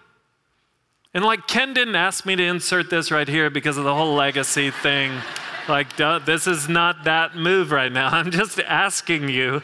And 1.15 1.25
like 1.25 1.47
Ken 1.47 1.73
didn't 1.73 1.97
ask 1.97 2.27
me 2.27 2.37
to 2.37 2.43
insert 2.43 2.91
this 2.91 3.11
right 3.11 3.29
here 3.29 3.51
because 3.51 3.77
of 3.79 3.85
the 3.85 3.95
whole 3.95 4.15
legacy 4.15 4.71
thing. 4.71 5.13
Like, 5.69 5.97
this 5.97 6.47
is 6.47 6.69
not 6.69 7.05
that 7.05 7.37
move 7.37 7.71
right 7.73 7.93
now. 7.93 8.09
I'm 8.13 8.31
just 8.31 8.59
asking 8.61 9.29
you. 9.29 9.63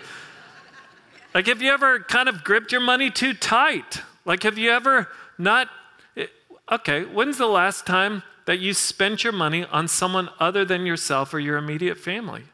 Like, 1.32 1.46
have 1.46 1.62
you 1.62 1.72
ever 1.72 2.00
kind 2.00 2.28
of 2.28 2.44
gripped 2.44 2.70
your 2.70 2.80
money 2.80 3.10
too 3.10 3.34
tight? 3.34 4.02
Like, 4.24 4.42
have 4.44 4.58
you 4.58 4.70
ever 4.70 5.08
not? 5.38 5.68
Eh, 6.16 6.26
okay, 6.70 7.04
when's 7.04 7.38
the 7.38 7.46
last 7.46 7.86
time 7.86 8.22
that 8.44 8.60
you 8.60 8.74
spent 8.74 9.24
your 9.24 9.32
money 9.32 9.64
on 9.64 9.88
someone 9.88 10.28
other 10.38 10.64
than 10.64 10.86
yourself 10.86 11.32
or 11.34 11.40
your 11.40 11.56
immediate 11.56 11.98
family? 11.98 12.44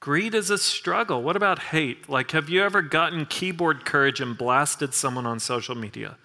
Greed 0.00 0.34
is 0.34 0.50
a 0.50 0.58
struggle. 0.58 1.22
What 1.22 1.36
about 1.36 1.58
hate? 1.58 2.08
Like, 2.08 2.30
have 2.30 2.48
you 2.48 2.62
ever 2.62 2.82
gotten 2.82 3.26
keyboard 3.26 3.84
courage 3.84 4.20
and 4.20 4.38
blasted 4.38 4.94
someone 4.94 5.26
on 5.26 5.40
social 5.40 5.74
media 5.74 6.16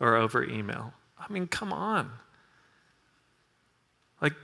or 0.00 0.16
over 0.16 0.42
email? 0.42 0.94
I 1.18 1.30
mean, 1.30 1.46
come 1.46 1.72
on. 1.72 2.10
Like, 4.20 4.34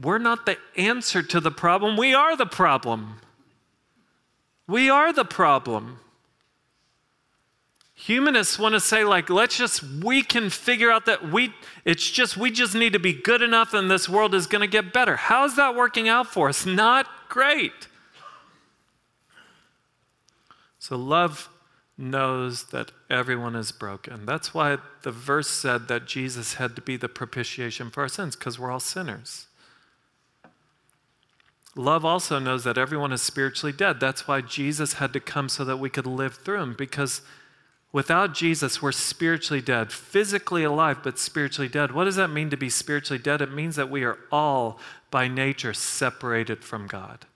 we're 0.00 0.18
not 0.18 0.44
the 0.44 0.58
answer 0.76 1.22
to 1.22 1.40
the 1.40 1.50
problem, 1.50 1.96
we 1.96 2.14
are 2.14 2.36
the 2.36 2.46
problem. 2.46 3.20
We 4.66 4.88
are 4.88 5.12
the 5.12 5.24
problem. 5.24 5.98
Humanists 7.94 8.58
want 8.58 8.74
to 8.74 8.80
say, 8.80 9.04
like, 9.04 9.28
let's 9.28 9.58
just, 9.58 9.82
we 9.82 10.22
can 10.22 10.48
figure 10.48 10.90
out 10.90 11.06
that 11.06 11.30
we, 11.30 11.52
it's 11.84 12.08
just, 12.08 12.36
we 12.36 12.50
just 12.50 12.74
need 12.74 12.92
to 12.92 12.98
be 12.98 13.12
good 13.12 13.42
enough 13.42 13.74
and 13.74 13.90
this 13.90 14.08
world 14.08 14.34
is 14.34 14.46
going 14.46 14.62
to 14.62 14.68
get 14.68 14.92
better. 14.92 15.16
How's 15.16 15.56
that 15.56 15.74
working 15.74 16.08
out 16.08 16.26
for 16.26 16.48
us? 16.48 16.64
Not 16.64 17.06
great. 17.30 17.88
So, 20.78 20.96
love 20.96 21.48
knows 21.96 22.64
that 22.64 22.92
everyone 23.08 23.54
is 23.54 23.72
broken. 23.72 24.26
That's 24.26 24.54
why 24.54 24.78
the 25.02 25.10
verse 25.10 25.48
said 25.48 25.88
that 25.88 26.06
Jesus 26.06 26.54
had 26.54 26.74
to 26.76 26.82
be 26.82 26.96
the 26.96 27.08
propitiation 27.08 27.90
for 27.90 28.02
our 28.02 28.08
sins, 28.08 28.36
because 28.36 28.58
we're 28.58 28.70
all 28.70 28.80
sinners. 28.80 29.46
Love 31.76 32.04
also 32.04 32.38
knows 32.38 32.64
that 32.64 32.78
everyone 32.78 33.12
is 33.12 33.22
spiritually 33.22 33.72
dead. 33.72 34.00
That's 34.00 34.26
why 34.26 34.40
Jesus 34.40 34.94
had 34.94 35.12
to 35.12 35.20
come 35.20 35.48
so 35.48 35.64
that 35.64 35.76
we 35.76 35.88
could 35.88 36.06
live 36.06 36.34
through 36.34 36.60
him, 36.60 36.74
because 36.76 37.22
Without 37.92 38.34
Jesus, 38.34 38.80
we're 38.80 38.92
spiritually 38.92 39.60
dead, 39.60 39.90
physically 39.92 40.62
alive, 40.62 40.98
but 41.02 41.18
spiritually 41.18 41.68
dead. 41.68 41.90
What 41.90 42.04
does 42.04 42.16
that 42.16 42.30
mean 42.30 42.48
to 42.50 42.56
be 42.56 42.70
spiritually 42.70 43.20
dead? 43.20 43.42
It 43.42 43.52
means 43.52 43.74
that 43.76 43.90
we 43.90 44.04
are 44.04 44.18
all, 44.30 44.78
by 45.10 45.26
nature, 45.26 45.74
separated 45.74 46.62
from 46.62 46.86
God. 46.86 47.26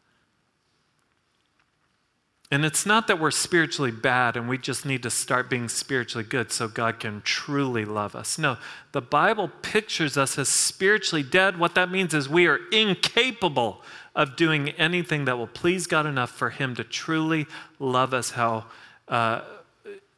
And 2.53 2.65
it's 2.65 2.87
not 2.87 3.09
that 3.09 3.19
we're 3.19 3.33
spiritually 3.33 3.91
bad 3.91 4.37
and 4.37 4.49
we 4.49 4.59
just 4.59 4.87
need 4.87 5.03
to 5.03 5.11
start 5.11 5.51
being 5.51 5.69
spiritually 5.69 6.25
good 6.25 6.53
so 6.53 6.69
God 6.69 7.01
can 7.01 7.21
truly 7.23 7.85
love 7.85 8.15
us. 8.15 8.39
No, 8.39 8.59
the 8.93 9.01
Bible 9.01 9.51
pictures 9.63 10.17
us 10.17 10.39
as 10.39 10.49
spiritually 10.49 11.25
dead. 11.25 11.59
What 11.59 11.75
that 11.75 11.91
means 11.91 12.15
is 12.15 12.29
we 12.29 12.47
are 12.47 12.61
incapable 12.71 13.83
of 14.15 14.37
doing 14.37 14.69
anything 14.71 15.25
that 15.25 15.37
will 15.37 15.49
please 15.49 15.89
God 15.89 16.07
enough 16.07 16.31
for 16.31 16.51
Him 16.51 16.77
to 16.77 16.85
truly 16.85 17.47
love 17.81 18.15
us 18.15 18.31
how. 18.31 18.67
Uh, 19.09 19.41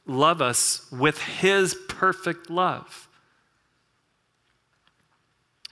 love 0.06 0.40
us 0.40 0.90
with 0.90 1.20
his 1.20 1.76
perfect 1.88 2.48
love. 2.48 3.08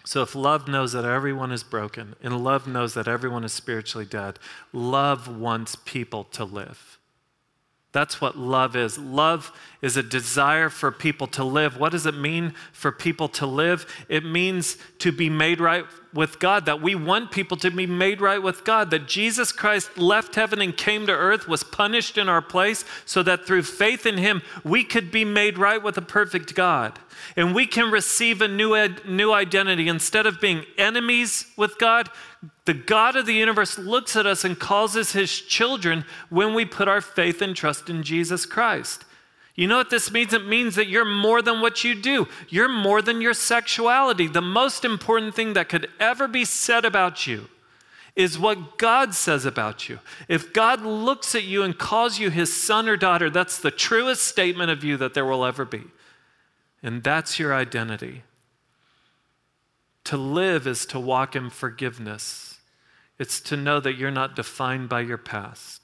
So, 0.06 0.20
if 0.20 0.34
love 0.34 0.68
knows 0.68 0.92
that 0.92 1.06
everyone 1.06 1.50
is 1.50 1.62
broken 1.62 2.14
and 2.22 2.44
love 2.44 2.66
knows 2.66 2.92
that 2.94 3.08
everyone 3.08 3.42
is 3.42 3.54
spiritually 3.54 4.04
dead, 4.04 4.38
love 4.72 5.28
wants 5.28 5.76
people 5.76 6.24
to 6.24 6.44
live. 6.44 6.98
That's 7.92 8.20
what 8.20 8.36
love 8.36 8.76
is. 8.76 8.98
Love 8.98 9.52
is 9.80 9.96
a 9.96 10.02
desire 10.02 10.68
for 10.68 10.90
people 10.90 11.28
to 11.28 11.44
live. 11.44 11.78
What 11.78 11.92
does 11.92 12.06
it 12.06 12.16
mean 12.16 12.52
for 12.72 12.90
people 12.90 13.28
to 13.28 13.46
live? 13.46 13.86
It 14.08 14.24
means 14.24 14.76
to 14.98 15.12
be 15.12 15.30
made 15.30 15.60
right 15.60 15.84
with 16.14 16.38
God, 16.38 16.64
that 16.66 16.80
we 16.80 16.94
want 16.94 17.32
people 17.32 17.56
to 17.58 17.70
be 17.70 17.86
made 17.86 18.20
right 18.20 18.42
with 18.42 18.64
God, 18.64 18.90
that 18.90 19.08
Jesus 19.08 19.50
Christ 19.50 19.98
left 19.98 20.36
heaven 20.36 20.62
and 20.62 20.76
came 20.76 21.06
to 21.06 21.12
earth, 21.12 21.48
was 21.48 21.64
punished 21.64 22.16
in 22.16 22.28
our 22.28 22.40
place, 22.40 22.84
so 23.04 23.22
that 23.24 23.44
through 23.44 23.64
faith 23.64 24.06
in 24.06 24.16
him, 24.16 24.40
we 24.62 24.84
could 24.84 25.10
be 25.10 25.24
made 25.24 25.58
right 25.58 25.82
with 25.82 25.98
a 25.98 26.02
perfect 26.02 26.54
God. 26.54 26.98
And 27.36 27.54
we 27.54 27.66
can 27.66 27.90
receive 27.90 28.40
a 28.40 28.48
new, 28.48 28.76
ed- 28.76 29.04
new 29.06 29.32
identity. 29.32 29.88
Instead 29.88 30.26
of 30.26 30.40
being 30.40 30.64
enemies 30.78 31.46
with 31.56 31.78
God, 31.78 32.08
the 32.64 32.74
God 32.74 33.16
of 33.16 33.26
the 33.26 33.34
universe 33.34 33.76
looks 33.76 34.16
at 34.16 34.26
us 34.26 34.44
and 34.44 34.58
calls 34.58 34.96
us 34.96 35.12
his 35.12 35.40
children 35.40 36.04
when 36.30 36.54
we 36.54 36.64
put 36.64 36.88
our 36.88 37.00
faith 37.00 37.42
and 37.42 37.56
trust 37.56 37.90
in 37.90 38.02
Jesus 38.02 38.46
Christ. 38.46 39.04
You 39.54 39.68
know 39.68 39.76
what 39.76 39.90
this 39.90 40.10
means? 40.10 40.32
It 40.32 40.46
means 40.46 40.74
that 40.74 40.88
you're 40.88 41.04
more 41.04 41.40
than 41.40 41.60
what 41.60 41.84
you 41.84 41.94
do. 41.94 42.26
You're 42.48 42.68
more 42.68 43.00
than 43.00 43.20
your 43.20 43.34
sexuality. 43.34 44.26
The 44.26 44.42
most 44.42 44.84
important 44.84 45.34
thing 45.34 45.52
that 45.52 45.68
could 45.68 45.88
ever 46.00 46.26
be 46.26 46.44
said 46.44 46.84
about 46.84 47.26
you 47.26 47.48
is 48.16 48.38
what 48.38 48.78
God 48.78 49.14
says 49.14 49.44
about 49.44 49.88
you. 49.88 50.00
If 50.28 50.52
God 50.52 50.82
looks 50.82 51.34
at 51.34 51.44
you 51.44 51.62
and 51.62 51.76
calls 51.76 52.18
you 52.18 52.30
his 52.30 52.60
son 52.60 52.88
or 52.88 52.96
daughter, 52.96 53.30
that's 53.30 53.58
the 53.58 53.70
truest 53.70 54.26
statement 54.26 54.70
of 54.70 54.84
you 54.84 54.96
that 54.96 55.14
there 55.14 55.24
will 55.24 55.44
ever 55.44 55.64
be. 55.64 55.84
And 56.82 57.02
that's 57.02 57.38
your 57.38 57.54
identity. 57.54 58.22
To 60.04 60.16
live 60.16 60.66
is 60.66 60.84
to 60.86 61.00
walk 61.00 61.34
in 61.34 61.48
forgiveness, 61.50 62.58
it's 63.18 63.40
to 63.42 63.56
know 63.56 63.80
that 63.80 63.96
you're 63.96 64.10
not 64.10 64.36
defined 64.36 64.88
by 64.88 65.00
your 65.00 65.18
past. 65.18 65.83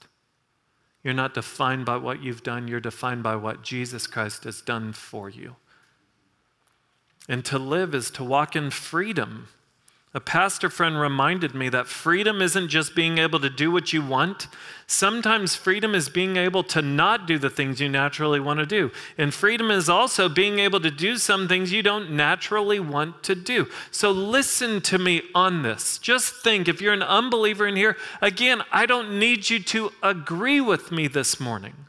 You're 1.03 1.13
not 1.13 1.33
defined 1.33 1.85
by 1.85 1.97
what 1.97 2.21
you've 2.21 2.43
done, 2.43 2.67
you're 2.67 2.79
defined 2.79 3.23
by 3.23 3.35
what 3.35 3.63
Jesus 3.63 4.07
Christ 4.07 4.43
has 4.43 4.61
done 4.61 4.93
for 4.93 5.29
you. 5.29 5.55
And 7.27 7.43
to 7.45 7.57
live 7.57 7.95
is 7.95 8.11
to 8.11 8.23
walk 8.23 8.55
in 8.55 8.69
freedom 8.71 9.47
a 10.13 10.19
pastor 10.19 10.69
friend 10.69 10.99
reminded 10.99 11.55
me 11.55 11.69
that 11.69 11.87
freedom 11.87 12.41
isn't 12.41 12.67
just 12.67 12.93
being 12.95 13.17
able 13.17 13.39
to 13.39 13.49
do 13.49 13.71
what 13.71 13.93
you 13.93 14.05
want. 14.05 14.49
Sometimes 14.85 15.55
freedom 15.55 15.95
is 15.95 16.09
being 16.09 16.35
able 16.35 16.63
to 16.65 16.81
not 16.81 17.25
do 17.25 17.37
the 17.37 17.49
things 17.49 17.79
you 17.79 17.87
naturally 17.87 18.41
want 18.41 18.59
to 18.59 18.65
do. 18.65 18.91
And 19.17 19.33
freedom 19.33 19.71
is 19.71 19.87
also 19.87 20.27
being 20.27 20.59
able 20.59 20.81
to 20.81 20.91
do 20.91 21.15
some 21.15 21.47
things 21.47 21.71
you 21.71 21.81
don't 21.81 22.11
naturally 22.11 22.77
want 22.77 23.23
to 23.23 23.35
do. 23.35 23.69
So 23.89 24.11
listen 24.11 24.81
to 24.81 24.97
me 24.97 25.21
on 25.33 25.61
this. 25.61 25.97
Just 25.97 26.33
think 26.43 26.67
if 26.67 26.81
you're 26.81 26.91
an 26.91 27.03
unbeliever 27.03 27.65
in 27.65 27.77
here, 27.77 27.95
again, 28.19 28.63
I 28.69 28.85
don't 28.85 29.17
need 29.17 29.49
you 29.49 29.59
to 29.63 29.93
agree 30.03 30.59
with 30.59 30.91
me 30.91 31.07
this 31.07 31.39
morning. 31.39 31.85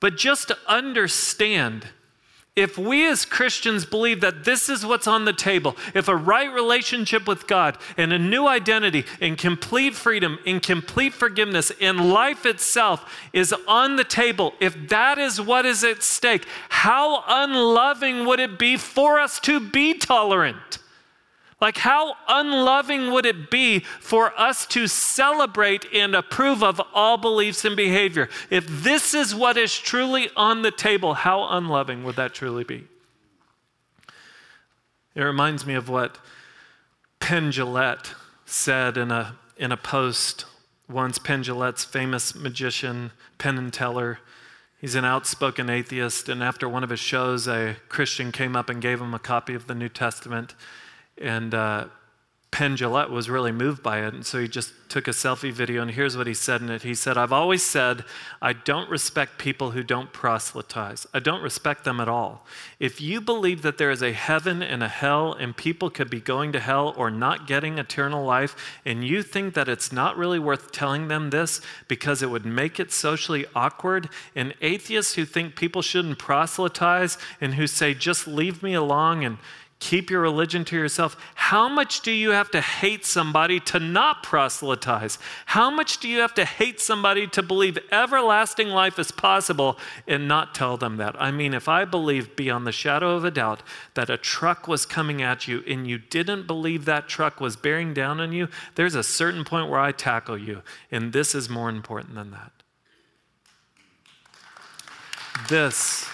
But 0.00 0.16
just 0.16 0.50
understand 0.66 1.86
if 2.54 2.76
we 2.76 3.08
as 3.08 3.24
Christians 3.24 3.86
believe 3.86 4.20
that 4.20 4.44
this 4.44 4.68
is 4.68 4.84
what's 4.84 5.06
on 5.06 5.24
the 5.24 5.32
table, 5.32 5.74
if 5.94 6.06
a 6.06 6.14
right 6.14 6.52
relationship 6.52 7.26
with 7.26 7.46
God 7.46 7.78
and 7.96 8.12
a 8.12 8.18
new 8.18 8.46
identity 8.46 9.06
and 9.22 9.38
complete 9.38 9.94
freedom 9.94 10.38
and 10.44 10.62
complete 10.62 11.14
forgiveness 11.14 11.72
and 11.80 12.12
life 12.12 12.44
itself 12.44 13.10
is 13.32 13.54
on 13.66 13.96
the 13.96 14.04
table, 14.04 14.52
if 14.60 14.88
that 14.88 15.18
is 15.18 15.40
what 15.40 15.64
is 15.64 15.82
at 15.82 16.02
stake, 16.02 16.46
how 16.68 17.24
unloving 17.26 18.26
would 18.26 18.38
it 18.38 18.58
be 18.58 18.76
for 18.76 19.18
us 19.18 19.40
to 19.40 19.58
be 19.58 19.94
tolerant? 19.94 20.78
Like, 21.62 21.78
how 21.78 22.16
unloving 22.26 23.12
would 23.12 23.24
it 23.24 23.48
be 23.48 23.78
for 24.00 24.36
us 24.36 24.66
to 24.66 24.88
celebrate 24.88 25.86
and 25.94 26.12
approve 26.12 26.60
of 26.60 26.82
all 26.92 27.16
beliefs 27.16 27.64
and 27.64 27.76
behavior? 27.76 28.28
If 28.50 28.66
this 28.66 29.14
is 29.14 29.32
what 29.32 29.56
is 29.56 29.78
truly 29.78 30.28
on 30.36 30.62
the 30.62 30.72
table, 30.72 31.14
how 31.14 31.46
unloving 31.48 32.02
would 32.02 32.16
that 32.16 32.34
truly 32.34 32.64
be? 32.64 32.88
It 35.14 35.22
reminds 35.22 35.64
me 35.64 35.74
of 35.74 35.88
what 35.88 36.18
Penn 37.20 37.52
said 38.44 38.96
in 38.96 39.12
a, 39.12 39.36
in 39.56 39.70
a 39.70 39.76
post 39.76 40.46
once. 40.88 41.20
Penn 41.20 41.44
famous 41.44 42.34
magician, 42.34 43.12
Penn 43.38 43.56
and 43.56 43.72
Teller. 43.72 44.18
He's 44.80 44.96
an 44.96 45.04
outspoken 45.04 45.70
atheist, 45.70 46.28
and 46.28 46.42
after 46.42 46.68
one 46.68 46.82
of 46.82 46.90
his 46.90 46.98
shows, 46.98 47.46
a 47.46 47.76
Christian 47.88 48.32
came 48.32 48.56
up 48.56 48.68
and 48.68 48.82
gave 48.82 49.00
him 49.00 49.14
a 49.14 49.20
copy 49.20 49.54
of 49.54 49.68
the 49.68 49.76
New 49.76 49.88
Testament. 49.88 50.56
And 51.18 51.54
uh, 51.54 51.86
Penn 52.52 52.76
Jillette 52.76 53.08
was 53.08 53.30
really 53.30 53.50
moved 53.50 53.82
by 53.82 54.04
it, 54.04 54.12
and 54.12 54.26
so 54.26 54.38
he 54.38 54.46
just 54.46 54.74
took 54.90 55.08
a 55.08 55.12
selfie 55.12 55.50
video, 55.50 55.80
and 55.80 55.90
here's 55.90 56.18
what 56.18 56.26
he 56.26 56.34
said 56.34 56.60
in 56.60 56.68
it. 56.68 56.82
He 56.82 56.94
said, 56.94 57.16
I've 57.16 57.32
always 57.32 57.62
said, 57.62 58.04
I 58.42 58.52
don't 58.52 58.90
respect 58.90 59.38
people 59.38 59.70
who 59.70 59.82
don't 59.82 60.12
proselytize. 60.12 61.06
I 61.14 61.20
don't 61.20 61.42
respect 61.42 61.84
them 61.84 61.98
at 61.98 62.10
all. 62.10 62.46
If 62.78 63.00
you 63.00 63.22
believe 63.22 63.62
that 63.62 63.78
there 63.78 63.90
is 63.90 64.02
a 64.02 64.12
heaven 64.12 64.62
and 64.62 64.82
a 64.82 64.88
hell, 64.88 65.32
and 65.32 65.56
people 65.56 65.88
could 65.88 66.10
be 66.10 66.20
going 66.20 66.52
to 66.52 66.60
hell 66.60 66.92
or 66.94 67.10
not 67.10 67.46
getting 67.46 67.78
eternal 67.78 68.22
life, 68.22 68.54
and 68.84 69.02
you 69.02 69.22
think 69.22 69.54
that 69.54 69.70
it's 69.70 69.90
not 69.90 70.18
really 70.18 70.38
worth 70.38 70.72
telling 70.72 71.08
them 71.08 71.30
this 71.30 71.62
because 71.88 72.22
it 72.22 72.28
would 72.28 72.44
make 72.44 72.78
it 72.78 72.92
socially 72.92 73.46
awkward, 73.54 74.10
and 74.36 74.52
atheists 74.60 75.14
who 75.14 75.24
think 75.24 75.56
people 75.56 75.80
shouldn't 75.80 76.18
proselytize 76.18 77.16
and 77.40 77.54
who 77.54 77.66
say, 77.66 77.94
just 77.94 78.28
leave 78.28 78.62
me 78.62 78.74
alone 78.74 79.22
and 79.22 79.38
keep 79.82 80.10
your 80.10 80.20
religion 80.20 80.64
to 80.64 80.76
yourself. 80.76 81.16
How 81.34 81.68
much 81.68 82.02
do 82.02 82.12
you 82.12 82.30
have 82.30 82.52
to 82.52 82.60
hate 82.60 83.04
somebody 83.04 83.58
to 83.60 83.80
not 83.80 84.22
proselytize? 84.22 85.18
How 85.46 85.72
much 85.72 85.98
do 85.98 86.08
you 86.08 86.20
have 86.20 86.34
to 86.34 86.44
hate 86.44 86.78
somebody 86.78 87.26
to 87.26 87.42
believe 87.42 87.76
everlasting 87.90 88.68
life 88.68 88.96
is 89.00 89.10
possible 89.10 89.76
and 90.06 90.28
not 90.28 90.54
tell 90.54 90.76
them 90.76 90.98
that? 90.98 91.20
I 91.20 91.32
mean, 91.32 91.52
if 91.52 91.68
I 91.68 91.84
believed 91.84 92.36
beyond 92.36 92.64
the 92.64 92.70
shadow 92.70 93.16
of 93.16 93.24
a 93.24 93.30
doubt 93.32 93.64
that 93.94 94.08
a 94.08 94.16
truck 94.16 94.68
was 94.68 94.86
coming 94.86 95.20
at 95.20 95.48
you 95.48 95.64
and 95.66 95.84
you 95.84 95.98
didn't 95.98 96.46
believe 96.46 96.84
that 96.84 97.08
truck 97.08 97.40
was 97.40 97.56
bearing 97.56 97.92
down 97.92 98.20
on 98.20 98.30
you, 98.30 98.46
there's 98.76 98.94
a 98.94 99.02
certain 99.02 99.44
point 99.44 99.68
where 99.68 99.80
I 99.80 99.90
tackle 99.90 100.38
you. 100.38 100.62
And 100.92 101.12
this 101.12 101.34
is 101.34 101.48
more 101.48 101.68
important 101.68 102.14
than 102.14 102.30
that. 102.30 102.52
This 105.48 106.08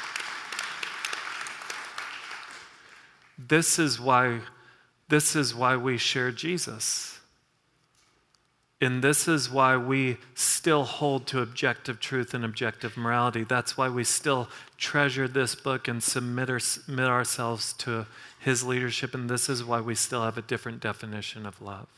This 3.38 3.78
is 3.78 4.00
why, 4.00 4.40
this 5.08 5.36
is 5.36 5.54
why 5.54 5.76
we 5.76 5.96
share 5.96 6.32
Jesus. 6.32 7.20
And 8.80 9.02
this 9.02 9.26
is 9.26 9.50
why 9.50 9.76
we 9.76 10.18
still 10.34 10.84
hold 10.84 11.26
to 11.28 11.40
objective 11.40 11.98
truth 11.98 12.32
and 12.32 12.44
objective 12.44 12.96
morality. 12.96 13.42
That's 13.42 13.76
why 13.76 13.88
we 13.88 14.04
still 14.04 14.48
treasure 14.76 15.26
this 15.26 15.56
book 15.56 15.88
and 15.88 16.02
submit, 16.02 16.62
submit 16.62 17.06
ourselves 17.06 17.72
to 17.74 18.06
his 18.38 18.64
leadership. 18.64 19.14
And 19.14 19.28
this 19.28 19.48
is 19.48 19.64
why 19.64 19.80
we 19.80 19.96
still 19.96 20.22
have 20.22 20.38
a 20.38 20.42
different 20.42 20.80
definition 20.80 21.44
of 21.44 21.60
love. 21.60 21.88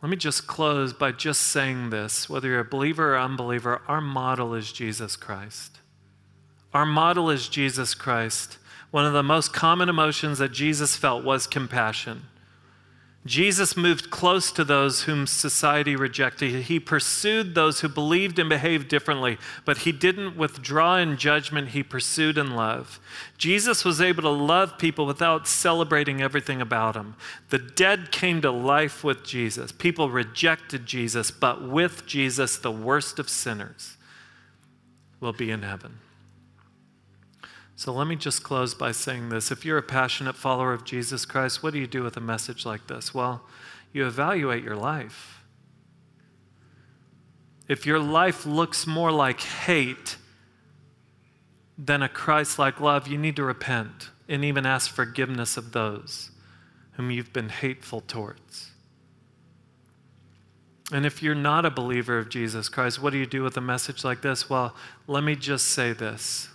Let 0.00 0.10
me 0.10 0.16
just 0.16 0.46
close 0.46 0.92
by 0.92 1.12
just 1.12 1.40
saying 1.40 1.90
this 1.90 2.28
whether 2.28 2.48
you're 2.48 2.60
a 2.60 2.64
believer 2.64 3.14
or 3.14 3.18
unbeliever, 3.18 3.82
our 3.88 4.02
model 4.02 4.54
is 4.54 4.72
Jesus 4.72 5.16
Christ. 5.16 5.80
Our 6.74 6.84
model 6.84 7.30
is 7.30 7.48
Jesus 7.48 7.94
Christ. 7.94 8.58
One 8.90 9.06
of 9.06 9.12
the 9.12 9.22
most 9.22 9.52
common 9.52 9.88
emotions 9.88 10.38
that 10.38 10.52
Jesus 10.52 10.96
felt 10.96 11.24
was 11.24 11.46
compassion. 11.46 12.22
Jesus 13.26 13.74
moved 13.74 14.10
close 14.10 14.52
to 14.52 14.64
those 14.64 15.04
whom 15.04 15.26
society 15.26 15.96
rejected. 15.96 16.64
He 16.64 16.78
pursued 16.78 17.54
those 17.54 17.80
who 17.80 17.88
believed 17.88 18.38
and 18.38 18.50
behaved 18.50 18.88
differently, 18.88 19.38
but 19.64 19.78
he 19.78 19.92
didn't 19.92 20.36
withdraw 20.36 20.98
in 20.98 21.16
judgment. 21.16 21.68
He 21.68 21.82
pursued 21.82 22.36
in 22.36 22.54
love. 22.54 23.00
Jesus 23.38 23.82
was 23.82 24.02
able 24.02 24.22
to 24.22 24.28
love 24.28 24.76
people 24.76 25.06
without 25.06 25.48
celebrating 25.48 26.20
everything 26.20 26.60
about 26.60 26.96
him. 26.96 27.14
The 27.48 27.58
dead 27.58 28.12
came 28.12 28.42
to 28.42 28.50
life 28.50 29.02
with 29.02 29.24
Jesus. 29.24 29.72
People 29.72 30.10
rejected 30.10 30.84
Jesus, 30.84 31.30
but 31.30 31.62
with 31.62 32.04
Jesus, 32.04 32.58
the 32.58 32.72
worst 32.72 33.18
of 33.18 33.30
sinners 33.30 33.96
will 35.20 35.32
be 35.32 35.50
in 35.50 35.62
heaven. 35.62 36.00
So 37.76 37.92
let 37.92 38.06
me 38.06 38.16
just 38.16 38.42
close 38.42 38.74
by 38.74 38.92
saying 38.92 39.30
this. 39.30 39.50
If 39.50 39.64
you're 39.64 39.78
a 39.78 39.82
passionate 39.82 40.36
follower 40.36 40.72
of 40.72 40.84
Jesus 40.84 41.24
Christ, 41.24 41.62
what 41.62 41.72
do 41.72 41.78
you 41.78 41.86
do 41.86 42.02
with 42.02 42.16
a 42.16 42.20
message 42.20 42.64
like 42.64 42.86
this? 42.86 43.12
Well, 43.12 43.42
you 43.92 44.06
evaluate 44.06 44.62
your 44.62 44.76
life. 44.76 45.42
If 47.68 47.86
your 47.86 47.98
life 47.98 48.46
looks 48.46 48.86
more 48.86 49.10
like 49.10 49.40
hate 49.40 50.16
than 51.76 52.02
a 52.02 52.08
Christ 52.08 52.58
like 52.58 52.80
love, 52.80 53.08
you 53.08 53.18
need 53.18 53.36
to 53.36 53.44
repent 53.44 54.10
and 54.28 54.44
even 54.44 54.66
ask 54.66 54.90
forgiveness 54.90 55.56
of 55.56 55.72
those 55.72 56.30
whom 56.92 57.10
you've 57.10 57.32
been 57.32 57.48
hateful 57.48 58.00
towards. 58.00 58.70
And 60.92 61.04
if 61.04 61.22
you're 61.22 61.34
not 61.34 61.64
a 61.64 61.70
believer 61.70 62.18
of 62.18 62.28
Jesus 62.28 62.68
Christ, 62.68 63.02
what 63.02 63.12
do 63.12 63.18
you 63.18 63.26
do 63.26 63.42
with 63.42 63.56
a 63.56 63.60
message 63.60 64.04
like 64.04 64.22
this? 64.22 64.48
Well, 64.48 64.76
let 65.06 65.24
me 65.24 65.34
just 65.34 65.66
say 65.66 65.92
this 65.92 66.48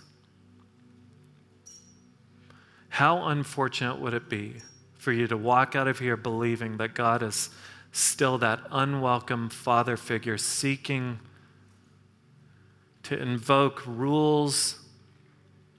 how 3.00 3.28
unfortunate 3.28 3.98
would 3.98 4.12
it 4.12 4.28
be 4.28 4.56
for 4.98 5.10
you 5.10 5.26
to 5.26 5.34
walk 5.34 5.74
out 5.74 5.88
of 5.88 5.98
here 5.98 6.18
believing 6.18 6.76
that 6.76 6.92
God 6.92 7.22
is 7.22 7.48
still 7.92 8.36
that 8.36 8.60
unwelcome 8.70 9.48
father 9.48 9.96
figure 9.96 10.36
seeking 10.36 11.18
to 13.02 13.18
invoke 13.18 13.82
rules 13.86 14.80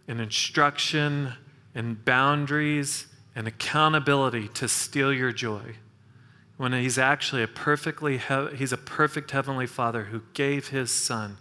and 0.08 0.20
instruction 0.20 1.32
and 1.76 2.04
boundaries 2.04 3.06
and 3.36 3.48
accountability 3.48 4.48
to 4.48 4.68
steal 4.68 5.14
your 5.14 5.32
joy 5.32 5.76
when 6.58 6.74
he's 6.74 6.98
actually 6.98 7.44
a 7.44 7.48
perfectly 7.48 8.18
he- 8.18 8.56
he's 8.56 8.74
a 8.74 8.78
perfect 8.78 9.30
heavenly 9.30 9.68
father 9.68 10.06
who 10.06 10.24
gave 10.34 10.70
his 10.70 10.90
son 10.90 11.38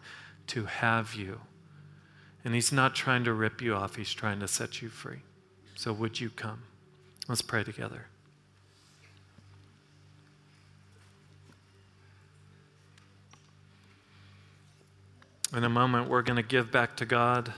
to 0.47 0.67
have 0.67 1.15
you. 1.15 1.41
And 2.45 2.55
he's 2.55 2.71
not 2.71 2.95
trying 2.95 3.25
to 3.25 3.33
rip 3.33 3.63
you 3.63 3.75
off 3.75 3.97
he's 3.97 4.13
trying 4.13 4.41
to 4.41 4.47
set 4.47 4.83
you 4.83 4.91
free 4.91 5.23
so, 5.81 5.95
would 5.95 6.21
you 6.21 6.29
come? 6.29 6.65
Let's 7.27 7.41
pray 7.41 7.65
together. 7.65 8.05
In 15.57 15.65
a 15.65 15.71
moment, 15.71 16.11
we're 16.11 16.21
going 16.21 16.37
to 16.37 16.43
give 16.43 16.71
back 16.71 16.99
to 16.99 17.07
God. 17.07 17.55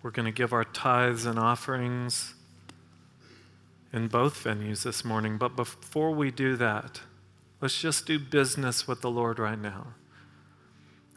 We're 0.00 0.12
going 0.12 0.26
to 0.26 0.32
give 0.32 0.52
our 0.52 0.62
tithes 0.62 1.26
and 1.26 1.40
offerings 1.40 2.34
in 3.92 4.06
both 4.06 4.44
venues 4.44 4.84
this 4.84 5.04
morning. 5.04 5.38
But 5.38 5.56
before 5.56 6.12
we 6.12 6.30
do 6.30 6.54
that, 6.54 7.00
let's 7.60 7.80
just 7.80 8.06
do 8.06 8.20
business 8.20 8.86
with 8.86 9.00
the 9.00 9.10
Lord 9.10 9.40
right 9.40 9.58
now. 9.58 9.88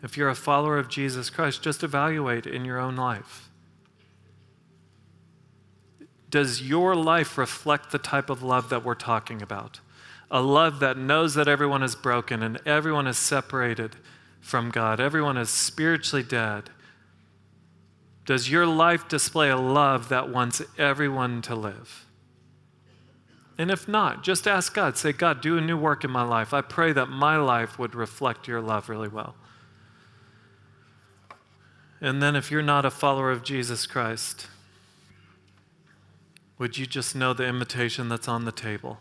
If 0.01 0.17
you're 0.17 0.29
a 0.29 0.35
follower 0.35 0.79
of 0.79 0.89
Jesus 0.89 1.29
Christ, 1.29 1.61
just 1.61 1.83
evaluate 1.83 2.47
in 2.47 2.65
your 2.65 2.79
own 2.79 2.95
life. 2.95 3.50
Does 6.31 6.61
your 6.61 6.95
life 6.95 7.37
reflect 7.37 7.91
the 7.91 7.99
type 7.99 8.29
of 8.29 8.41
love 8.41 8.69
that 8.69 8.83
we're 8.83 8.95
talking 8.95 9.41
about? 9.41 9.81
A 10.31 10.41
love 10.41 10.79
that 10.79 10.97
knows 10.97 11.33
that 11.35 11.49
everyone 11.49 11.83
is 11.83 11.93
broken 11.93 12.41
and 12.41 12.59
everyone 12.65 13.05
is 13.05 13.17
separated 13.17 13.97
from 14.39 14.71
God, 14.71 14.99
everyone 14.99 15.37
is 15.37 15.49
spiritually 15.49 16.23
dead. 16.23 16.71
Does 18.25 18.49
your 18.49 18.65
life 18.65 19.07
display 19.07 19.49
a 19.49 19.57
love 19.57 20.09
that 20.09 20.29
wants 20.29 20.61
everyone 20.77 21.41
to 21.43 21.53
live? 21.53 22.05
And 23.57 23.69
if 23.69 23.87
not, 23.87 24.23
just 24.23 24.47
ask 24.47 24.73
God. 24.73 24.97
Say, 24.97 25.11
God, 25.11 25.41
do 25.41 25.57
a 25.57 25.61
new 25.61 25.77
work 25.77 26.03
in 26.03 26.09
my 26.09 26.23
life. 26.23 26.53
I 26.53 26.61
pray 26.61 26.93
that 26.93 27.07
my 27.07 27.37
life 27.37 27.77
would 27.77 27.93
reflect 27.93 28.47
your 28.47 28.61
love 28.61 28.89
really 28.89 29.07
well. 29.07 29.35
And 31.99 32.23
then, 32.23 32.35
if 32.35 32.49
you're 32.49 32.63
not 32.63 32.85
a 32.85 32.89
follower 32.89 33.29
of 33.29 33.43
Jesus 33.43 33.85
Christ, 33.85 34.47
would 36.61 36.77
you 36.77 36.85
just 36.85 37.15
know 37.15 37.33
the 37.33 37.43
invitation 37.43 38.07
that's 38.07 38.27
on 38.27 38.45
the 38.45 38.51
table? 38.51 38.99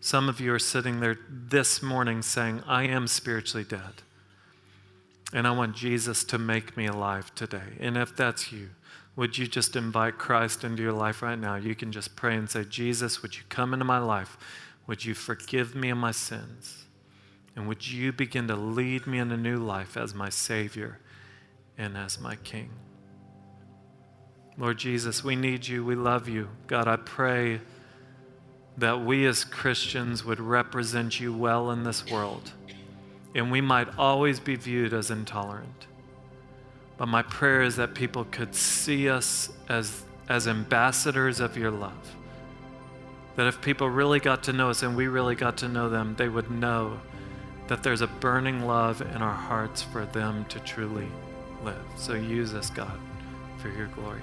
Some 0.00 0.28
of 0.28 0.40
you 0.40 0.52
are 0.52 0.58
sitting 0.58 0.98
there 0.98 1.16
this 1.30 1.80
morning 1.80 2.22
saying, 2.22 2.60
I 2.66 2.88
am 2.88 3.06
spiritually 3.06 3.62
dead. 3.62 4.02
And 5.32 5.46
I 5.46 5.52
want 5.52 5.76
Jesus 5.76 6.24
to 6.24 6.38
make 6.38 6.76
me 6.76 6.86
alive 6.86 7.32
today. 7.36 7.76
And 7.78 7.96
if 7.96 8.16
that's 8.16 8.50
you, 8.50 8.70
would 9.14 9.38
you 9.38 9.46
just 9.46 9.76
invite 9.76 10.18
Christ 10.18 10.64
into 10.64 10.82
your 10.82 10.92
life 10.92 11.22
right 11.22 11.38
now? 11.38 11.54
You 11.54 11.76
can 11.76 11.92
just 11.92 12.16
pray 12.16 12.34
and 12.34 12.50
say, 12.50 12.64
Jesus, 12.64 13.22
would 13.22 13.36
you 13.36 13.44
come 13.48 13.72
into 13.72 13.84
my 13.84 13.98
life? 13.98 14.36
Would 14.88 15.04
you 15.04 15.14
forgive 15.14 15.76
me 15.76 15.90
of 15.90 15.98
my 15.98 16.10
sins? 16.10 16.86
And 17.54 17.68
would 17.68 17.86
you 17.86 18.12
begin 18.12 18.48
to 18.48 18.56
lead 18.56 19.06
me 19.06 19.20
in 19.20 19.30
a 19.30 19.36
new 19.36 19.58
life 19.58 19.96
as 19.96 20.14
my 20.14 20.30
Savior 20.30 20.98
and 21.78 21.96
as 21.96 22.18
my 22.18 22.34
King? 22.34 22.70
Lord 24.58 24.78
Jesus, 24.78 25.22
we 25.22 25.36
need 25.36 25.68
you. 25.68 25.84
We 25.84 25.94
love 25.94 26.28
you. 26.28 26.48
God, 26.66 26.88
I 26.88 26.96
pray 26.96 27.60
that 28.78 29.00
we 29.04 29.26
as 29.26 29.44
Christians 29.44 30.24
would 30.24 30.40
represent 30.40 31.20
you 31.20 31.32
well 31.32 31.70
in 31.70 31.84
this 31.84 32.10
world 32.10 32.52
and 33.36 33.52
we 33.52 33.60
might 33.60 33.98
always 33.98 34.40
be 34.40 34.56
viewed 34.56 34.94
as 34.94 35.10
intolerant. 35.10 35.86
But 36.96 37.08
my 37.08 37.20
prayer 37.22 37.60
is 37.60 37.76
that 37.76 37.94
people 37.94 38.24
could 38.24 38.54
see 38.54 39.10
us 39.10 39.52
as, 39.68 40.04
as 40.30 40.48
ambassadors 40.48 41.38
of 41.38 41.54
your 41.54 41.70
love. 41.70 42.16
That 43.36 43.46
if 43.46 43.60
people 43.60 43.90
really 43.90 44.20
got 44.20 44.42
to 44.44 44.54
know 44.54 44.70
us 44.70 44.82
and 44.82 44.96
we 44.96 45.06
really 45.08 45.34
got 45.34 45.58
to 45.58 45.68
know 45.68 45.90
them, 45.90 46.14
they 46.16 46.30
would 46.30 46.50
know 46.50 46.98
that 47.68 47.82
there's 47.82 48.00
a 48.00 48.06
burning 48.06 48.66
love 48.66 49.02
in 49.02 49.20
our 49.20 49.34
hearts 49.34 49.82
for 49.82 50.06
them 50.06 50.46
to 50.46 50.58
truly 50.60 51.08
live. 51.62 51.84
So 51.96 52.14
use 52.14 52.54
us, 52.54 52.70
God, 52.70 52.98
for 53.58 53.68
your 53.68 53.88
glory. 53.88 54.22